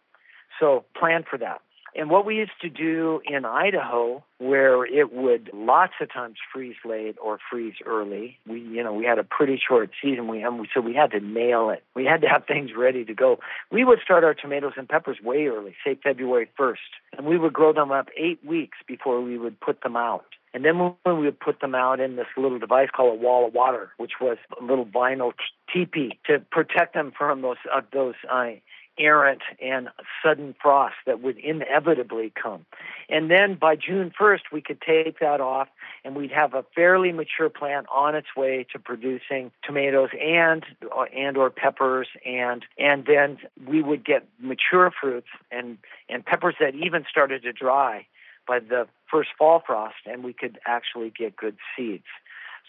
So 0.61 0.85
plan 0.99 1.25
for 1.29 1.39
that. 1.39 1.61
And 1.99 2.11
what 2.11 2.27
we 2.27 2.37
used 2.37 2.61
to 2.61 2.69
do 2.69 3.23
in 3.25 3.47
Idaho, 3.47 4.23
where 4.37 4.85
it 4.85 5.15
would 5.15 5.51
lots 5.55 5.95
of 6.03 6.13
times 6.13 6.37
freeze 6.53 6.77
late 6.85 7.17
or 7.23 7.39
freeze 7.51 7.77
early, 7.87 8.39
we 8.47 8.61
you 8.61 8.85
know 8.85 8.93
we 8.93 9.07
had 9.07 9.19
a 9.19 9.25
pretty 9.25 9.59
short 9.67 9.91
season. 10.03 10.29
We 10.29 10.45
so 10.75 10.81
we 10.83 10.95
had 10.95 11.13
to 11.13 11.21
nail 11.21 11.71
it. 11.71 11.83
We 11.95 12.05
had 12.05 12.21
to 12.21 12.29
have 12.29 12.45
things 12.47 12.73
ready 12.77 13.05
to 13.07 13.15
go. 13.15 13.41
We 13.73 13.83
would 13.83 14.01
start 14.05 14.25
our 14.25 14.35
tomatoes 14.35 14.75
and 14.77 14.87
peppers 14.87 15.23
way 15.23 15.47
early, 15.47 15.75
say 15.85 15.99
February 16.03 16.49
first, 16.55 16.83
and 17.17 17.27
we 17.27 17.39
would 17.39 17.55
grow 17.55 17.73
them 17.73 17.91
up 17.91 18.09
eight 18.17 18.45
weeks 18.45 18.77
before 18.87 19.23
we 19.23 19.39
would 19.39 19.59
put 19.59 19.81
them 19.81 19.97
out. 19.97 20.27
And 20.53 20.65
then 20.65 20.79
when 20.79 21.19
we 21.19 21.25
would 21.27 21.41
put 21.41 21.61
them 21.61 21.75
out 21.75 22.01
in 22.01 22.17
this 22.17 22.29
little 22.37 22.59
device 22.59 22.89
called 22.95 23.19
a 23.19 23.23
wall 23.23 23.47
of 23.47 23.55
water, 23.55 23.91
which 23.97 24.13
was 24.21 24.39
a 24.59 24.65
little 24.65 24.87
vinyl 24.87 25.33
teepee 25.73 26.19
to 26.27 26.41
protect 26.51 26.95
them 26.95 27.13
from 27.17 27.43
those 27.43 27.57
uh, 27.75 27.81
those 27.93 28.15
uh, 28.31 28.53
errant 28.99 29.43
and 29.61 29.89
sudden 30.23 30.55
frost 30.61 30.95
that 31.07 31.23
would 31.23 31.39
inevitably 31.39 32.33
come. 32.41 32.67
And 33.09 33.31
then 33.31 33.55
by 33.55 33.77
June 33.77 34.13
1st, 34.19 34.41
we 34.53 34.61
could 34.61 34.81
take 34.81 35.21
that 35.21 35.41
off 35.41 35.69
and 36.05 36.15
we'd 36.15 36.33
have 36.33 36.55
a 36.55 36.65
fairly 36.75 37.13
mature 37.13 37.49
plant 37.49 37.87
on 37.95 38.15
its 38.15 38.29
way 38.37 38.67
to 38.73 38.79
producing 38.79 39.51
tomatoes 39.65 40.11
and 40.21 40.65
uh, 40.97 41.03
and 41.15 41.37
or 41.37 41.51
peppers 41.51 42.09
and 42.25 42.65
and 42.79 43.07
then 43.07 43.39
we 43.67 43.83
would 43.83 44.05
get 44.05 44.27
mature 44.41 44.91
fruits 45.01 45.29
and 45.51 45.79
and 46.09 46.25
peppers 46.25 46.55
that 46.61 46.75
even 46.75 47.05
started 47.11 47.43
to 47.43 47.53
dry 47.53 48.07
by 48.47 48.61
the 48.61 48.87
first 49.11 49.31
fall 49.39 49.63
frost 49.67 49.97
and 50.07 50.25
we 50.25 50.33
could 50.33 50.59
actually 50.67 51.11
get 51.11 51.37
good 51.37 51.57
seeds. 51.77 52.05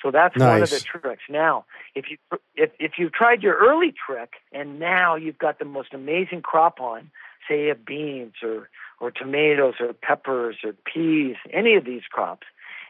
So 0.01 0.11
that's 0.11 0.35
nice. 0.35 0.47
one 0.47 0.61
of 0.63 0.69
the 0.69 0.79
tricks. 0.79 1.23
Now, 1.29 1.65
if 1.95 2.05
you 2.09 2.17
if 2.55 2.71
if 2.79 2.93
you've 2.97 3.13
tried 3.13 3.41
your 3.41 3.55
early 3.55 3.93
trick 3.93 4.33
and 4.51 4.79
now 4.79 5.15
you've 5.15 5.37
got 5.37 5.59
the 5.59 5.65
most 5.65 5.93
amazing 5.93 6.41
crop 6.41 6.79
on, 6.79 7.09
say 7.49 7.69
of 7.69 7.85
beans 7.85 8.33
or 8.43 8.69
or 8.99 9.11
tomatoes 9.11 9.75
or 9.79 9.93
peppers 9.93 10.57
or 10.63 10.73
peas, 10.73 11.35
any 11.51 11.75
of 11.75 11.85
these 11.85 12.03
crops, 12.09 12.47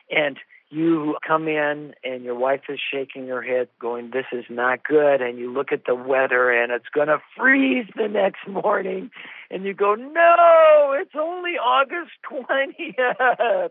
and 0.09 0.37
you 0.69 1.15
come 1.25 1.47
in 1.47 1.93
and 2.03 2.23
your 2.23 2.35
wife 2.35 2.61
is 2.67 2.79
shaking 2.91 3.27
her 3.27 3.41
head 3.41 3.69
going 3.79 4.11
this 4.11 4.25
is 4.31 4.45
not 4.49 4.83
good 4.83 5.21
and 5.21 5.37
you 5.37 5.51
look 5.51 5.71
at 5.71 5.85
the 5.85 5.95
weather 5.95 6.51
and 6.51 6.71
it's 6.71 6.89
going 6.93 7.07
to 7.07 7.19
freeze 7.35 7.87
the 7.95 8.07
next 8.07 8.47
morning 8.47 9.09
and 9.49 9.63
you 9.63 9.73
go 9.73 9.95
no 9.95 10.93
it's 10.99 11.15
only 11.17 11.51
august 11.51 12.11
20th 12.29 13.69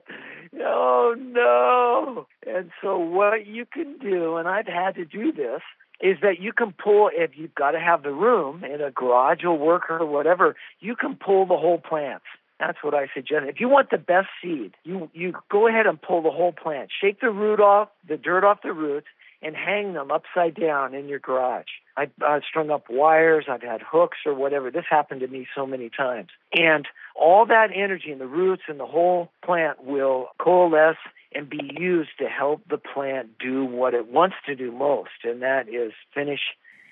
oh 0.61 1.15
no. 1.19 2.27
And 2.47 2.71
so 2.83 2.99
what 2.99 3.47
you 3.47 3.67
can 3.67 3.99
do 3.99 4.37
and 4.37 4.49
i've 4.49 4.67
had 4.67 4.95
to 4.95 5.05
do 5.05 5.33
this 5.33 5.61
is 6.01 6.19
that 6.23 6.41
you 6.41 6.53
can 6.53 6.73
pull 6.73 7.11
if 7.13 7.33
you've 7.35 7.55
got 7.55 7.73
to 7.73 7.81
have 7.81 8.03
the 8.03 8.13
room 8.13 8.65
in 8.65 8.81
a 8.81 8.91
garage 8.91 9.45
or 9.45 9.57
work 9.57 9.91
or 9.91 10.05
whatever 10.07 10.57
you 10.81 10.97
can 10.97 11.17
pull 11.17 11.47
the 11.47 11.57
whole 11.57 11.79
plants 11.79 12.25
that's 12.59 12.79
what 12.83 12.95
I 12.95 13.09
suggest. 13.15 13.47
If 13.47 13.61
you 13.61 13.69
want 13.69 13.91
the 13.91 13.99
best 13.99 14.29
seed, 14.43 14.75
you 14.85 15.11
you 15.13 15.35
go 15.51 15.69
ahead 15.69 15.87
and 15.87 16.01
pull 16.01 16.23
the 16.23 16.31
whole 16.31 16.53
plant. 16.53 16.91
Shake 17.01 17.21
the 17.21 17.31
root 17.31 17.61
off, 17.61 17.89
the 18.09 18.17
dirt 18.17 18.45
off 18.45 18.63
the 18.63 18.73
roots, 18.73 19.07
and 19.43 19.55
hang 19.55 19.93
them 19.93 20.11
upside 20.11 20.55
down 20.55 20.95
in 20.95 21.09
your 21.09 21.19
garage. 21.19 21.67
I, 21.97 22.09
I've 22.25 22.43
strung 22.49 22.71
up 22.71 22.85
wires, 22.91 23.47
I've 23.49 23.63
had 23.63 23.81
hooks 23.83 24.19
or 24.27 24.35
whatever. 24.35 24.71
This 24.71 24.85
happened 24.89 25.21
to 25.21 25.29
me 25.29 25.47
so 25.55 25.67
many 25.67 25.91
times. 25.91 26.29
And 26.53 26.87
all 27.15 27.47
that 27.47 27.69
energy 27.75 28.11
in 28.11 28.19
the 28.19 28.27
roots 28.27 28.63
and 28.69 28.81
the 28.81 28.87
whole 28.87 29.31
plant 29.45 29.85
will 29.85 30.29
coalesce 30.39 30.97
and 31.33 31.49
be 31.49 31.71
used 31.79 32.11
to 32.19 32.27
help 32.27 32.63
the 32.69 32.79
plant 32.79 33.39
do 33.39 33.65
what 33.65 33.95
it 33.95 34.09
wants 34.09 34.37
to 34.47 34.55
do 34.55 34.73
most, 34.73 35.25
and 35.25 35.43
that 35.43 35.69
is 35.69 35.93
finish 36.15 36.41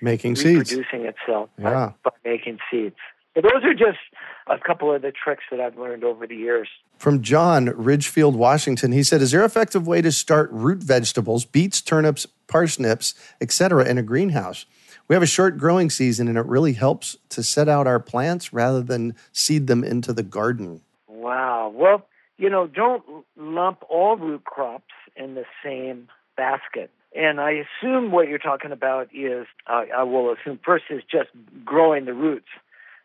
making 0.03 0.37
seeds, 0.37 0.71
reproducing 0.71 1.07
itself 1.07 1.49
yeah. 1.59 1.93
by, 2.03 2.11
by 2.11 2.31
making 2.31 2.59
seeds. 2.71 2.97
Those 3.35 3.65
are 3.65 3.75
just 3.75 3.99
a 4.47 4.59
couple 4.59 4.95
of 4.95 5.03
the 5.03 5.13
tricks 5.13 5.43
that 5.51 5.61
I've 5.61 5.77
learned 5.77 6.05
over 6.05 6.27
the 6.27 6.37
years. 6.37 6.69
From 6.99 7.23
John, 7.23 7.67
Ridgefield, 7.67 8.37
Washington, 8.37 8.93
he 8.93 9.03
said, 9.03 9.21
Is 9.23 9.33
there 9.33 9.41
an 9.41 9.47
effective 9.47 9.87
way 9.87 10.03
to 10.03 10.13
start 10.13 10.51
root 10.53 10.79
vegetables, 10.79 11.45
beets, 11.45 11.81
turnips, 11.81 12.27
parsnips, 12.47 13.15
etc., 13.41 13.87
in 13.87 13.99
a 13.99 14.03
greenhouse? 14.03 14.67
We 15.09 15.15
have 15.15 15.23
a 15.23 15.27
short 15.27 15.59
growing 15.59 15.91
season 15.91 16.29
and 16.29 16.39
it 16.39 16.47
really 16.47 16.73
helps 16.75 17.17
to 17.31 17.43
set 17.43 17.69
out 17.69 17.87
our 17.87 18.01
plants 18.01 18.53
rather 18.53 18.81
than 18.81 19.15
seed 19.33 19.67
them 19.67 19.85
into 19.85 20.13
the 20.13 20.23
garden. 20.23 20.81
Wow. 21.09 21.73
Well, 21.75 22.07
you 22.39 22.49
know, 22.49 22.67
don't 22.67 23.05
lump 23.37 23.83
all 23.91 24.17
root 24.17 24.45
crops 24.45 24.95
in 25.17 25.35
the 25.35 25.45
same 25.63 26.09
basket. 26.37 26.91
And 27.15 27.41
I 27.41 27.53
assume 27.53 28.13
what 28.13 28.29
you're 28.29 28.39
talking 28.39 28.73
about 28.73 29.09
is, 29.15 29.47
uh, 29.67 29.85
I 29.95 30.03
will 30.03 30.33
assume 30.33 30.59
first 30.65 30.85
is 30.91 31.03
just 31.09 31.29
growing 31.65 32.07
the 32.07 32.15
roots 32.15 32.49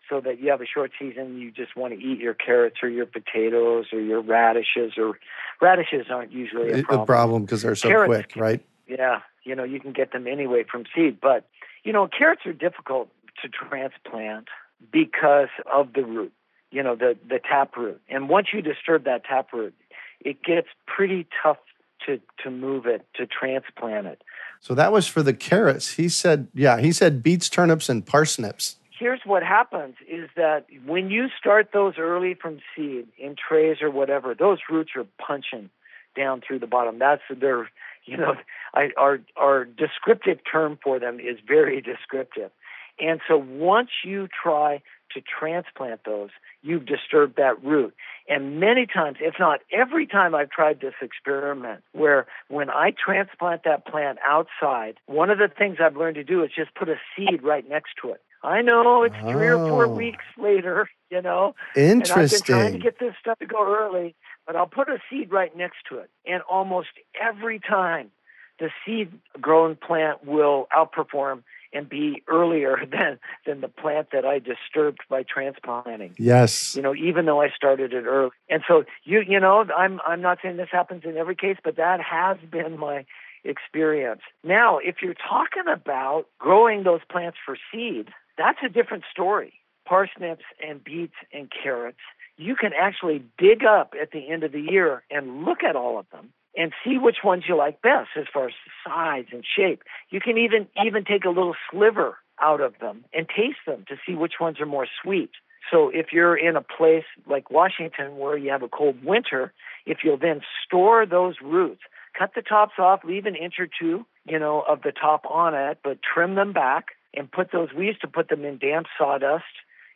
so 0.10 0.20
that 0.22 0.40
you 0.40 0.50
have 0.50 0.62
a 0.62 0.66
short 0.66 0.92
season 1.00 1.38
you 1.38 1.52
just 1.52 1.76
want 1.76 1.94
to 1.94 2.00
eat 2.00 2.20
your 2.20 2.34
carrots 2.34 2.78
or 2.82 2.90
your 2.90 3.06
potatoes 3.06 3.86
or 3.94 4.00
your 4.00 4.22
radishes 4.22 4.94
or 4.98 5.20
radishes 5.62 6.08
aren't 6.10 6.32
usually 6.32 6.84
a 6.90 7.06
problem. 7.06 7.44
Because 7.46 7.62
they're 7.62 7.76
so 7.76 7.88
carrots, 7.88 8.34
quick, 8.34 8.42
right? 8.42 8.66
Yeah, 8.88 9.22
you 9.44 9.56
know, 9.56 9.64
you 9.64 9.80
can 9.80 9.94
get 9.94 10.12
them 10.12 10.28
anyway 10.28 10.66
from 10.70 10.86
seed, 10.96 11.20
but 11.22 11.48
you 11.84 11.94
know, 11.94 12.08
carrots 12.08 12.46
are 12.46 12.54
difficult 12.54 13.10
to 13.42 13.50
transplant 13.50 14.48
because 14.92 15.50
of 15.72 15.94
the 15.94 16.04
root, 16.04 16.34
you 16.72 16.84
know, 16.84 16.96
the 16.96 17.18
the 17.28 17.40
tap 17.40 17.76
root. 17.78 18.02
And 18.10 18.30
once 18.30 18.48
you 18.54 18.62
disturb 18.62 19.06
that 19.06 19.24
tap 19.26 19.54
root, 19.54 19.76
it 20.20 20.44
gets 20.44 20.68
pretty 20.88 21.28
tough 21.44 21.58
to 22.06 22.20
to 22.44 22.50
move 22.50 22.86
it, 22.86 23.06
to 23.16 23.28
transplant 23.28 24.08
it. 24.08 24.24
So 24.62 24.74
that 24.76 24.92
was 24.92 25.08
for 25.08 25.24
the 25.24 25.34
carrots. 25.34 25.94
He 25.94 26.10
said, 26.10 26.48
yeah, 26.54 26.80
he 26.80 26.92
said 26.92 27.24
beets, 27.24 27.48
turnips, 27.48 27.88
and 27.88 28.06
parsnips 28.06 28.76
here's 29.00 29.22
what 29.26 29.42
happens 29.44 29.96
is 30.08 30.30
that 30.36 30.66
when 30.86 31.10
you 31.10 31.28
start 31.40 31.70
those 31.74 31.94
early 31.98 32.34
from 32.34 32.60
seed 32.76 33.08
in 33.18 33.36
trays 33.36 33.78
or 33.82 33.90
whatever, 33.90 34.36
those 34.36 34.60
roots 34.70 34.92
are 34.96 35.06
punching 35.26 35.70
down 36.16 36.42
through 36.46 36.60
the 36.60 36.68
bottom. 36.68 37.00
That's 37.00 37.22
their, 37.40 37.70
you 38.06 38.18
know, 38.18 38.36
I, 38.74 38.90
our 38.98 39.20
our 39.38 39.66
descriptive 39.66 40.40
term 40.50 40.78
for 40.84 41.00
them 41.00 41.20
is 41.20 41.38
very 41.48 41.82
descriptive. 41.82 42.52
And 43.00 43.22
so 43.28 43.38
once 43.38 43.90
you 44.04 44.28
try 44.28 44.82
to 45.14 45.22
transplant 45.22 46.02
those, 46.06 46.30
you've 46.62 46.86
disturbed 46.86 47.38
that 47.38 47.64
root. 47.64 47.96
And 48.28 48.60
many 48.60 48.86
times, 48.86 49.18
if 49.22 49.36
not 49.40 49.62
every 49.72 50.06
time 50.06 50.36
I've 50.36 50.50
tried 50.52 50.82
this 50.82 50.94
experiment, 51.02 51.82
where 51.94 52.28
when 52.50 52.70
I 52.70 52.92
transplant 52.92 53.64
that 53.64 53.88
plant 53.88 54.20
outside, 54.28 54.96
one 55.06 55.30
of 55.30 55.38
the 55.38 55.48
things 55.48 55.78
I've 55.82 55.96
learned 55.96 56.16
to 56.16 56.24
do 56.24 56.44
is 56.44 56.52
just 56.56 56.76
put 56.76 56.90
a 56.90 56.96
seed 57.16 57.42
right 57.42 57.68
next 57.68 57.92
to 58.04 58.12
it. 58.12 58.22
I 58.44 58.62
know 58.62 59.04
it's 59.04 59.16
three 59.22 59.48
or 59.48 59.58
four 59.58 59.86
oh. 59.86 59.90
weeks 59.90 60.24
later, 60.38 60.90
you 61.10 61.22
know. 61.22 61.56
Interesting. 61.76 62.06
And 62.14 62.22
I've 62.22 62.30
been 62.30 62.42
trying 62.42 62.74
to 62.74 62.80
get 62.80 63.00
this 63.00 63.14
stuff 63.20 63.40
to 63.40 63.46
go 63.46 63.66
early, 63.66 64.16
but 64.48 64.56
I'll 64.56 64.68
put 64.68 64.90
a 64.90 65.00
seed 65.10 65.32
right 65.32 65.56
next 65.56 65.78
to 65.90 65.98
it. 65.98 66.10
And 66.26 66.42
almost 66.50 66.90
every 67.20 67.60
time 67.60 68.12
the 68.60 68.70
seed 68.86 69.12
grown 69.40 69.76
plant 69.76 70.26
will 70.26 70.68
outperform 70.76 71.44
and 71.72 71.88
be 71.88 72.24
earlier 72.28 72.78
than 72.92 73.20
than 73.46 73.62
the 73.62 73.68
plant 73.68 74.10
that 74.12 74.26
I 74.26 74.40
disturbed 74.40 75.02
by 75.10 75.24
transplanting. 75.24 76.16
Yes. 76.18 76.76
You 76.76 76.82
know, 76.82 76.96
even 76.96 77.26
though 77.26 77.42
I 77.42 77.50
started 77.50 77.94
it 77.94 78.06
early. 78.06 78.32
And 78.50 78.64
so 78.68 78.86
you 79.04 79.22
you 79.28 79.40
know, 79.40 79.66
I'm 79.76 80.00
I'm 80.06 80.22
not 80.22 80.40
saying 80.42 80.58
this 80.58 80.70
happens 80.72 81.04
in 81.06 81.18
every 81.18 81.36
case, 81.36 81.58
but 81.64 81.76
that 81.78 82.00
has 82.02 82.38
been 82.50 82.80
my 82.80 83.06
experience. 83.44 84.22
Now, 84.44 84.80
if 84.80 84.98
you're 85.02 85.14
talking 85.14 85.72
about 85.72 86.26
growing 86.40 86.84
those 86.84 87.02
plants 87.10 87.38
for 87.46 87.58
seed, 87.72 88.10
that's 88.40 88.60
a 88.66 88.70
different 88.70 89.04
story. 89.12 89.54
Parsnips 89.86 90.46
and 90.66 90.84
beets 90.84 91.16
and 91.34 91.52
carrots, 91.52 92.00
you 92.38 92.56
can 92.56 92.72
actually 92.80 93.24
dig 93.38 93.66
up 93.66 93.94
at 94.02 94.12
the 94.12 94.30
end 94.30 94.44
of 94.44 94.54
the 94.54 94.62
year 94.62 95.04
and 95.12 95.44
look 95.44 95.62
at 95.62 95.76
all 95.76 96.00
of 96.00 96.06
them 96.12 96.30
and 96.56 96.72
see 96.84 96.98
which 96.98 97.18
ones 97.24 97.44
you 97.48 97.56
like 97.56 97.82
best 97.82 98.10
as 98.18 98.26
far 98.34 98.48
as 98.48 98.54
size 98.88 99.26
and 99.32 99.44
shape. 99.44 99.84
You 100.10 100.22
can 100.22 100.38
even 100.38 100.68
even 100.84 101.04
take 101.04 101.26
a 101.26 101.30
little 101.30 101.56
sliver 101.70 102.18
out 102.42 102.62
of 102.62 102.80
them 102.80 103.04
and 103.14 103.28
taste 103.28 103.60
them 103.68 103.84
to 103.90 103.98
see 104.08 104.16
which 104.16 104.34
ones 104.40 104.62
are 104.62 104.66
more 104.66 104.88
sweet. 105.04 105.32
So 105.70 105.90
if 105.90 106.08
you're 106.14 106.38
in 106.38 106.56
a 106.56 106.62
place 106.62 107.04
like 107.28 107.52
Washington 107.52 108.18
where 108.18 108.38
you 108.38 108.52
have 108.52 108.64
a 108.64 108.70
cold 108.70 109.04
winter, 109.04 109.52
if 109.86 110.00
you'll 110.04 110.18
then 110.18 110.42
store 110.66 111.06
those 111.06 111.36
roots, 111.44 111.82
cut 112.18 112.32
the 112.36 112.42
tops 112.42 112.76
off, 112.80 113.02
leave 113.04 113.26
an 113.26 113.36
inch 113.36 113.56
or 113.60 113.68
two, 113.68 114.06
you 114.26 114.40
know, 114.40 114.62
of 114.62 114.82
the 114.82 114.94
top 114.94 115.26
on 115.30 115.54
it, 115.54 115.80
but 115.84 116.00
trim 116.02 116.36
them 116.36 116.54
back 116.54 116.86
and 117.14 117.32
put 117.32 117.52
those. 117.52 117.70
We 117.74 117.88
used 117.88 118.02
to 118.02 118.08
put 118.08 118.30
them 118.30 118.46
in 118.46 118.58
damp 118.58 118.88
sawdust 118.98 119.44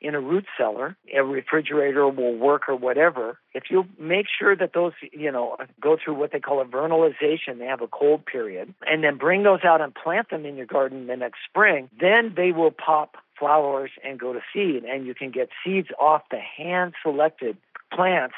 in 0.02 0.16
a 0.16 0.20
root 0.20 0.46
cellar. 0.58 0.98
A 1.16 1.24
refrigerator 1.24 2.08
will 2.08 2.36
work 2.36 2.68
or 2.68 2.76
whatever. 2.76 3.40
If 3.54 3.64
you 3.70 3.86
make 3.98 4.26
sure 4.38 4.56
that 4.56 4.74
those, 4.74 4.92
you 5.12 5.32
know, 5.32 5.58
go 5.80 5.98
through 6.04 6.16
what 6.16 6.32
they 6.32 6.40
call 6.40 6.62
a 6.62 6.66
vernalization, 6.66 7.60
they 7.60 7.66
have 7.66 7.82
a 7.82 7.88
cold 7.88 8.26
period, 8.26 8.74
and 8.86 9.04
then 9.04 9.18
bring 9.18 9.44
those 9.44 9.64
out 9.64 9.80
and 9.82 9.96
plant 9.96 10.30
them 10.30 10.46
in 10.46 10.58
your 10.58 10.66
garden 10.66 11.08
the 11.08 11.16
next 11.16 11.40
spring, 11.50 11.90
then 12.00 12.34
they 12.36 12.52
will 12.52 12.72
pop 12.72 13.16
flowers 13.40 13.92
and 14.04 14.20
go 14.20 14.34
to 14.34 14.42
seed, 14.54 14.84
and 14.84 15.06
you 15.06 15.16
can 15.16 15.32
get 15.32 15.50
seeds 15.64 15.88
off 16.00 16.22
the 16.30 16.40
hand 16.40 16.94
selected 17.02 17.58
plants 17.92 18.36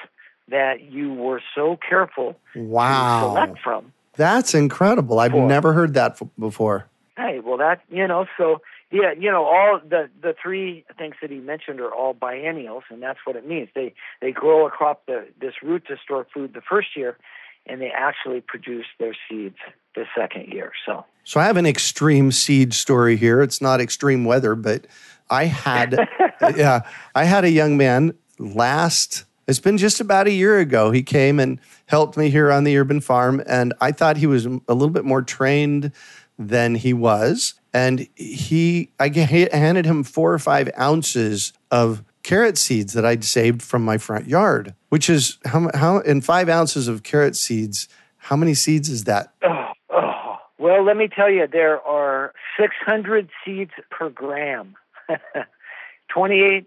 that 0.48 0.82
you 0.82 1.14
were 1.14 1.42
so 1.56 1.78
careful 1.78 2.38
wow. 2.56 3.20
to 3.20 3.28
select 3.28 3.60
from. 3.64 3.92
That's 4.14 4.54
incredible. 4.54 5.20
I've 5.20 5.34
never 5.34 5.74
heard 5.74 5.94
that 5.96 6.18
f- 6.22 6.28
before. 6.40 6.88
Hey, 7.18 7.40
well, 7.40 7.58
that 7.58 7.82
you 7.90 8.08
know, 8.08 8.26
so 8.38 8.62
yeah, 8.92 9.14
you 9.18 9.32
know, 9.32 9.46
all 9.46 9.80
the 9.84 10.10
the 10.22 10.36
three 10.42 10.86
things 10.98 11.16
that 11.22 11.32
he 11.32 11.38
mentioned 11.38 11.80
are 11.80 11.94
all 11.94 12.14
biennials, 12.14 12.84
and 12.90 13.02
that's 13.02 13.20
what 13.26 13.36
it 13.36 13.48
means. 13.48 13.70
They 13.74 13.94
they 14.22 14.32
grow 14.32 14.68
a 14.68 14.70
crop, 14.70 15.06
the, 15.06 15.28
this 15.40 15.54
root 15.64 15.86
to 15.88 15.96
store 16.04 16.28
food 16.34 16.54
the 16.54 16.62
first 16.62 16.90
year, 16.96 17.18
and 17.66 17.82
they 17.82 17.90
actually 17.90 18.42
produce 18.42 18.86
their 19.00 19.16
seeds 19.28 19.58
the 19.96 20.06
second 20.16 20.48
year. 20.52 20.72
So, 20.86 21.06
so 21.24 21.40
I 21.40 21.46
have 21.46 21.58
an 21.58 21.66
extreme 21.66 22.32
seed 22.32 22.74
story 22.74 23.18
here. 23.18 23.42
It's 23.42 23.62
not 23.62 23.82
extreme 23.82 24.26
weather, 24.26 24.56
but 24.56 24.86
I 25.30 25.46
had, 25.46 26.08
yeah, 26.56 26.82
I 27.16 27.24
had 27.24 27.44
a 27.44 27.50
young 27.50 27.78
man 27.78 28.14
last. 28.38 29.26
It's 29.48 29.60
been 29.60 29.78
just 29.78 30.00
about 30.00 30.28
a 30.28 30.32
year 30.32 30.60
ago. 30.60 30.92
He 30.92 31.04
came 31.04 31.40
and 31.40 31.60
helped 31.86 32.18
me 32.18 32.30
here 32.30 32.52
on 32.52 32.64
the 32.64 32.78
urban 32.78 33.00
farm, 33.00 33.42
and 33.48 33.74
I 33.80 33.92
thought 33.92 34.18
he 34.18 34.28
was 34.28 34.46
a 34.46 34.74
little 34.74 34.90
bit 34.90 35.06
more 35.06 35.22
trained 35.22 35.92
than 36.38 36.76
he 36.76 36.94
was. 36.94 37.56
And 37.74 38.08
he, 38.16 38.90
I 39.00 39.10
handed 39.10 39.86
him 39.86 40.04
four 40.04 40.34
or 40.34 40.40
five 40.40 40.70
ounces 40.80 41.54
of 41.72 42.04
carrot 42.24 42.58
seeds 42.58 42.94
that 42.94 43.06
I'd 43.06 43.24
saved 43.24 43.62
from 43.62 43.84
my 43.86 43.98
front 43.98 44.28
yard, 44.28 44.74
which 44.90 45.10
is 45.10 45.38
how, 45.46 45.70
how 45.74 46.00
in 46.00 46.22
five 46.22 46.50
ounces 46.50 46.88
of 46.88 47.04
carrot 47.04 47.36
seeds, 47.36 47.88
how 48.18 48.36
many 48.36 48.54
seeds 48.54 48.90
is 48.90 49.04
that? 49.04 49.34
Oh, 49.44 49.72
oh. 49.92 50.38
Well, 50.58 50.84
let 50.84 50.98
me 50.98 51.08
tell 51.08 51.30
you, 51.30 51.48
there 51.48 51.82
are 51.82 52.34
600 52.60 53.30
seeds 53.44 53.72
per 53.92 54.10
gram, 54.10 54.76
28 56.10 56.66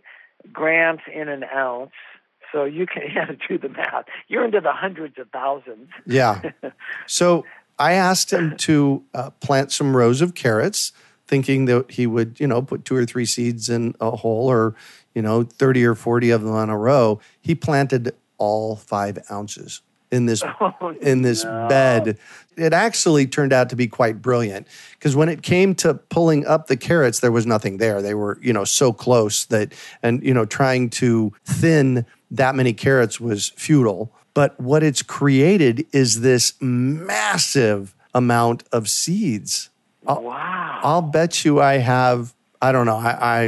grams 0.53 1.01
in 1.13 1.29
an 1.29 1.45
ounce. 1.45 1.93
So 2.53 2.65
you 2.65 2.87
can 2.87 3.03
yeah, 3.15 3.33
do 3.49 3.59
the 3.59 3.69
math. 3.69 4.05
You're 4.29 4.45
into 4.45 4.61
the 4.61 4.73
hundreds 4.73 5.19
of 5.19 5.29
thousands. 5.31 5.91
Yeah. 6.07 6.43
So 7.07 7.47
I 7.79 7.93
asked 7.93 8.33
him 8.33 8.57
to 8.59 9.05
uh, 9.15 9.31
plant 9.41 9.73
some 9.73 9.97
rows 9.97 10.21
of 10.21 10.35
carrots, 10.35 10.93
thinking 11.27 11.67
that 11.67 11.91
he 11.91 12.07
would, 12.07 12.41
you 12.41 12.47
know, 12.47 12.63
put 12.63 12.85
two 12.85 12.97
or 12.97 13.05
three 13.07 13.27
seeds 13.27 13.69
in 13.69 13.95
a 14.01 14.11
hole 14.13 14.49
or, 14.51 14.75
you 15.15 15.23
know, 15.23 15.43
30 15.45 15.85
or 15.85 15.95
40 15.95 16.31
of 16.31 16.43
them 16.43 16.55
on 16.55 16.71
a 16.71 16.79
row. 16.79 17.21
He 17.41 17.55
planted 17.55 18.15
all 18.39 18.77
five 18.77 19.19
ounces. 19.31 19.83
in 20.11 20.27
this 20.27 20.43
Oh, 20.61 20.95
in 21.03 21.23
this 21.23 21.45
no. 21.45 21.69
bed. 21.69 22.19
It 22.57 22.73
actually 22.73 23.27
turned 23.27 23.53
out 23.53 23.69
to 23.71 23.77
be 23.77 23.87
quite 23.87 24.21
brilliant 24.23 24.67
because 24.93 25.15
when 25.15 25.29
it 25.29 25.43
came 25.43 25.75
to 25.77 25.95
pulling 25.95 26.47
up 26.47 26.67
the 26.67 26.77
carrots, 26.77 27.21
there 27.21 27.31
was 27.31 27.47
nothing 27.47 27.77
there. 27.77 28.01
They 28.03 28.15
were, 28.15 28.39
you 28.43 28.53
know, 28.53 28.65
so 28.65 28.93
close 28.93 29.45
that, 29.47 29.73
and 30.03 30.23
you 30.25 30.35
know, 30.35 30.45
trying 30.47 30.91
to 30.91 31.33
thin 31.45 32.07
that 32.31 32.55
many 32.55 32.73
carrots 32.73 33.21
was 33.21 33.51
futile. 33.51 34.13
But 34.39 34.61
what 34.61 34.85
it's 34.85 35.03
created 35.03 35.85
is 35.93 36.21
this 36.21 36.53
massive 36.61 37.93
amount 38.15 38.63
of 38.71 38.89
seeds. 38.89 39.69
I'll, 40.07 40.23
Wow. 40.23 40.81
I'll 40.85 41.03
bet 41.03 41.45
you 41.45 41.61
I 41.61 41.79
have. 41.79 42.35
I 42.63 42.71
don't 42.71 42.87
know. 42.87 42.99
I, 42.99 43.11
I 43.21 43.43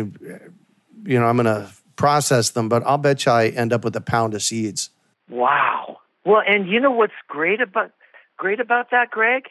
you 1.05 1.21
know, 1.21 1.27
I'm 1.27 1.37
going 1.37 1.47
to 1.47 1.71
process 1.95 2.51
them, 2.51 2.69
but 2.69 2.83
I'll 2.85 2.99
bet 2.99 3.25
you 3.25 3.31
I 3.31 3.51
end 3.51 3.73
up 3.73 3.85
with 3.85 3.95
a 3.95 4.01
pound 4.01 4.35
of 4.35 4.43
seeds. 4.43 4.91
Wow. 5.29 5.99
Well, 6.25 6.43
and 6.45 6.69
you 6.69 6.81
know 6.81 6.91
what's 6.91 7.13
great 7.29 7.61
about 7.61 7.93
great 8.37 8.59
about 8.59 8.91
that, 8.91 9.13
Greg, 9.13 9.45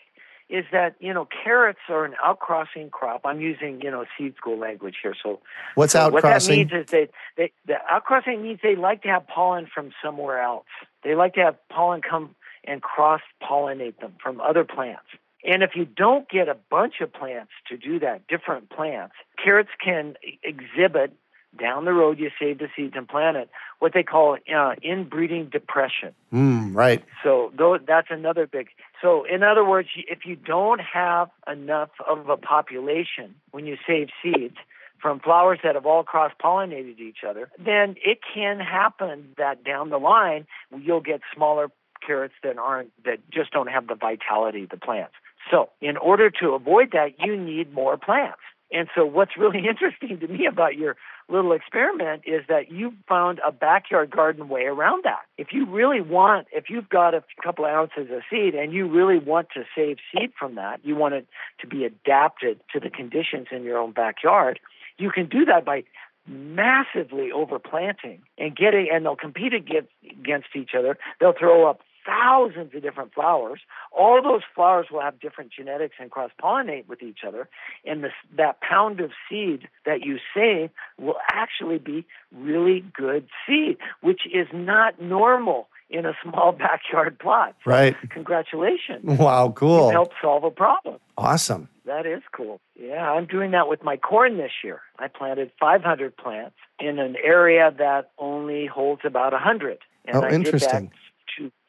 is 0.49 0.65
that 0.73 0.95
you 0.99 1.13
know 1.13 1.25
carrots 1.43 1.79
are 1.87 2.03
an 2.03 2.15
outcrossing 2.21 2.89
crop. 2.91 3.21
I'm 3.23 3.39
using 3.39 3.79
you 3.81 3.89
know 3.89 4.03
seed 4.17 4.35
school 4.35 4.57
language 4.57 4.95
here, 5.01 5.15
so 5.23 5.39
What's 5.75 5.93
so 5.93 6.09
What 6.09 6.23
that 6.23 6.41
outcrossing? 6.41 6.49
means 6.49 6.71
is 6.73 6.87
they, 6.91 7.07
they 7.37 7.53
the 7.65 7.75
outcrossing 7.89 8.41
means 8.41 8.59
they 8.61 8.75
like 8.75 9.03
to 9.03 9.07
have 9.07 9.25
pollen 9.25 9.67
from 9.73 9.91
somewhere 10.03 10.41
else. 10.41 10.65
They 11.03 11.15
like 11.15 11.33
to 11.35 11.41
have 11.41 11.55
pollen 11.69 12.01
come 12.01 12.35
and 12.63 12.81
cross 12.81 13.21
pollinate 13.41 13.99
them 13.99 14.13
from 14.21 14.41
other 14.41 14.63
plants. 14.63 15.05
And 15.43 15.63
if 15.63 15.71
you 15.75 15.85
don't 15.85 16.29
get 16.29 16.49
a 16.49 16.57
bunch 16.69 16.95
of 17.01 17.13
plants 17.13 17.51
to 17.69 17.77
do 17.77 17.99
that, 17.99 18.27
different 18.27 18.69
plants, 18.69 19.15
carrots 19.41 19.69
can 19.83 20.15
exhibit 20.43 21.13
down 21.57 21.85
the 21.85 21.93
road. 21.93 22.19
You 22.19 22.29
save 22.39 22.59
the 22.59 22.67
seeds 22.75 22.93
and 22.95 23.07
plant 23.07 23.37
it. 23.37 23.49
What 23.79 23.93
they 23.93 24.03
call 24.03 24.37
uh, 24.53 24.75
inbreeding 24.83 25.49
depression. 25.49 26.13
Mm, 26.33 26.75
right. 26.75 27.03
So 27.23 27.51
though 27.57 27.77
that's 27.77 28.09
another 28.11 28.45
big. 28.45 28.67
So 29.01 29.23
in 29.23 29.41
other 29.41 29.65
words, 29.65 29.87
if 29.95 30.25
you 30.25 30.35
don't 30.35 30.81
have 30.81 31.29
enough 31.51 31.89
of 32.07 32.29
a 32.29 32.37
population 32.37 33.35
when 33.51 33.65
you 33.65 33.77
save 33.87 34.09
seeds 34.21 34.57
from 35.01 35.19
flowers 35.19 35.59
that 35.63 35.75
have 35.75 35.85
all 35.85 36.03
cross 36.03 36.31
pollinated 36.43 36.99
each 36.99 37.19
other, 37.27 37.49
then 37.57 37.95
it 38.03 38.19
can 38.33 38.59
happen 38.59 39.29
that 39.37 39.63
down 39.63 39.89
the 39.89 39.97
line 39.97 40.45
you'll 40.77 41.01
get 41.01 41.21
smaller 41.33 41.69
carrots 42.05 42.33
that 42.43 42.57
aren't 42.57 42.91
that 43.03 43.19
just 43.31 43.51
don't 43.51 43.67
have 43.67 43.87
the 43.87 43.95
vitality 43.95 44.63
of 44.63 44.69
the 44.69 44.77
plants. 44.77 45.13
So 45.51 45.69
in 45.81 45.97
order 45.97 46.29
to 46.41 46.49
avoid 46.49 46.91
that, 46.93 47.19
you 47.19 47.35
need 47.37 47.73
more 47.73 47.97
plants. 47.97 48.39
And 48.71 48.87
so 48.95 49.05
what's 49.05 49.37
really 49.37 49.59
interesting 49.69 50.19
to 50.19 50.27
me 50.27 50.45
about 50.45 50.75
your 50.75 50.95
little 51.27 51.51
experiment 51.51 52.23
is 52.25 52.43
that 52.49 52.71
you 52.71 52.93
found 53.07 53.39
a 53.45 53.51
backyard 53.51 54.09
garden 54.09 54.49
way 54.49 54.63
around 54.63 55.03
that. 55.03 55.21
If 55.37 55.49
you 55.51 55.65
really 55.65 56.01
want, 56.01 56.47
if 56.51 56.69
you've 56.69 56.89
got 56.89 57.13
a 57.13 57.23
couple 57.43 57.65
of 57.65 57.71
ounces 57.71 58.11
of 58.11 58.21
seed 58.29 58.55
and 58.55 58.73
you 58.73 58.87
really 58.87 59.19
want 59.19 59.49
to 59.53 59.63
save 59.75 59.97
seed 60.11 60.31
from 60.37 60.55
that, 60.55 60.79
you 60.83 60.95
want 60.95 61.13
it 61.13 61.27
to 61.61 61.67
be 61.67 61.85
adapted 61.85 62.59
to 62.73 62.79
the 62.79 62.89
conditions 62.89 63.47
in 63.51 63.63
your 63.63 63.77
own 63.77 63.91
backyard, 63.91 64.59
you 64.99 65.11
can 65.11 65.27
do 65.27 65.45
that 65.45 65.65
by 65.65 65.83
massively 66.27 67.29
overplanting 67.33 68.19
and 68.37 68.55
getting, 68.55 68.89
and 68.91 69.05
they'll 69.05 69.15
compete 69.15 69.53
against, 69.53 69.89
against 70.09 70.49
each 70.55 70.71
other. 70.77 70.97
They'll 71.19 71.33
throw 71.33 71.69
up 71.69 71.81
thousands 72.09 72.73
of 72.73 72.81
different 72.81 73.13
flowers. 73.13 73.59
All 73.97 74.21
those 74.21 74.41
flowers 74.55 74.87
will 74.91 75.01
have 75.01 75.19
different 75.19 75.51
genetics 75.51 75.95
and 75.99 76.09
cross 76.09 76.31
pollinate 76.41 76.87
with 76.87 77.01
each 77.03 77.19
other. 77.27 77.49
And 77.85 78.03
this, 78.03 78.13
that 78.37 78.61
pound 78.61 78.99
of 78.99 79.11
seed 79.29 79.67
that 79.85 80.01
you 80.01 80.17
save 80.35 80.69
will 80.97 81.17
actually 81.31 81.77
be 81.77 82.05
really 82.35 82.83
good 82.93 83.27
seed, 83.45 83.77
which 84.01 84.21
is 84.33 84.47
not 84.53 85.01
normal 85.01 85.67
in 85.89 86.05
a 86.05 86.13
small 86.23 86.51
backyard 86.65 87.19
plot. 87.19 87.55
So 87.63 87.71
Right. 87.71 87.95
Congratulations. 88.09 89.01
Wow, 89.03 89.47
You 89.47 89.53
cool. 89.53 89.91
helped 89.91 90.15
solve 90.21 90.43
a 90.43 90.51
problem. 90.51 90.99
Awesome. 91.17 91.69
That 91.85 92.05
is 92.05 92.21
cool. 92.31 92.59
Yeah, 92.79 93.11
I'm 93.11 93.25
doing 93.25 93.51
that 93.51 93.67
with 93.67 93.83
my 93.83 93.97
corn 93.97 94.37
this 94.37 94.51
year. 94.63 94.81
I 94.99 95.07
planted 95.07 95.51
500 95.59 96.15
plants 96.15 96.55
in 96.79 96.99
an 96.99 97.15
area 97.23 97.73
that 97.77 98.11
only 98.19 98.67
holds 98.67 99.01
about 99.03 99.33
100. 99.33 99.79
And 100.05 100.15
Oh, 100.17 100.21
I 100.21 100.29
interesting. 100.31 100.85
did 100.85 100.89
that 100.91 100.95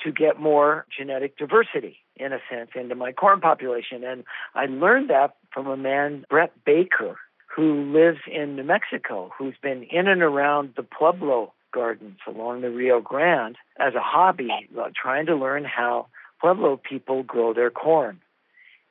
to 0.04 0.12
get 0.12 0.40
more 0.40 0.86
genetic 0.96 1.36
diversity 1.36 1.98
in 2.16 2.32
a 2.32 2.38
sense 2.50 2.70
into 2.74 2.94
my 2.94 3.12
corn 3.12 3.40
population 3.40 4.04
and 4.04 4.24
I 4.54 4.66
learned 4.66 5.10
that 5.10 5.36
from 5.52 5.66
a 5.66 5.76
man 5.76 6.24
Brett 6.28 6.52
Bakker 6.66 7.16
who 7.54 7.92
lives 7.92 8.20
in 8.30 8.56
New 8.56 8.64
Mexico 8.64 9.30
who's 9.36 9.56
been 9.62 9.82
in 9.84 10.08
and 10.08 10.22
around 10.22 10.74
the 10.76 10.82
Pueblo 10.82 11.52
gardens 11.72 12.18
along 12.26 12.60
the 12.60 12.70
Rio 12.70 13.00
Grande 13.00 13.56
as 13.78 13.94
a 13.94 14.00
hobby 14.00 14.50
uh, 14.78 14.88
trying 15.00 15.26
to 15.26 15.36
learn 15.36 15.64
how 15.64 16.06
Pueblo 16.40 16.80
people 16.82 17.22
grow 17.22 17.52
their 17.52 17.70
corn. 17.70 18.20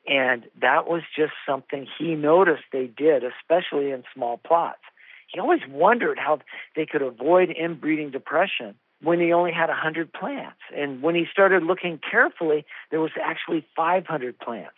And 0.07 0.45
that 0.61 0.87
was 0.87 1.01
just 1.15 1.33
something 1.47 1.87
he 1.97 2.15
noticed 2.15 2.63
they 2.71 2.87
did, 2.87 3.23
especially 3.23 3.91
in 3.91 4.03
small 4.13 4.37
plots. 4.37 4.79
He 5.27 5.39
always 5.39 5.61
wondered 5.69 6.17
how 6.17 6.39
they 6.75 6.85
could 6.85 7.01
avoid 7.01 7.49
inbreeding 7.49 8.09
depression 8.11 8.75
when 9.01 9.19
he 9.19 9.31
only 9.31 9.51
had 9.51 9.69
100 9.69 10.11
plants. 10.13 10.59
And 10.75 11.01
when 11.01 11.15
he 11.15 11.25
started 11.31 11.63
looking 11.63 11.99
carefully, 11.99 12.65
there 12.91 12.99
was 12.99 13.11
actually 13.21 13.65
500 13.75 14.37
plants. 14.39 14.75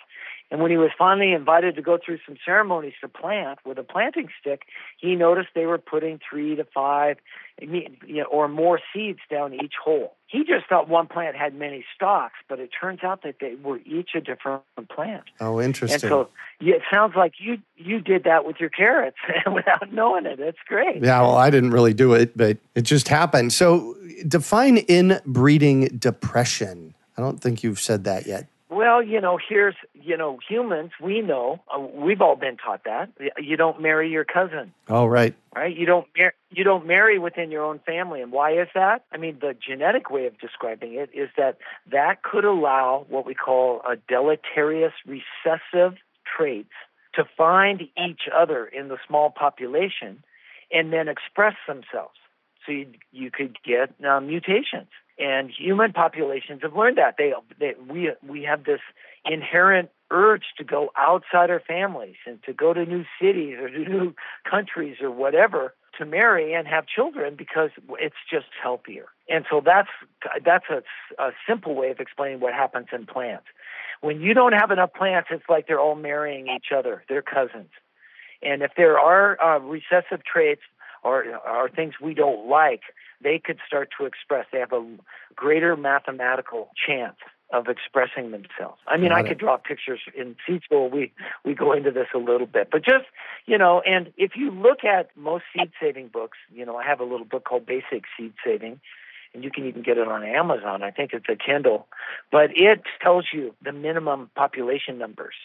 And 0.51 0.61
when 0.61 0.69
he 0.69 0.77
was 0.77 0.91
finally 0.97 1.31
invited 1.31 1.75
to 1.75 1.81
go 1.81 1.97
through 2.03 2.19
some 2.25 2.35
ceremonies 2.45 2.93
to 2.99 3.07
plant 3.07 3.59
with 3.65 3.77
a 3.77 3.83
planting 3.83 4.27
stick, 4.39 4.63
he 4.99 5.15
noticed 5.15 5.49
they 5.55 5.65
were 5.65 5.77
putting 5.77 6.19
three 6.29 6.55
to 6.55 6.65
five 6.65 7.17
you 7.61 7.89
know, 8.09 8.23
or 8.23 8.47
more 8.47 8.79
seeds 8.93 9.19
down 9.29 9.53
each 9.53 9.73
hole. 9.81 10.15
He 10.27 10.39
just 10.39 10.67
thought 10.67 10.89
one 10.89 11.07
plant 11.07 11.35
had 11.35 11.53
many 11.53 11.85
stalks, 11.95 12.35
but 12.49 12.59
it 12.59 12.69
turns 12.79 13.03
out 13.03 13.23
that 13.23 13.35
they 13.39 13.55
were 13.55 13.79
each 13.85 14.09
a 14.15 14.21
different 14.21 14.63
plant. 14.93 15.23
Oh, 15.39 15.59
And 15.59 15.67
interesting. 15.67 16.09
so 16.09 16.29
yeah, 16.59 16.75
it 16.75 16.81
sounds 16.91 17.15
like 17.15 17.33
you 17.37 17.59
you 17.77 17.99
did 17.99 18.23
that 18.23 18.45
with 18.45 18.57
your 18.59 18.69
carrots 18.69 19.17
without 19.53 19.91
knowing 19.93 20.25
it. 20.25 20.39
That's 20.39 20.57
great. 20.67 21.03
yeah, 21.03 21.21
well, 21.21 21.35
I 21.35 21.49
didn't 21.49 21.71
really 21.71 21.93
do 21.93 22.13
it, 22.13 22.35
but 22.35 22.57
it 22.75 22.81
just 22.81 23.07
happened. 23.07 23.53
So, 23.53 23.95
define 24.27 24.77
inbreeding 24.87 25.97
depression. 25.97 26.95
I 27.17 27.21
don't 27.21 27.39
think 27.39 27.63
you've 27.63 27.79
said 27.79 28.03
that 28.05 28.25
yet. 28.25 28.47
Well, 28.71 29.03
you 29.03 29.19
know, 29.19 29.37
here's 29.49 29.75
you 29.93 30.15
know, 30.15 30.39
humans. 30.47 30.91
We 31.01 31.19
know 31.21 31.59
uh, 31.67 31.77
we've 31.77 32.21
all 32.21 32.37
been 32.37 32.55
taught 32.55 32.85
that 32.85 33.09
you 33.37 33.57
don't 33.57 33.81
marry 33.81 34.09
your 34.09 34.23
cousin, 34.23 34.71
Oh, 34.87 35.05
right. 35.05 35.35
right? 35.53 35.75
You 35.75 35.85
don't 35.85 36.07
mar- 36.17 36.33
you 36.51 36.63
don't 36.63 36.87
marry 36.87 37.19
within 37.19 37.51
your 37.51 37.65
own 37.65 37.79
family, 37.85 38.21
and 38.21 38.31
why 38.31 38.53
is 38.53 38.69
that? 38.73 39.03
I 39.11 39.17
mean, 39.17 39.39
the 39.41 39.53
genetic 39.67 40.09
way 40.09 40.25
of 40.25 40.39
describing 40.39 40.93
it 40.93 41.09
is 41.13 41.29
that 41.35 41.57
that 41.91 42.23
could 42.23 42.45
allow 42.45 43.05
what 43.09 43.25
we 43.25 43.35
call 43.35 43.81
a 43.81 43.97
deleterious 44.07 44.93
recessive 45.05 45.97
traits 46.37 46.71
to 47.15 47.25
find 47.37 47.81
each 47.81 48.21
other 48.33 48.65
in 48.65 48.87
the 48.87 48.97
small 49.05 49.31
population, 49.31 50.23
and 50.71 50.93
then 50.93 51.09
express 51.09 51.55
themselves. 51.67 52.15
So 52.65 52.71
you 52.71 52.87
you 53.11 53.31
could 53.31 53.57
get 53.65 53.93
uh, 54.05 54.21
mutations 54.21 54.87
and 55.21 55.51
human 55.51 55.93
populations 55.93 56.61
have 56.63 56.75
learned 56.75 56.97
that 56.97 57.15
they, 57.17 57.33
they 57.59 57.75
we 57.87 58.11
we 58.27 58.43
have 58.43 58.63
this 58.63 58.79
inherent 59.23 59.89
urge 60.09 60.43
to 60.57 60.63
go 60.63 60.89
outside 60.97 61.49
our 61.49 61.59
families 61.59 62.15
and 62.25 62.41
to 62.43 62.53
go 62.53 62.73
to 62.73 62.85
new 62.85 63.05
cities 63.21 63.57
or 63.59 63.69
to 63.69 63.79
new 63.89 64.13
countries 64.49 64.97
or 65.01 65.11
whatever 65.11 65.73
to 65.97 66.05
marry 66.05 66.53
and 66.53 66.67
have 66.67 66.85
children 66.87 67.35
because 67.37 67.69
it's 67.99 68.15
just 68.29 68.47
healthier. 68.61 69.07
And 69.29 69.45
so 69.49 69.61
that's 69.63 69.89
that's 70.43 70.65
a, 70.69 70.81
a 71.21 71.31
simple 71.47 71.75
way 71.75 71.91
of 71.91 71.99
explaining 71.99 72.39
what 72.39 72.53
happens 72.53 72.87
in 72.91 73.05
plants. 73.05 73.45
When 74.01 74.21
you 74.21 74.33
don't 74.33 74.53
have 74.53 74.71
enough 74.71 74.93
plants, 74.93 75.29
it's 75.31 75.43
like 75.47 75.67
they're 75.67 75.79
all 75.79 75.95
marrying 75.95 76.47
each 76.47 76.71
other. 76.75 77.03
They're 77.07 77.21
cousins. 77.21 77.69
And 78.41 78.63
if 78.63 78.71
there 78.75 78.97
are 78.97 79.39
uh, 79.39 79.59
recessive 79.59 80.25
traits 80.25 80.61
or, 81.03 81.25
or 81.47 81.69
things 81.69 81.95
we 82.01 82.13
don't 82.13 82.47
like, 82.47 82.81
they 83.21 83.39
could 83.43 83.59
start 83.65 83.89
to 83.99 84.05
express. 84.05 84.45
They 84.51 84.59
have 84.59 84.73
a 84.73 84.85
greater 85.35 85.75
mathematical 85.75 86.69
chance 86.87 87.17
of 87.53 87.67
expressing 87.67 88.31
themselves. 88.31 88.79
I 88.87 88.97
mean, 88.97 89.09
Got 89.09 89.17
I 89.17 89.19
it. 89.21 89.27
could 89.27 89.37
draw 89.37 89.57
pictures 89.57 89.99
in 90.17 90.35
seed 90.47 90.63
school. 90.63 90.89
We 90.89 91.11
we 91.43 91.53
go 91.53 91.73
into 91.73 91.91
this 91.91 92.07
a 92.15 92.17
little 92.17 92.47
bit, 92.47 92.69
but 92.71 92.83
just 92.83 93.05
you 93.45 93.57
know, 93.57 93.81
and 93.85 94.11
if 94.17 94.31
you 94.35 94.51
look 94.51 94.83
at 94.85 95.09
most 95.17 95.43
seed 95.53 95.71
saving 95.81 96.07
books, 96.07 96.37
you 96.53 96.65
know, 96.65 96.77
I 96.77 96.85
have 96.85 96.99
a 96.99 97.03
little 97.03 97.25
book 97.25 97.43
called 97.43 97.65
Basic 97.65 98.03
Seed 98.17 98.33
Saving, 98.45 98.79
and 99.33 99.43
you 99.43 99.51
can 99.51 99.65
even 99.65 99.81
get 99.81 99.97
it 99.97 100.07
on 100.07 100.23
Amazon. 100.23 100.83
I 100.83 100.91
think 100.91 101.11
it's 101.13 101.27
a 101.29 101.35
Kindle, 101.35 101.87
but 102.31 102.49
it 102.55 102.81
tells 103.01 103.25
you 103.33 103.53
the 103.63 103.71
minimum 103.71 104.29
population 104.35 104.97
numbers 104.97 105.35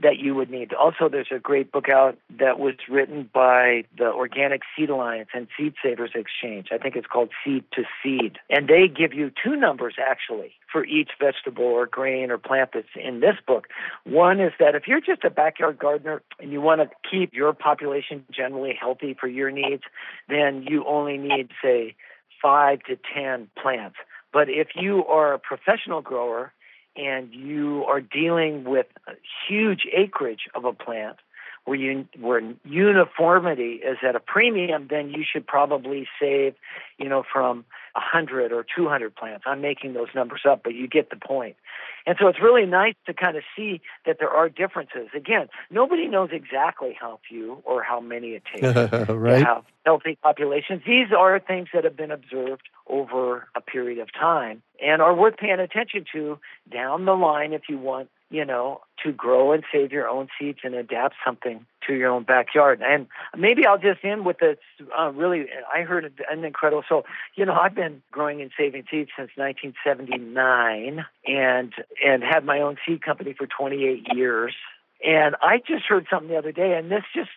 that 0.00 0.18
you 0.18 0.34
would 0.34 0.50
need. 0.50 0.72
Also, 0.74 1.08
there's 1.08 1.32
a 1.34 1.38
great 1.38 1.72
book 1.72 1.88
out 1.88 2.18
that 2.38 2.58
was 2.58 2.74
written 2.88 3.28
by 3.32 3.84
the 3.96 4.06
Organic 4.12 4.62
Seed 4.76 4.90
Alliance 4.90 5.30
and 5.34 5.48
Seed 5.56 5.74
Savers 5.82 6.12
Exchange. 6.14 6.68
I 6.72 6.78
think 6.78 6.96
it's 6.96 7.06
called 7.06 7.30
Seed 7.44 7.64
to 7.72 7.84
Seed, 8.02 8.38
and 8.48 8.68
they 8.68 8.88
give 8.88 9.14
you 9.14 9.30
two 9.42 9.56
numbers 9.56 9.94
actually 10.00 10.52
for 10.70 10.84
each 10.84 11.10
vegetable 11.18 11.64
or 11.64 11.86
grain 11.86 12.30
or 12.30 12.38
plant 12.38 12.70
that's 12.74 12.86
in 12.94 13.20
this 13.20 13.36
book. 13.46 13.68
One 14.04 14.40
is 14.40 14.52
that 14.58 14.74
if 14.74 14.86
you're 14.86 15.00
just 15.00 15.24
a 15.24 15.30
backyard 15.30 15.78
gardener 15.78 16.22
and 16.38 16.52
you 16.52 16.60
want 16.60 16.80
to 16.80 16.90
keep 17.08 17.32
your 17.32 17.52
population 17.52 18.24
generally 18.30 18.76
healthy 18.78 19.16
for 19.18 19.26
your 19.26 19.50
needs, 19.50 19.82
then 20.28 20.64
you 20.68 20.84
only 20.86 21.18
need, 21.18 21.50
say, 21.62 21.96
five 22.40 22.82
to 22.84 22.96
ten 23.14 23.48
plants. 23.60 23.96
But 24.32 24.48
if 24.48 24.68
you 24.74 25.04
are 25.06 25.34
a 25.34 25.38
professional 25.38 26.00
grower 26.00 26.52
and 26.96 27.32
you 27.32 27.84
are 27.88 28.00
dealing 28.00 28.64
with 28.64 28.86
a 29.06 29.12
huge 29.48 29.86
acreage 29.92 30.48
of 30.54 30.64
a 30.64 30.72
plant, 30.72 31.16
where 31.64 31.76
you 31.76 32.08
where 32.18 32.42
uniformity 32.64 33.74
is 33.74 33.98
at 34.02 34.16
a 34.16 34.20
premium, 34.20 34.88
then 34.88 35.10
you 35.10 35.24
should 35.30 35.46
probably 35.46 36.08
save, 36.20 36.54
you 36.98 37.08
know, 37.08 37.22
from 37.30 37.64
100 37.94 38.52
or 38.52 38.64
200 38.74 39.14
plants. 39.14 39.44
I'm 39.46 39.60
making 39.60 39.94
those 39.94 40.08
numbers 40.14 40.42
up, 40.48 40.62
but 40.62 40.74
you 40.74 40.88
get 40.88 41.10
the 41.10 41.16
point. 41.16 41.56
And 42.06 42.16
so 42.18 42.28
it's 42.28 42.40
really 42.40 42.66
nice 42.66 42.94
to 43.06 43.14
kind 43.14 43.36
of 43.36 43.42
see 43.56 43.80
that 44.06 44.16
there 44.18 44.30
are 44.30 44.48
differences. 44.48 45.08
Again, 45.14 45.48
nobody 45.70 46.08
knows 46.08 46.30
exactly 46.32 46.96
how 46.98 47.20
few 47.28 47.62
or 47.64 47.82
how 47.82 48.00
many 48.00 48.28
it 48.28 48.42
takes 48.52 48.62
right. 49.08 49.40
to 49.40 49.44
have 49.44 49.64
healthy 49.84 50.18
populations. 50.22 50.82
These 50.86 51.08
are 51.16 51.38
things 51.38 51.68
that 51.74 51.84
have 51.84 51.96
been 51.96 52.10
observed 52.10 52.68
over 52.86 53.48
a 53.54 53.60
period 53.60 53.98
of 53.98 54.12
time 54.12 54.62
and 54.82 55.02
are 55.02 55.14
worth 55.14 55.36
paying 55.36 55.60
attention 55.60 56.04
to 56.12 56.38
down 56.72 57.04
the 57.04 57.14
line 57.14 57.52
if 57.52 57.62
you 57.68 57.78
want 57.78 58.08
you 58.30 58.44
know, 58.44 58.80
to 59.04 59.10
grow 59.12 59.52
and 59.52 59.64
save 59.72 59.90
your 59.90 60.08
own 60.08 60.28
seeds 60.38 60.60
and 60.62 60.74
adapt 60.74 61.16
something 61.24 61.66
to 61.86 61.94
your 61.94 62.10
own 62.10 62.22
backyard. 62.22 62.80
And 62.80 63.08
maybe 63.36 63.66
I'll 63.66 63.78
just 63.78 64.04
end 64.04 64.24
with 64.24 64.38
this. 64.38 64.56
Uh, 64.96 65.10
really, 65.10 65.46
I 65.74 65.82
heard 65.82 66.12
an 66.30 66.44
incredible. 66.44 66.84
So, 66.88 67.04
you 67.34 67.44
know, 67.44 67.54
I've 67.54 67.74
been 67.74 67.79
growing 68.10 68.40
and 68.40 68.50
saving 68.56 68.84
seeds 68.90 69.10
since 69.16 69.30
1979, 69.36 71.04
and 71.26 71.72
and 72.04 72.22
had 72.22 72.44
my 72.44 72.60
own 72.60 72.76
seed 72.86 73.02
company 73.02 73.34
for 73.36 73.46
28 73.46 74.14
years. 74.14 74.54
And 75.04 75.34
I 75.40 75.58
just 75.58 75.84
heard 75.88 76.06
something 76.10 76.28
the 76.28 76.36
other 76.36 76.52
day, 76.52 76.74
and 76.74 76.90
this 76.90 77.04
just 77.14 77.30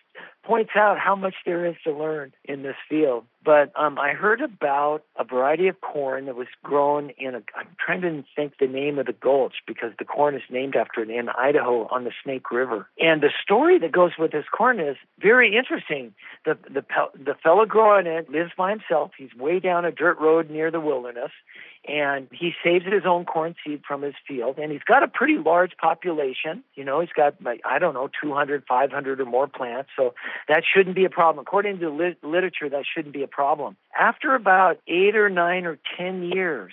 points 0.44 0.72
out 0.76 0.98
how 0.98 1.16
much 1.16 1.34
there 1.44 1.66
is 1.66 1.74
to 1.84 1.92
learn 1.92 2.32
in 2.44 2.62
this 2.62 2.76
field. 2.88 3.24
But 3.44 3.72
um, 3.76 3.98
I 3.98 4.12
heard 4.12 4.40
about 4.40 5.04
a 5.18 5.24
variety 5.24 5.68
of 5.68 5.80
corn 5.80 6.26
that 6.26 6.36
was 6.36 6.46
grown 6.62 7.10
in 7.18 7.34
a. 7.34 7.42
I'm 7.54 7.68
trying 7.84 8.00
to 8.00 8.24
think 8.34 8.54
the 8.58 8.66
name 8.66 8.98
of 8.98 9.06
the 9.06 9.12
gulch 9.12 9.56
because 9.66 9.92
the 9.98 10.04
corn 10.06 10.34
is 10.34 10.42
named 10.50 10.76
after 10.76 11.02
it 11.02 11.10
in 11.10 11.28
Idaho 11.28 11.86
on 11.88 12.04
the 12.04 12.12
Snake 12.22 12.50
River. 12.50 12.88
And 12.98 13.22
the 13.22 13.30
story 13.42 13.78
that 13.80 13.92
goes 13.92 14.12
with 14.18 14.32
this 14.32 14.46
corn 14.50 14.80
is 14.80 14.96
very 15.18 15.56
interesting. 15.56 16.14
The 16.46 16.56
the 16.64 16.84
the 17.22 17.34
fellow 17.42 17.66
growing 17.66 18.06
it 18.06 18.30
lives 18.30 18.52
by 18.56 18.70
himself. 18.70 19.10
He's 19.18 19.34
way 19.34 19.60
down 19.60 19.84
a 19.84 19.92
dirt 19.92 20.18
road 20.18 20.48
near 20.48 20.70
the 20.70 20.80
wilderness, 20.80 21.32
and 21.86 22.28
he 22.32 22.52
saves 22.64 22.86
his 22.86 23.04
own 23.04 23.26
corn 23.26 23.54
seed 23.64 23.82
from 23.86 24.00
his 24.00 24.14
field. 24.26 24.58
And 24.58 24.72
he's 24.72 24.82
got 24.82 25.02
a 25.02 25.08
pretty 25.08 25.36
large 25.36 25.76
population. 25.76 26.64
You 26.76 26.84
know, 26.84 27.00
he's 27.00 27.12
got 27.14 27.34
like 27.42 27.60
I 27.66 27.78
don't 27.78 27.92
know 27.92 28.08
200, 28.22 28.64
500 28.66 29.20
or 29.20 29.24
more 29.26 29.46
plants. 29.46 29.90
So 29.96 30.14
that 30.48 30.62
shouldn't 30.64 30.96
be 30.96 31.04
a 31.04 31.10
problem. 31.10 31.42
According 31.42 31.78
to 31.80 31.90
lit- 31.90 32.22
literature, 32.22 32.68
that 32.68 32.84
shouldn't 32.92 33.14
be 33.14 33.22
a 33.22 33.28
problem. 33.28 33.76
After 33.98 34.34
about 34.34 34.78
eight 34.86 35.16
or 35.16 35.28
nine 35.28 35.66
or 35.66 35.78
ten 35.96 36.22
years, 36.22 36.72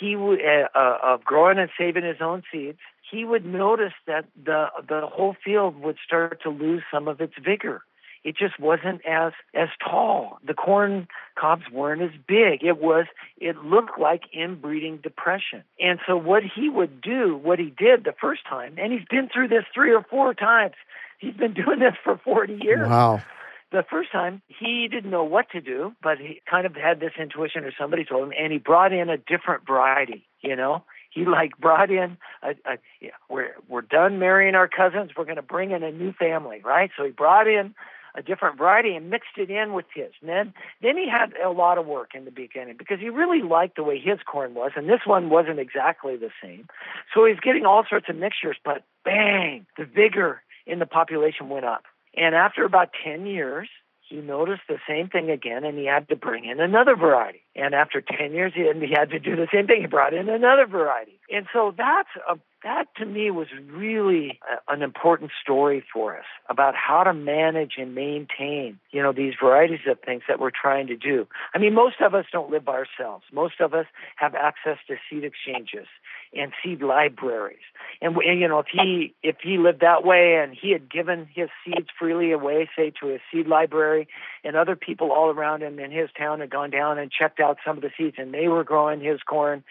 he 0.00 0.16
would 0.16 0.40
uh, 0.40 0.68
uh, 0.74 0.98
of 1.02 1.24
growing 1.24 1.58
and 1.58 1.70
saving 1.78 2.04
his 2.04 2.20
own 2.20 2.42
seeds. 2.50 2.78
He 3.10 3.24
would 3.24 3.44
notice 3.44 3.92
that 4.06 4.26
the 4.42 4.66
the 4.88 5.06
whole 5.06 5.36
field 5.44 5.80
would 5.82 5.96
start 6.04 6.42
to 6.42 6.50
lose 6.50 6.82
some 6.92 7.08
of 7.08 7.20
its 7.20 7.34
vigor. 7.42 7.82
It 8.22 8.36
just 8.36 8.60
wasn't 8.60 9.00
as 9.06 9.32
as 9.54 9.68
tall. 9.82 10.38
The 10.46 10.54
corn 10.54 11.08
cobs 11.38 11.64
weren't 11.72 12.02
as 12.02 12.10
big. 12.28 12.62
It 12.62 12.78
was 12.80 13.06
it 13.38 13.56
looked 13.64 13.98
like 13.98 14.24
inbreeding 14.32 14.98
depression. 14.98 15.64
And 15.78 15.98
so 16.06 16.16
what 16.16 16.42
he 16.42 16.68
would 16.68 17.00
do, 17.00 17.36
what 17.36 17.58
he 17.58 17.72
did 17.76 18.04
the 18.04 18.14
first 18.20 18.42
time, 18.48 18.74
and 18.78 18.92
he's 18.92 19.08
been 19.08 19.28
through 19.32 19.48
this 19.48 19.64
three 19.74 19.94
or 19.94 20.02
four 20.02 20.34
times 20.34 20.74
He's 21.20 21.34
been 21.34 21.54
doing 21.64 21.78
this 21.78 21.94
for 22.02 22.18
40 22.24 22.58
years. 22.62 22.88
Wow. 22.88 23.22
The 23.70 23.84
first 23.88 24.10
time, 24.10 24.42
he 24.48 24.88
didn't 24.90 25.12
know 25.12 25.22
what 25.22 25.50
to 25.50 25.60
do, 25.60 25.94
but 26.02 26.18
he 26.18 26.42
kind 26.50 26.66
of 26.66 26.74
had 26.74 26.98
this 26.98 27.12
intuition, 27.16 27.62
or 27.62 27.70
somebody 27.78 28.04
told 28.04 28.24
him, 28.24 28.32
and 28.36 28.52
he 28.52 28.58
brought 28.58 28.92
in 28.92 29.08
a 29.08 29.16
different 29.16 29.64
variety. 29.64 30.26
You 30.40 30.56
know, 30.56 30.82
he 31.10 31.24
like 31.24 31.56
brought 31.56 31.88
in 31.88 32.16
a, 32.42 32.50
a 32.66 32.78
yeah, 33.00 33.10
we're 33.28 33.54
we're 33.68 33.82
done 33.82 34.18
marrying 34.18 34.56
our 34.56 34.66
cousins. 34.66 35.12
We're 35.16 35.24
going 35.24 35.36
to 35.36 35.42
bring 35.42 35.70
in 35.70 35.84
a 35.84 35.92
new 35.92 36.12
family, 36.12 36.60
right? 36.64 36.90
So 36.96 37.04
he 37.04 37.12
brought 37.12 37.46
in 37.46 37.76
a 38.14 38.22
different 38.22 38.58
variety 38.58 38.94
and 38.94 39.10
mixed 39.10 39.36
it 39.36 39.50
in 39.50 39.72
with 39.72 39.86
his. 39.94 40.10
And 40.20 40.28
then 40.28 40.54
then 40.82 40.96
he 40.96 41.08
had 41.08 41.32
a 41.42 41.50
lot 41.50 41.78
of 41.78 41.86
work 41.86 42.10
in 42.14 42.24
the 42.24 42.30
beginning 42.30 42.76
because 42.78 43.00
he 43.00 43.08
really 43.08 43.42
liked 43.42 43.76
the 43.76 43.84
way 43.84 43.98
his 43.98 44.18
corn 44.26 44.54
was, 44.54 44.72
and 44.76 44.88
this 44.88 45.00
one 45.04 45.30
wasn't 45.30 45.58
exactly 45.58 46.16
the 46.16 46.30
same. 46.42 46.68
So 47.14 47.24
he's 47.24 47.40
getting 47.40 47.66
all 47.66 47.84
sorts 47.88 48.06
of 48.08 48.16
mixtures, 48.16 48.56
but 48.64 48.84
bang, 49.04 49.66
the 49.76 49.84
vigor 49.84 50.42
in 50.66 50.78
the 50.78 50.86
population 50.86 51.48
went 51.48 51.64
up. 51.64 51.84
And 52.16 52.34
after 52.34 52.64
about 52.64 52.90
10 53.04 53.26
years, 53.26 53.68
he 54.10 54.16
noticed 54.16 54.62
the 54.68 54.78
same 54.88 55.08
thing 55.08 55.30
again 55.30 55.64
and 55.64 55.78
he 55.78 55.86
had 55.86 56.08
to 56.08 56.16
bring 56.16 56.44
in 56.44 56.60
another 56.60 56.96
variety. 56.96 57.42
And 57.54 57.74
after 57.74 58.00
10 58.00 58.32
years, 58.32 58.52
he 58.54 58.62
had 58.92 59.10
to 59.10 59.20
do 59.20 59.36
the 59.36 59.46
same 59.52 59.68
thing. 59.68 59.82
He 59.82 59.86
brought 59.86 60.12
in 60.12 60.28
another 60.28 60.66
variety. 60.66 61.20
And 61.32 61.46
so 61.52 61.72
that's 61.76 62.08
a, 62.28 62.36
that 62.62 62.86
to 62.96 63.06
me 63.06 63.30
was 63.30 63.48
really 63.70 64.38
a, 64.50 64.72
an 64.72 64.82
important 64.82 65.30
story 65.42 65.84
for 65.92 66.16
us 66.16 66.24
about 66.48 66.74
how 66.74 67.02
to 67.02 67.14
manage 67.14 67.72
and 67.78 67.94
maintain, 67.94 68.78
you 68.90 69.02
know, 69.02 69.12
these 69.12 69.34
varieties 69.40 69.80
of 69.88 69.98
things 70.00 70.22
that 70.28 70.38
we're 70.38 70.50
trying 70.50 70.86
to 70.88 70.96
do. 70.96 71.26
I 71.54 71.58
mean, 71.58 71.74
most 71.74 71.96
of 72.00 72.14
us 72.14 72.26
don't 72.30 72.50
live 72.50 72.64
by 72.64 72.72
ourselves. 72.72 73.24
Most 73.32 73.60
of 73.60 73.74
us 73.74 73.86
have 74.16 74.34
access 74.34 74.78
to 74.88 74.96
seed 75.08 75.24
exchanges 75.24 75.86
and 76.32 76.52
seed 76.62 76.82
libraries. 76.82 77.58
And, 78.00 78.16
and 78.16 78.40
you 78.40 78.48
know, 78.48 78.60
if 78.60 78.66
he 78.70 79.14
if 79.22 79.36
he 79.42 79.58
lived 79.58 79.80
that 79.80 80.04
way 80.04 80.40
and 80.42 80.54
he 80.54 80.72
had 80.72 80.90
given 80.90 81.28
his 81.34 81.48
seeds 81.64 81.88
freely 81.98 82.30
away, 82.32 82.68
say 82.76 82.92
to 83.00 83.08
his 83.08 83.20
seed 83.32 83.46
library, 83.46 84.06
and 84.44 84.56
other 84.56 84.76
people 84.76 85.12
all 85.12 85.30
around 85.30 85.62
him 85.62 85.78
in 85.78 85.90
his 85.90 86.08
town 86.16 86.40
had 86.40 86.50
gone 86.50 86.70
down 86.70 86.98
and 86.98 87.10
checked 87.10 87.40
out 87.40 87.58
some 87.64 87.76
of 87.76 87.82
the 87.82 87.90
seeds, 87.96 88.16
and 88.18 88.32
they 88.32 88.48
were 88.48 88.64
growing 88.64 89.00
his 89.00 89.20
corn, 89.22 89.64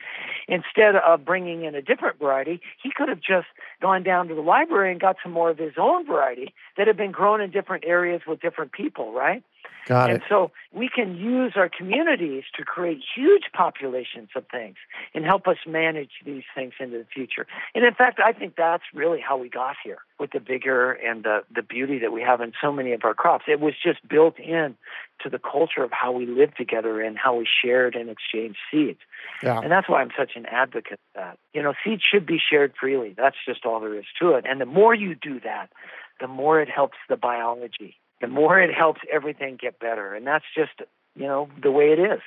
instead 0.48 0.96
of 0.96 1.24
bringing 1.24 1.64
in 1.64 1.76
a 1.76 1.82
different 1.82 2.20
variety, 2.20 2.62
he 2.82 2.92
could 2.96 3.10
have 3.10 3.22
just 3.22 3.48
gone 3.82 4.04
down 4.04 4.28
to 4.28 4.36
the 4.36 4.42
library 4.42 4.92
and 4.92 5.02
got 5.02 5.18
some 5.22 5.32
more 5.32 5.50
of 5.50 5.58
his 5.58 5.74
own 5.78 6.06
variety 6.06 6.54
that 6.78 6.88
had 6.88 6.98
been 6.98 7.12
grown 7.12 7.42
in 7.42 7.52
different 7.52 7.84
areas 7.86 8.22
with 8.28 8.40
different 8.40 8.72
people, 8.72 9.12
right? 9.12 9.44
Got 9.90 10.12
and 10.12 10.22
it. 10.22 10.24
so 10.30 10.52
we 10.72 10.88
can 10.88 11.18
use 11.18 11.54
our 11.56 11.68
communities 11.68 12.44
to 12.56 12.64
create 12.64 13.00
huge 13.16 13.46
populations 13.54 14.30
of 14.36 14.46
things 14.52 14.76
and 15.16 15.26
help 15.26 15.48
us 15.48 15.58
manage 15.66 16.12
these 16.24 16.44
things 16.54 16.74
into 16.80 17.00
the 17.00 17.08
future. 17.12 17.48
And 17.74 17.84
in 17.84 17.96
fact, 17.96 18.20
I 18.24 18.34
think 18.34 18.54
that's 18.56 18.84
really 18.94 19.20
how 19.20 19.36
we 19.36 19.50
got 19.50 19.78
here 19.84 19.98
with 20.20 20.32
the 20.32 20.40
vigor 20.40 20.92
and 20.92 21.24
the, 21.24 21.40
the 21.54 21.64
beauty 21.64 21.98
that 22.00 22.12
we 22.12 22.22
have 22.22 22.40
in 22.40 22.54
so 22.62 22.72
many 22.72 22.94
of 22.94 23.04
our 23.04 23.16
crops. 23.16 23.46
It 23.48 23.60
was 23.60 23.74
just 23.84 24.08
built 24.08 24.38
in 24.38 24.76
to 25.24 25.30
the 25.30 25.40
culture 25.40 25.84
of 25.84 25.92
how 25.92 26.12
we 26.12 26.28
lived 26.28 26.56
together 26.56 27.02
and 27.02 27.18
how 27.18 27.36
we 27.38 27.48
shared 27.48 27.96
and 27.96 28.12
exchanged 28.12 28.60
seeds. 28.72 29.00
Yeah. 29.42 29.60
And 29.60 29.72
that's 29.72 29.90
why 29.90 30.02
I'm 30.02 30.12
such 30.16 30.34
an 30.36 30.46
advocate 30.46 31.00
of 31.16 31.22
that. 31.22 31.38
You 31.54 31.64
know, 31.64 31.74
seeds 31.84 32.04
should 32.04 32.28
be 32.28 32.38
shared 32.40 32.74
freely. 32.80 33.16
That's 33.18 33.38
just 33.44 33.66
all 33.66 33.80
there 33.80 33.98
is 33.98 34.06
to 34.22 34.34
it. 34.34 34.46
And 34.48 34.62
the 34.62 34.68
more 34.68 34.94
you 34.94 35.16
do 35.16 35.40
that, 35.40 35.72
the 36.20 36.28
more 36.28 36.62
it 36.62 36.70
helps 36.70 36.98
the 37.10 37.18
biology 37.18 37.96
the 38.22 38.28
more 38.28 38.60
it 38.60 38.74
helps 38.74 39.02
everything 39.12 39.58
get 39.60 39.80
better. 39.80 40.14
And 40.14 40.26
that's 40.26 40.46
just, 40.56 40.82
you 41.16 41.28
know, 41.28 41.50
the 41.62 41.72
way 41.72 41.92
it 41.92 42.00
is. 42.00 42.20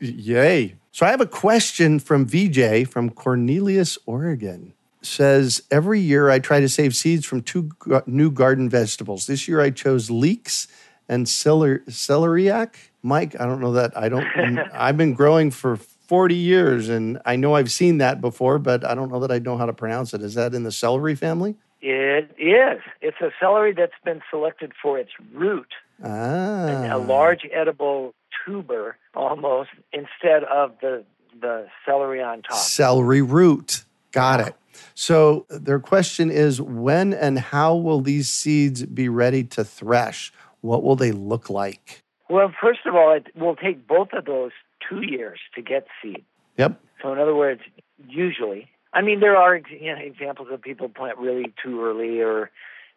Yay. 0.00 0.76
So 0.92 1.06
I 1.06 1.10
have 1.10 1.20
a 1.20 1.26
question 1.26 1.98
from 1.98 2.26
VJ 2.26 2.88
from 2.88 3.10
Cornelius, 3.10 3.98
Oregon. 4.06 4.72
Says 5.02 5.62
every 5.70 6.00
year 6.00 6.30
I 6.30 6.40
try 6.40 6.58
to 6.58 6.68
save 6.68 6.96
seeds 6.96 7.24
from 7.24 7.42
two 7.42 7.70
new 8.06 8.30
garden 8.30 8.68
vegetables. 8.68 9.26
This 9.26 9.46
year 9.46 9.60
I 9.60 9.70
chose 9.70 10.10
leeks 10.10 10.66
and 11.08 11.28
celer- 11.28 11.84
celeriac. 11.88 12.74
Mike, 13.02 13.40
I 13.40 13.46
don't 13.46 13.60
know 13.60 13.72
that. 13.72 13.96
I 13.96 14.08
don't. 14.08 14.26
I've 14.72 14.96
been 14.96 15.14
growing 15.14 15.52
for 15.52 15.76
40 15.76 16.34
years 16.34 16.88
and 16.88 17.20
I 17.24 17.36
know 17.36 17.54
I've 17.54 17.70
seen 17.70 17.98
that 17.98 18.20
before, 18.20 18.58
but 18.58 18.84
I 18.84 18.96
don't 18.96 19.10
know 19.10 19.20
that 19.20 19.30
I 19.30 19.38
know 19.38 19.56
how 19.56 19.66
to 19.66 19.72
pronounce 19.72 20.12
it. 20.12 20.22
Is 20.22 20.34
that 20.34 20.54
in 20.54 20.64
the 20.64 20.72
celery 20.72 21.14
family? 21.14 21.54
It 21.80 22.30
is. 22.38 22.80
It's 23.00 23.20
a 23.20 23.30
celery 23.40 23.72
that's 23.72 23.92
been 24.04 24.22
selected 24.30 24.72
for 24.80 24.98
its 24.98 25.10
root, 25.32 25.68
ah. 26.02 26.96
a 26.96 26.98
large 26.98 27.46
edible 27.52 28.14
tuber 28.44 28.96
almost, 29.14 29.70
instead 29.92 30.44
of 30.44 30.72
the 30.80 31.04
the 31.40 31.66
celery 31.84 32.22
on 32.22 32.42
top. 32.42 32.58
Celery 32.58 33.20
root. 33.22 33.84
Got 34.12 34.40
it. 34.40 34.56
So 34.94 35.44
their 35.50 35.78
question 35.78 36.30
is 36.30 36.60
when 36.60 37.12
and 37.12 37.38
how 37.38 37.74
will 37.74 38.00
these 38.00 38.28
seeds 38.28 38.84
be 38.86 39.08
ready 39.08 39.44
to 39.44 39.64
thresh? 39.64 40.32
What 40.62 40.82
will 40.82 40.96
they 40.96 41.12
look 41.12 41.50
like? 41.50 42.02
Well, 42.28 42.52
first 42.60 42.80
of 42.86 42.94
all, 42.94 43.12
it 43.12 43.26
will 43.36 43.56
take 43.56 43.86
both 43.86 44.08
of 44.12 44.24
those 44.24 44.52
two 44.88 45.02
years 45.02 45.38
to 45.54 45.62
get 45.62 45.86
seed. 46.02 46.24
Yep. 46.56 46.80
So, 47.02 47.12
in 47.12 47.18
other 47.18 47.34
words, 47.34 47.60
usually 48.08 48.68
I 48.96 49.02
mean, 49.02 49.20
there 49.20 49.36
are 49.36 49.56
you 49.56 49.94
know, 49.94 50.00
examples 50.00 50.48
of 50.50 50.62
people 50.62 50.88
plant 50.88 51.18
really 51.18 51.52
too 51.62 51.84
early 51.84 52.20
or, 52.20 52.50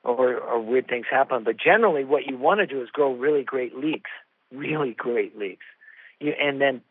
or 0.05 0.37
or 0.37 0.61
weird 0.61 0.87
things 0.87 1.05
happen. 1.11 1.43
But 1.43 1.57
generally, 1.57 2.05
what 2.05 2.25
you 2.25 2.37
want 2.37 2.61
to 2.61 2.65
do 2.65 2.81
is 2.81 2.89
grow 2.89 3.13
really 3.13 3.43
great 3.43 3.75
leeks, 3.75 4.09
really 4.49 4.93
great 4.93 5.37
leeks, 5.37 5.65
you, 6.21 6.31
and 6.39 6.61
then 6.61 6.81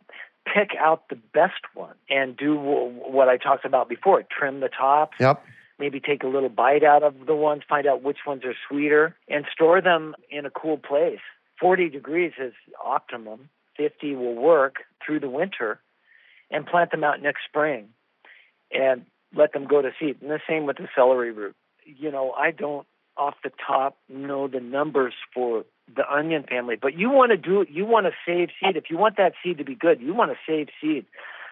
pick 0.44 0.72
out 0.78 1.08
the 1.08 1.16
best 1.16 1.62
one 1.72 1.94
and 2.10 2.36
do 2.36 2.54
what 2.54 3.30
I 3.30 3.38
talked 3.38 3.64
about 3.64 3.88
before. 3.88 4.22
Trim 4.24 4.60
the 4.60 4.68
tops. 4.68 5.16
Yep. 5.18 5.42
Maybe 5.78 6.00
take 6.00 6.22
a 6.22 6.26
little 6.26 6.50
bite 6.50 6.84
out 6.84 7.02
of 7.02 7.14
the 7.26 7.34
ones, 7.34 7.62
find 7.66 7.86
out 7.86 8.02
which 8.02 8.18
ones 8.26 8.44
are 8.44 8.54
sweeter, 8.68 9.16
and 9.28 9.46
store 9.50 9.80
them 9.80 10.16
in 10.28 10.44
a 10.44 10.50
cool 10.50 10.76
place. 10.76 11.20
40 11.60 11.88
degrees 11.88 12.32
is 12.38 12.52
optimum. 12.84 13.48
50 13.78 14.16
will 14.16 14.34
work 14.34 14.80
through 15.04 15.20
the 15.20 15.30
winter 15.30 15.80
and 16.50 16.66
plant 16.66 16.90
them 16.90 17.04
out 17.04 17.22
next 17.22 17.44
spring 17.48 17.88
and 18.72 19.04
let 19.34 19.52
them 19.52 19.66
go 19.66 19.82
to 19.82 19.90
seed. 20.00 20.18
And 20.20 20.30
the 20.30 20.40
same 20.48 20.66
with 20.66 20.76
the 20.76 20.88
celery 20.94 21.32
root. 21.32 21.54
You 21.84 22.10
know, 22.10 22.32
I 22.32 22.50
don't 22.50 22.86
off 23.16 23.34
the 23.42 23.50
top 23.66 23.96
know 24.08 24.46
the 24.46 24.60
numbers 24.60 25.14
for 25.34 25.64
the 25.94 26.08
onion 26.10 26.44
family, 26.48 26.76
but 26.80 26.96
you 26.96 27.10
want 27.10 27.30
to 27.32 27.36
do 27.36 27.62
it. 27.62 27.68
You 27.70 27.84
want 27.84 28.06
to 28.06 28.12
save 28.26 28.50
seed. 28.60 28.76
If 28.76 28.90
you 28.90 28.96
want 28.96 29.16
that 29.16 29.32
seed 29.42 29.58
to 29.58 29.64
be 29.64 29.74
good, 29.74 30.00
you 30.00 30.14
want 30.14 30.30
to 30.30 30.38
save 30.46 30.68
seed 30.80 31.06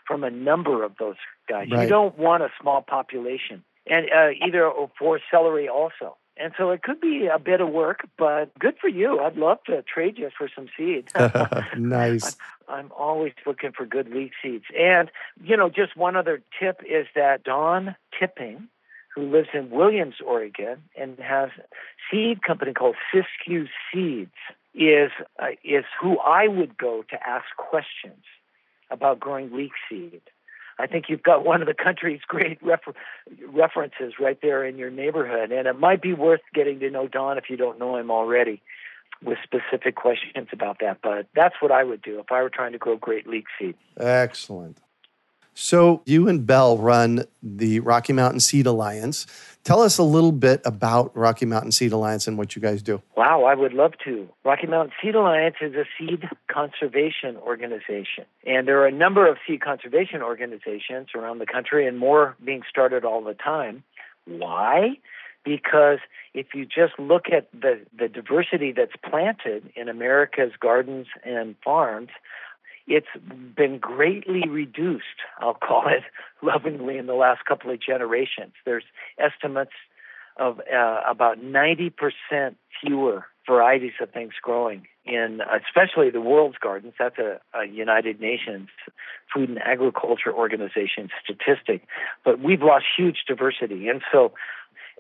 from 0.06 0.22
a 0.22 0.30
number 0.30 0.84
of 0.84 0.92
those 0.98 1.16
guys. 1.48 1.68
Right. 1.70 1.82
You 1.82 1.88
don't 1.88 2.16
want 2.18 2.42
a 2.42 2.50
small 2.60 2.82
population, 2.82 3.64
and 3.86 4.06
uh, 4.14 4.28
either 4.46 4.70
for 4.98 5.20
celery 5.30 5.68
also. 5.68 6.16
And 6.38 6.52
so 6.58 6.70
it 6.70 6.82
could 6.82 7.00
be 7.00 7.28
a 7.32 7.38
bit 7.38 7.62
of 7.62 7.70
work, 7.70 8.06
but 8.18 8.56
good 8.58 8.74
for 8.78 8.88
you. 8.88 9.20
I'd 9.20 9.36
love 9.36 9.58
to 9.66 9.82
trade 9.82 10.18
you 10.18 10.28
for 10.36 10.50
some 10.54 10.68
seed. 10.76 11.08
nice. 11.78 12.36
I'm 12.68 12.90
always 12.98 13.32
looking 13.46 13.72
for 13.72 13.86
good 13.86 14.08
leek 14.08 14.32
seeds. 14.42 14.64
And, 14.78 15.10
you 15.42 15.56
know, 15.56 15.68
just 15.68 15.96
one 15.96 16.16
other 16.16 16.42
tip 16.60 16.80
is 16.88 17.06
that 17.14 17.44
Don 17.44 17.96
Tipping, 18.18 18.68
who 19.14 19.30
lives 19.30 19.48
in 19.54 19.70
Williams, 19.70 20.16
Oregon, 20.24 20.82
and 20.96 21.18
has 21.18 21.50
a 21.58 21.64
seed 22.10 22.42
company 22.42 22.72
called 22.72 22.96
Siskiyou 23.12 23.68
Seeds, 23.92 24.30
is 24.74 25.10
uh, 25.38 25.46
is 25.64 25.84
who 26.00 26.18
I 26.18 26.48
would 26.48 26.76
go 26.76 27.02
to 27.10 27.16
ask 27.26 27.46
questions 27.56 28.22
about 28.90 29.18
growing 29.18 29.50
leek 29.52 29.72
seed. 29.88 30.20
I 30.78 30.86
think 30.86 31.06
you've 31.08 31.22
got 31.22 31.46
one 31.46 31.62
of 31.62 31.66
the 31.66 31.74
country's 31.74 32.20
great 32.28 32.62
refer- 32.62 32.92
references 33.48 34.14
right 34.20 34.38
there 34.42 34.64
in 34.64 34.76
your 34.76 34.90
neighborhood, 34.90 35.50
and 35.50 35.66
it 35.66 35.78
might 35.78 36.02
be 36.02 36.12
worth 36.12 36.42
getting 36.54 36.80
to 36.80 36.90
know 36.90 37.08
Don 37.08 37.38
if 37.38 37.44
you 37.48 37.56
don't 37.56 37.78
know 37.78 37.96
him 37.96 38.10
already 38.10 38.60
with 39.22 39.38
specific 39.42 39.96
questions 39.96 40.48
about 40.52 40.78
that. 40.80 40.98
But 41.02 41.26
that's 41.34 41.56
what 41.60 41.72
I 41.72 41.84
would 41.84 42.02
do 42.02 42.18
if 42.20 42.30
I 42.30 42.42
were 42.42 42.50
trying 42.50 42.72
to 42.72 42.78
grow 42.78 42.96
great 42.96 43.26
leek 43.26 43.46
seed. 43.58 43.74
Excellent. 43.98 44.78
So 45.58 46.02
you 46.04 46.28
and 46.28 46.46
Bill 46.46 46.76
run 46.76 47.24
the 47.42 47.80
Rocky 47.80 48.12
Mountain 48.12 48.40
Seed 48.40 48.66
Alliance. 48.66 49.26
Tell 49.64 49.80
us 49.80 49.96
a 49.96 50.02
little 50.02 50.30
bit 50.30 50.60
about 50.66 51.16
Rocky 51.16 51.46
Mountain 51.46 51.72
Seed 51.72 51.92
Alliance 51.92 52.28
and 52.28 52.36
what 52.36 52.54
you 52.54 52.60
guys 52.60 52.82
do. 52.82 53.00
Wow, 53.16 53.44
I 53.44 53.54
would 53.54 53.72
love 53.72 53.92
to. 54.04 54.28
Rocky 54.44 54.66
Mountain 54.66 54.92
Seed 55.02 55.14
Alliance 55.14 55.56
is 55.62 55.72
a 55.74 55.84
seed 55.98 56.28
conservation 56.52 57.38
organization. 57.38 58.26
And 58.46 58.68
there 58.68 58.78
are 58.82 58.86
a 58.86 58.92
number 58.92 59.26
of 59.26 59.38
seed 59.46 59.62
conservation 59.62 60.20
organizations 60.20 61.08
around 61.14 61.38
the 61.38 61.46
country 61.46 61.86
and 61.86 61.98
more 61.98 62.36
being 62.44 62.60
started 62.68 63.06
all 63.06 63.24
the 63.24 63.32
time. 63.32 63.82
Why? 64.26 64.98
Because 65.46 65.98
if 66.34 66.48
you 66.54 66.66
just 66.66 66.98
look 66.98 67.26
at 67.32 67.48
the, 67.52 67.80
the 67.96 68.08
diversity 68.08 68.72
that's 68.72 68.96
planted 69.08 69.70
in 69.76 69.88
America's 69.88 70.52
gardens 70.58 71.06
and 71.24 71.54
farms, 71.64 72.08
it's 72.88 73.06
been 73.56 73.78
greatly 73.78 74.48
reduced, 74.48 75.22
I'll 75.40 75.54
call 75.54 75.84
it 75.86 76.02
lovingly, 76.42 76.98
in 76.98 77.06
the 77.06 77.14
last 77.14 77.44
couple 77.44 77.70
of 77.70 77.80
generations. 77.80 78.52
There's 78.64 78.84
estimates 79.18 79.72
of 80.36 80.60
uh, 80.60 81.00
about 81.08 81.38
90% 81.40 81.92
fewer 82.80 83.26
varieties 83.46 83.92
of 84.00 84.10
things 84.10 84.34
growing 84.42 84.86
in 85.04 85.40
especially 85.40 86.10
the 86.10 86.20
world's 86.20 86.58
gardens. 86.58 86.94
That's 86.98 87.18
a, 87.18 87.40
a 87.54 87.64
United 87.66 88.20
Nations 88.20 88.68
Food 89.32 89.48
and 89.48 89.58
Agriculture 89.62 90.34
Organization 90.34 91.08
statistic. 91.22 91.86
But 92.24 92.40
we've 92.40 92.62
lost 92.62 92.86
huge 92.96 93.18
diversity. 93.26 93.88
And 93.88 94.02
so 94.12 94.32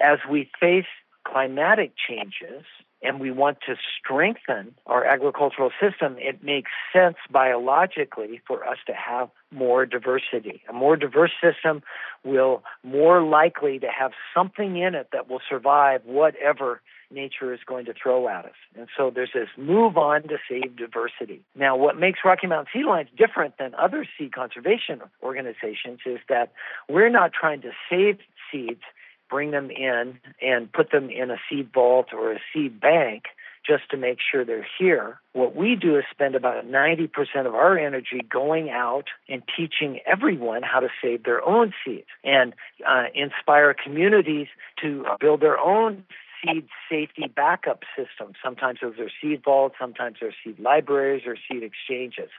as 0.00 0.18
we 0.30 0.50
face 0.60 0.86
climatic 1.24 1.92
changes, 2.08 2.64
and 3.02 3.20
we 3.20 3.30
want 3.30 3.58
to 3.66 3.76
strengthen 3.98 4.74
our 4.86 5.04
agricultural 5.04 5.70
system, 5.80 6.16
it 6.18 6.42
makes 6.42 6.70
sense 6.92 7.16
biologically 7.30 8.40
for 8.46 8.66
us 8.66 8.78
to 8.86 8.92
have 8.94 9.28
more 9.52 9.84
diversity. 9.86 10.62
A 10.68 10.72
more 10.72 10.96
diverse 10.96 11.32
system 11.42 11.82
will 12.24 12.62
more 12.82 13.22
likely 13.22 13.78
to 13.78 13.88
have 13.88 14.12
something 14.34 14.78
in 14.78 14.94
it 14.94 15.08
that 15.12 15.28
will 15.28 15.42
survive 15.48 16.00
whatever 16.04 16.80
nature 17.10 17.54
is 17.54 17.60
going 17.64 17.84
to 17.84 17.94
throw 17.94 18.28
at 18.28 18.46
us. 18.46 18.56
And 18.76 18.88
so 18.96 19.12
there's 19.14 19.30
this 19.32 19.48
move 19.56 19.96
on 19.96 20.22
to 20.24 20.38
save 20.48 20.76
diversity. 20.76 21.42
Now, 21.54 21.76
what 21.76 21.96
makes 21.96 22.20
Rocky 22.24 22.48
Mountain 22.48 22.66
Seed 22.72 22.86
Alliance 22.86 23.10
different 23.16 23.58
than 23.58 23.74
other 23.76 24.04
seed 24.18 24.32
conservation 24.32 25.00
organizations 25.22 26.00
is 26.04 26.18
that 26.28 26.52
we're 26.88 27.10
not 27.10 27.32
trying 27.32 27.60
to 27.60 27.70
save 27.88 28.18
seeds 28.50 28.82
bring 29.28 29.50
them 29.50 29.70
in 29.70 30.18
and 30.40 30.72
put 30.72 30.90
them 30.90 31.10
in 31.10 31.30
a 31.30 31.36
seed 31.48 31.70
vault 31.72 32.08
or 32.12 32.32
a 32.32 32.38
seed 32.52 32.80
bank 32.80 33.24
just 33.66 33.90
to 33.90 33.96
make 33.96 34.18
sure 34.20 34.44
they're 34.44 34.66
here. 34.78 35.18
What 35.32 35.56
we 35.56 35.74
do 35.74 35.98
is 35.98 36.04
spend 36.10 36.34
about 36.34 36.66
90% 36.66 37.10
of 37.46 37.54
our 37.54 37.76
energy 37.76 38.20
going 38.30 38.70
out 38.70 39.06
and 39.28 39.42
teaching 39.56 39.98
everyone 40.06 40.62
how 40.62 40.80
to 40.80 40.88
save 41.02 41.24
their 41.24 41.44
own 41.46 41.74
seeds 41.84 42.06
and 42.22 42.54
uh, 42.86 43.04
inspire 43.14 43.74
communities 43.74 44.46
to 44.82 45.04
build 45.20 45.40
their 45.40 45.58
own 45.58 46.04
seed 46.44 46.68
safety 46.88 47.24
backup 47.34 47.82
systems. 47.96 48.36
Sometimes 48.42 48.78
those 48.82 48.98
are 48.98 49.10
seed 49.20 49.42
vaults, 49.44 49.76
sometimes 49.80 50.18
they're 50.20 50.34
seed 50.44 50.60
libraries 50.60 51.22
or 51.26 51.36
seed 51.36 51.62
exchanges. 51.62 52.30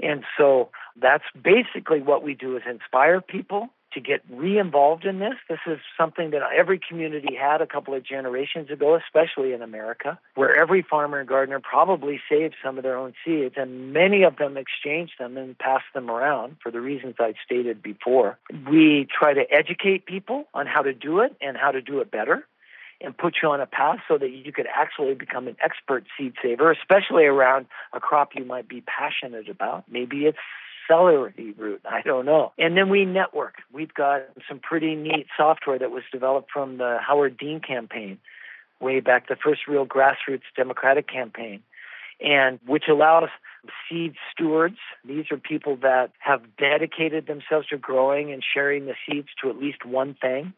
And 0.00 0.24
so 0.36 0.70
that's 1.00 1.24
basically 1.40 2.00
what 2.00 2.22
we 2.22 2.34
do 2.34 2.56
is 2.56 2.62
inspire 2.68 3.20
people 3.20 3.68
to 3.94 4.00
get 4.00 4.22
re-involved 4.30 5.04
in 5.04 5.18
this. 5.18 5.34
This 5.48 5.58
is 5.66 5.78
something 5.96 6.30
that 6.30 6.42
every 6.56 6.78
community 6.78 7.34
had 7.34 7.60
a 7.60 7.66
couple 7.66 7.94
of 7.94 8.04
generations 8.04 8.70
ago, 8.70 8.94
especially 8.96 9.52
in 9.52 9.62
America, 9.62 10.18
where 10.34 10.56
every 10.56 10.82
farmer 10.82 11.20
and 11.20 11.28
gardener 11.28 11.60
probably 11.60 12.20
saved 12.28 12.54
some 12.62 12.78
of 12.78 12.82
their 12.82 12.96
own 12.96 13.14
seeds, 13.24 13.54
and 13.56 13.92
many 13.92 14.22
of 14.22 14.36
them 14.36 14.56
exchanged 14.56 15.14
them 15.18 15.36
and 15.36 15.58
passed 15.58 15.92
them 15.94 16.10
around 16.10 16.56
for 16.62 16.70
the 16.70 16.80
reasons 16.80 17.16
I 17.18 17.34
stated 17.44 17.82
before. 17.82 18.38
We 18.70 19.06
try 19.16 19.34
to 19.34 19.44
educate 19.50 20.06
people 20.06 20.48
on 20.54 20.66
how 20.66 20.82
to 20.82 20.92
do 20.92 21.20
it 21.20 21.36
and 21.40 21.56
how 21.56 21.70
to 21.70 21.80
do 21.80 22.00
it 22.00 22.10
better 22.10 22.46
and 23.00 23.16
put 23.16 23.36
you 23.42 23.48
on 23.48 23.60
a 23.60 23.66
path 23.66 23.98
so 24.06 24.16
that 24.16 24.30
you 24.30 24.52
could 24.52 24.68
actually 24.74 25.14
become 25.14 25.48
an 25.48 25.56
expert 25.62 26.04
seed 26.16 26.34
saver, 26.42 26.70
especially 26.70 27.24
around 27.24 27.66
a 27.92 28.00
crop 28.00 28.30
you 28.34 28.44
might 28.44 28.68
be 28.68 28.80
passionate 28.82 29.48
about. 29.48 29.84
Maybe 29.90 30.26
it's 30.26 30.38
celery 30.92 31.54
root. 31.56 31.80
I 31.84 32.02
don't 32.02 32.26
know. 32.26 32.52
And 32.58 32.76
then 32.76 32.88
we 32.90 33.04
network. 33.04 33.54
We've 33.72 33.92
got 33.92 34.22
some 34.48 34.58
pretty 34.60 34.94
neat 34.94 35.26
software 35.36 35.78
that 35.78 35.90
was 35.90 36.02
developed 36.12 36.50
from 36.52 36.78
the 36.78 36.98
Howard 37.06 37.38
Dean 37.38 37.60
campaign 37.60 38.18
way 38.80 39.00
back, 39.00 39.28
the 39.28 39.36
first 39.36 39.62
real 39.68 39.86
grassroots 39.86 40.42
democratic 40.56 41.08
campaign, 41.08 41.62
and 42.20 42.58
which 42.66 42.84
allows 42.90 43.28
seed 43.88 44.14
stewards. 44.32 44.78
These 45.04 45.26
are 45.30 45.36
people 45.36 45.76
that 45.82 46.10
have 46.18 46.42
dedicated 46.58 47.26
themselves 47.26 47.68
to 47.68 47.78
growing 47.78 48.32
and 48.32 48.42
sharing 48.42 48.86
the 48.86 48.94
seeds 49.08 49.28
to 49.42 49.50
at 49.50 49.56
least 49.56 49.84
one 49.84 50.14
thing. 50.20 50.52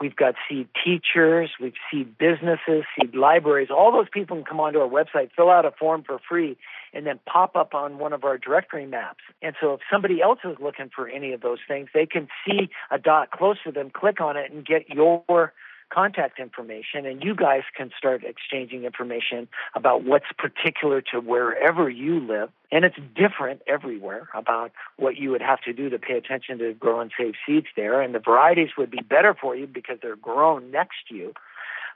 We've 0.00 0.14
got 0.14 0.34
seed 0.48 0.68
teachers, 0.84 1.50
we've 1.60 1.74
seed 1.90 2.18
businesses, 2.18 2.84
seed 2.98 3.14
libraries. 3.14 3.68
All 3.70 3.92
those 3.92 4.08
people 4.12 4.36
can 4.36 4.44
come 4.44 4.60
onto 4.60 4.78
our 4.78 4.88
website, 4.88 5.30
fill 5.34 5.50
out 5.50 5.64
a 5.64 5.70
form 5.70 6.04
for 6.04 6.18
free, 6.28 6.58
and 6.92 7.06
then 7.06 7.18
pop 7.26 7.56
up 7.56 7.74
on 7.74 7.98
one 7.98 8.12
of 8.12 8.22
our 8.24 8.36
directory 8.36 8.86
maps. 8.86 9.20
And 9.40 9.54
so 9.60 9.74
if 9.74 9.80
somebody 9.90 10.20
else 10.20 10.40
is 10.44 10.56
looking 10.60 10.90
for 10.94 11.08
any 11.08 11.32
of 11.32 11.40
those 11.40 11.58
things, 11.66 11.88
they 11.94 12.04
can 12.04 12.28
see 12.46 12.68
a 12.90 12.98
dot 12.98 13.30
close 13.30 13.56
to 13.64 13.72
them, 13.72 13.90
click 13.90 14.20
on 14.20 14.36
it, 14.36 14.52
and 14.52 14.66
get 14.66 14.90
your 14.90 15.52
contact 15.92 16.38
information 16.38 17.06
and 17.06 17.22
you 17.22 17.34
guys 17.34 17.62
can 17.76 17.90
start 17.96 18.22
exchanging 18.24 18.84
information 18.84 19.48
about 19.74 20.04
what's 20.04 20.26
particular 20.36 21.00
to 21.00 21.20
wherever 21.20 21.88
you 21.88 22.20
live. 22.20 22.50
And 22.72 22.84
it's 22.84 22.96
different 23.14 23.62
everywhere 23.66 24.28
about 24.34 24.72
what 24.96 25.16
you 25.16 25.30
would 25.30 25.42
have 25.42 25.60
to 25.62 25.72
do 25.72 25.88
to 25.88 25.98
pay 25.98 26.16
attention 26.16 26.58
to 26.58 26.74
grow 26.74 27.00
and 27.00 27.12
save 27.16 27.34
seeds 27.46 27.68
there. 27.76 28.00
And 28.02 28.14
the 28.14 28.18
varieties 28.18 28.70
would 28.76 28.90
be 28.90 29.00
better 29.00 29.34
for 29.40 29.54
you 29.54 29.66
because 29.66 29.98
they're 30.02 30.16
grown 30.16 30.70
next 30.70 30.96
to 31.08 31.14
you 31.14 31.32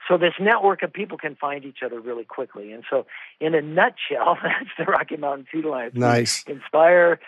so 0.07 0.17
this 0.17 0.33
network 0.39 0.81
of 0.83 0.91
people 0.91 1.17
can 1.17 1.35
find 1.35 1.63
each 1.65 1.79
other 1.85 1.99
really 1.99 2.23
quickly. 2.23 2.71
And 2.71 2.83
so, 2.89 3.05
in 3.39 3.53
a 3.53 3.61
nutshell, 3.61 4.37
that's 4.43 4.69
the 4.77 4.85
Rocky 4.85 5.17
Mountain 5.17 5.47
Seed 5.51 5.65
Alliance. 5.65 5.95
Nice. 5.95 6.43
We 6.47 6.53
inspire, 6.53 7.19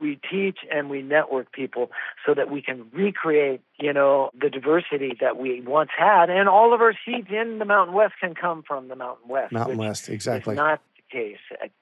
we 0.00 0.18
teach, 0.30 0.58
and 0.72 0.88
we 0.88 1.02
network 1.02 1.52
people 1.52 1.90
so 2.24 2.34
that 2.34 2.50
we 2.50 2.62
can 2.62 2.86
recreate, 2.92 3.60
you 3.78 3.92
know, 3.92 4.30
the 4.38 4.50
diversity 4.50 5.12
that 5.20 5.36
we 5.36 5.60
once 5.60 5.90
had. 5.96 6.30
And 6.30 6.48
all 6.48 6.72
of 6.74 6.80
our 6.80 6.94
seeds 7.04 7.28
in 7.30 7.58
the 7.58 7.64
Mountain 7.64 7.94
West 7.94 8.14
can 8.20 8.34
come 8.34 8.62
from 8.66 8.88
the 8.88 8.96
Mountain 8.96 9.28
West. 9.28 9.52
Mountain 9.52 9.78
West, 9.78 10.08
exactly. 10.08 10.54
not 10.54 10.80
the 10.96 11.18
case 11.18 11.38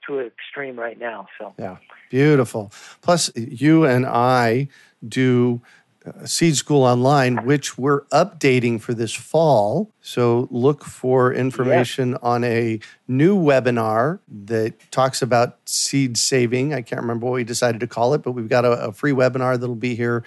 to 0.06 0.18
an 0.18 0.26
extreme 0.26 0.78
right 0.78 0.98
now. 0.98 1.28
So 1.38 1.54
yeah, 1.58 1.76
beautiful. 2.10 2.72
Plus, 3.00 3.30
you 3.36 3.84
and 3.84 4.06
I 4.06 4.68
do 5.06 5.60
Uh, 6.04 6.26
seed 6.26 6.56
School 6.56 6.82
Online, 6.82 7.44
which 7.44 7.78
we're 7.78 8.02
updating 8.06 8.80
for 8.80 8.92
this 8.92 9.14
fall. 9.14 9.92
So 10.00 10.48
look 10.50 10.84
for 10.84 11.32
information 11.32 12.16
on 12.22 12.42
a 12.42 12.80
new 13.06 13.36
webinar 13.36 14.18
that 14.46 14.90
talks 14.90 15.22
about 15.22 15.58
seed 15.64 16.16
saving. 16.16 16.74
I 16.74 16.82
can't 16.82 17.00
remember 17.00 17.26
what 17.26 17.34
we 17.34 17.44
decided 17.44 17.80
to 17.80 17.86
call 17.86 18.14
it, 18.14 18.22
but 18.22 18.32
we've 18.32 18.48
got 18.48 18.64
a, 18.64 18.72
a 18.72 18.92
free 18.92 19.12
webinar 19.12 19.60
that'll 19.60 19.76
be 19.76 19.94
here 19.94 20.24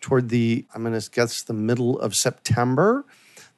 toward 0.00 0.30
the, 0.30 0.64
I'm 0.74 0.82
going 0.82 0.98
to 0.98 1.10
guess, 1.10 1.42
the 1.42 1.52
middle 1.52 1.98
of 2.00 2.14
September 2.14 3.04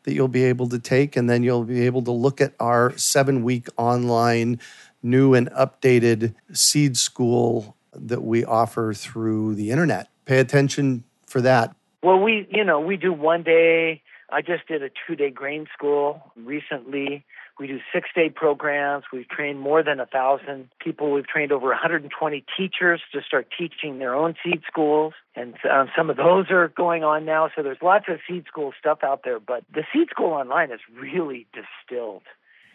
that 0.05 0.15
you'll 0.15 0.29
be 0.29 0.45
able 0.45 0.69
to 0.71 0.79
take. 0.79 1.15
And 1.15 1.31
then 1.31 1.43
you'll 1.43 1.65
be 1.65 1.87
able 1.87 2.03
to 2.03 2.13
look 2.13 2.41
at 2.41 2.55
our 2.59 2.97
seven 2.97 3.45
week 3.45 3.69
online 3.77 4.59
new 5.03 5.35
and 5.35 5.49
updated 5.51 6.35
Seed 6.53 6.97
School 6.97 7.77
that 7.93 8.23
we 8.23 8.45
offer 8.45 8.93
through 8.93 9.55
the 9.55 9.71
internet. 9.71 10.09
Pay 10.25 10.39
attention 10.39 11.05
for 11.31 11.41
that. 11.43 11.75
Well, 12.03 12.19
we, 12.19 12.47
you 12.51 12.65
know, 12.65 12.81
we 12.81 12.97
do 12.97 13.13
one 13.13 13.43
day. 13.43 14.03
I 14.31 14.43
just 14.43 14.67
did 14.69 14.83
a 14.83 14.91
two 15.07 15.17
day 15.17 15.31
grain 15.31 15.67
school 15.75 16.33
recently. 16.37 17.25
We 17.59 17.67
do 17.67 17.79
six 17.93 18.09
day 18.15 18.31
programs. 18.31 19.05
We've 19.13 19.29
trained 19.29 19.61
more 19.61 19.83
than 19.83 20.01
a 20.01 20.07
thousand 20.07 20.71
people. 20.81 21.13
We've 21.13 21.27
trained 21.27 21.53
over 21.53 21.67
120 21.69 22.45
teachers 22.57 23.03
to 23.13 23.21
start 23.21 23.49
teaching 23.57 23.99
their 23.99 24.15
own 24.15 24.35
seed 24.43 24.63
schools. 24.67 25.13
And 25.37 25.55
um, 25.71 25.91
some 25.97 26.09
of 26.09 26.17
those 26.17 26.51
are 26.51 26.69
going 26.69 27.05
on 27.05 27.27
now. 27.27 27.51
So 27.55 27.63
there's 27.63 27.83
lots 27.83 28.07
of 28.09 28.19
seed 28.27 28.47
school 28.47 28.73
stuff 28.79 29.01
out 29.03 29.23
there. 29.25 29.39
But 29.39 29.65
the 29.73 29.85
seed 29.93 30.09
school 30.11 30.31
online 30.33 30.71
is 30.71 30.81
really 30.99 31.47
distilled 31.53 32.23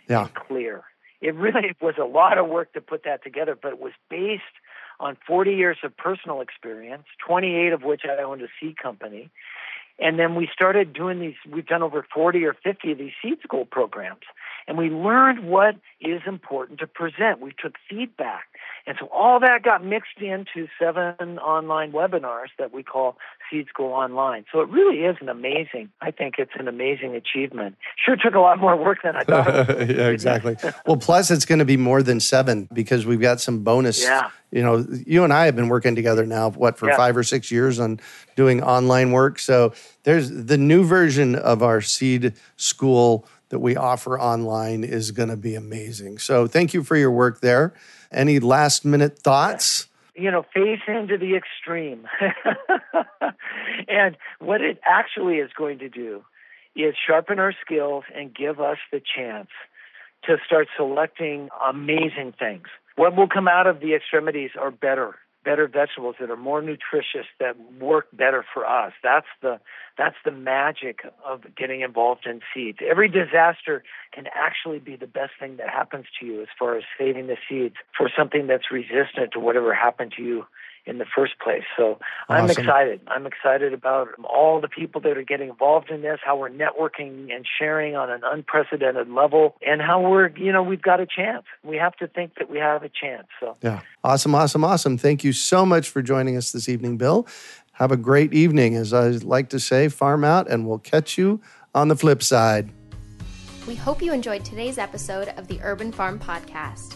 yeah. 0.08 0.26
and 0.26 0.34
clear. 0.36 0.84
It 1.20 1.34
really 1.34 1.76
was 1.82 1.96
a 2.00 2.06
lot 2.06 2.38
of 2.38 2.48
work 2.48 2.74
to 2.74 2.82
put 2.82 3.06
that 3.06 3.24
together, 3.24 3.58
but 3.60 3.74
it 3.74 3.80
was 3.80 3.94
based 4.10 4.44
on 5.00 5.18
40 5.28 5.52
years 5.52 5.78
of 5.84 5.96
personal 5.98 6.42
experience, 6.42 7.04
28 7.26 7.74
of 7.74 7.84
which 7.84 8.02
I 8.06 8.22
owned 8.24 8.42
a 8.42 8.48
seed 8.60 8.78
company. 8.78 9.30
And 10.00 10.20
then 10.20 10.36
we 10.36 10.50
started 10.54 10.94
doing 10.94 11.20
these, 11.20 11.36
we've 11.50 11.66
done 11.66 11.84
over 11.84 12.06
40 12.14 12.44
or 12.46 12.54
50 12.54 12.92
of 12.92 12.98
these 12.98 13.14
seed 13.22 13.40
school 13.44 13.66
programs. 13.66 14.22
And 14.68 14.78
we 14.78 14.90
learned 14.90 15.48
what 15.48 15.76
is 16.02 16.22
important 16.26 16.80
to 16.80 16.88
present. 16.88 17.40
We 17.40 17.52
took 17.62 17.76
feedback. 17.90 18.46
And 18.88 18.98
so 19.00 19.08
all 19.08 19.40
that 19.40 19.64
got 19.64 19.84
mixed 19.84 20.20
into 20.20 20.68
seven 20.80 21.40
online 21.40 21.92
webinars 21.92 22.50
that 22.60 22.72
we 22.72 22.84
call 22.84 23.18
Seed 23.50 23.68
School 23.68 23.92
Online. 23.92 24.46
So 24.52 24.62
it 24.62 24.70
really 24.70 25.00
is 25.00 25.18
an 25.22 25.30
amazing, 25.30 25.90
I 26.02 26.12
think 26.12 26.36
it's 26.38 26.52
an 26.58 26.68
amazing 26.68 27.16
achievement. 27.16 27.78
Sure 28.04 28.16
took 28.16 28.36
a 28.36 28.40
lot 28.40 28.60
more 28.60 28.76
work 28.76 29.00
than 29.04 29.16
I 29.16 29.24
thought. 29.24 29.70
yeah, 29.90 30.10
exactly. 30.10 30.56
well, 30.86 30.98
plus 30.98 31.32
it's 31.32 31.46
going 31.46 31.60
to 31.60 31.66
be 31.66 31.78
more 31.78 32.04
than 32.04 32.20
seven 32.20 32.68
because 32.74 33.06
we've 33.06 33.22
got 33.22 33.42
some 33.42 33.64
bonus. 33.64 34.04
Yeah. 34.04 34.30
You 34.52 34.62
know, 34.62 34.86
you 35.06 35.24
and 35.24 35.34
I 35.34 35.46
have 35.46 35.56
been 35.56 35.70
working 35.70 35.96
together 35.96 36.26
now, 36.26 36.52
what, 36.52 36.78
for 36.78 36.90
yeah. 36.90 36.96
five 36.96 37.18
or 37.18 37.24
six 37.24 37.52
years 37.52 37.80
on 37.80 38.00
doing 38.36 38.62
online 38.64 39.12
work. 39.12 39.40
So 39.40 39.74
there's 40.04 40.30
the 40.30 40.58
new 40.58 40.84
version 40.86 41.36
of 41.36 41.64
our 41.64 41.82
Seed 41.82 42.34
School 42.56 43.28
that 43.50 43.60
we 43.60 43.76
offer 43.76 44.20
online 44.20 44.84
is 44.84 45.12
going 45.12 45.30
to 45.30 45.38
be 45.38 45.56
amazing. 45.56 46.18
So 46.18 46.48
thank 46.48 46.74
you 46.74 46.84
for 46.84 46.96
your 46.96 47.12
work 47.12 47.42
there. 47.42 47.74
Any 48.12 48.40
last 48.40 48.86
minute 48.86 49.20
thoughts? 49.20 49.88
You 50.16 50.32
know, 50.32 50.44
face 50.54 50.80
into 50.88 51.18
the 51.18 51.36
extreme. 51.36 52.08
and 53.88 54.18
what 54.40 54.62
it 54.62 54.80
actually 54.86 55.36
is 55.36 55.52
going 55.58 55.80
to 55.80 55.90
do 55.90 56.24
is 56.76 56.96
sharpen 57.08 57.40
our 57.40 57.54
skills 57.66 58.04
and 58.14 58.34
give 58.34 58.60
us 58.60 58.78
the 58.92 59.02
chance 59.02 59.50
to 60.24 60.38
start 60.46 60.68
selecting 60.76 61.50
amazing 61.68 62.34
things. 62.38 62.68
What 62.96 63.16
will 63.16 63.28
come 63.28 63.48
out 63.48 63.68
of 63.68 63.80
the 63.80 63.94
extremities 63.94 64.52
are 64.60 64.72
better 64.72 65.16
better 65.46 65.68
vegetables 65.68 66.16
that 66.20 66.30
are 66.30 66.36
more 66.36 66.62
nutritious 66.62 67.28
that 67.40 67.56
work 67.80 68.08
better 68.12 68.44
for 68.54 68.66
us. 68.66 68.92
That's 69.04 69.28
the 69.42 69.60
that's 69.98 70.16
the 70.26 70.32
magic 70.32 71.00
of 71.26 71.44
getting 71.56 71.82
involved 71.82 72.26
in 72.26 72.42
seeds. 72.54 72.80
Every 72.86 73.08
disaster 73.08 73.84
can 74.12 74.26
actually 74.36 74.80
be 74.80 74.98
the 74.98 75.08
best 75.08 75.32
thing 75.40 75.56
that 75.58 75.70
happens 75.70 76.08
to 76.20 76.26
you 76.26 76.42
as 76.42 76.48
far 76.60 76.76
as 76.76 76.84
saving 76.98 77.28
the 77.28 77.38
seeds 77.48 77.76
for 77.98 78.10
something 78.18 78.48
that's 78.48 78.72
resistant 78.72 79.32
to 79.34 79.40
whatever 79.40 79.74
happened 79.74 80.14
to 80.18 80.24
you 80.24 80.46
in 80.86 80.98
the 81.00 81.06
first 81.06 81.40
place. 81.40 81.64
So 81.76 82.00
I'm 82.30 82.50
excited. 82.50 83.02
I'm 83.08 83.26
excited 83.26 83.74
about 83.74 84.10
all 84.24 84.62
the 84.62 84.68
people 84.68 85.02
that 85.02 85.18
are 85.18 85.24
getting 85.24 85.50
involved 85.50 85.90
in 85.90 86.02
this, 86.02 86.20
how 86.24 86.38
we're 86.38 86.50
networking 86.50 87.34
and 87.34 87.46
sharing 87.60 87.96
on 87.96 88.10
an 88.10 88.22
unprecedented 88.24 89.10
level, 89.10 89.56
and 89.66 89.82
how 89.82 90.02
we're, 90.02 90.30
you 90.30 90.52
know, 90.52 90.64
we've 90.64 90.82
got 90.82 91.00
a 91.00 91.06
chance. 91.06 91.44
We 91.64 91.78
have 91.78 91.96
to 91.98 92.08
think 92.08 92.36
that 92.38 92.50
we 92.50 92.60
have 92.60 92.84
a 92.84 92.90
chance. 92.90 93.28
So 93.40 93.58
yeah, 93.62 93.82
awesome, 94.04 94.36
awesome, 94.36 94.64
awesome. 94.64 94.98
Thank 94.98 95.24
you 95.24 95.34
so 95.34 95.66
much 95.66 95.90
for 95.90 96.02
joining 96.02 96.38
us 96.38 96.52
this 96.52 96.70
evening, 96.70 96.98
Bill. 96.98 97.28
Have 97.74 97.92
a 97.92 97.98
great 97.98 98.34
evening. 98.34 98.76
As 98.76 98.94
I 98.94 99.10
like 99.10 99.50
to 99.50 99.60
say, 99.60 99.90
farm 99.90 100.24
out, 100.24 100.50
and 100.50 100.68
we'll 100.68 100.80
catch 100.80 101.18
you 101.18 101.42
on 101.74 101.88
the 101.88 101.96
flip 101.96 102.24
side. 102.24 102.70
We 103.68 103.76
hope 103.76 104.02
you 104.02 104.14
enjoyed 104.14 104.46
today's 104.46 104.78
episode 104.78 105.30
of 105.38 105.48
the 105.48 105.60
Urban 105.64 105.92
Farm 105.92 106.20
Podcast. 106.20 106.96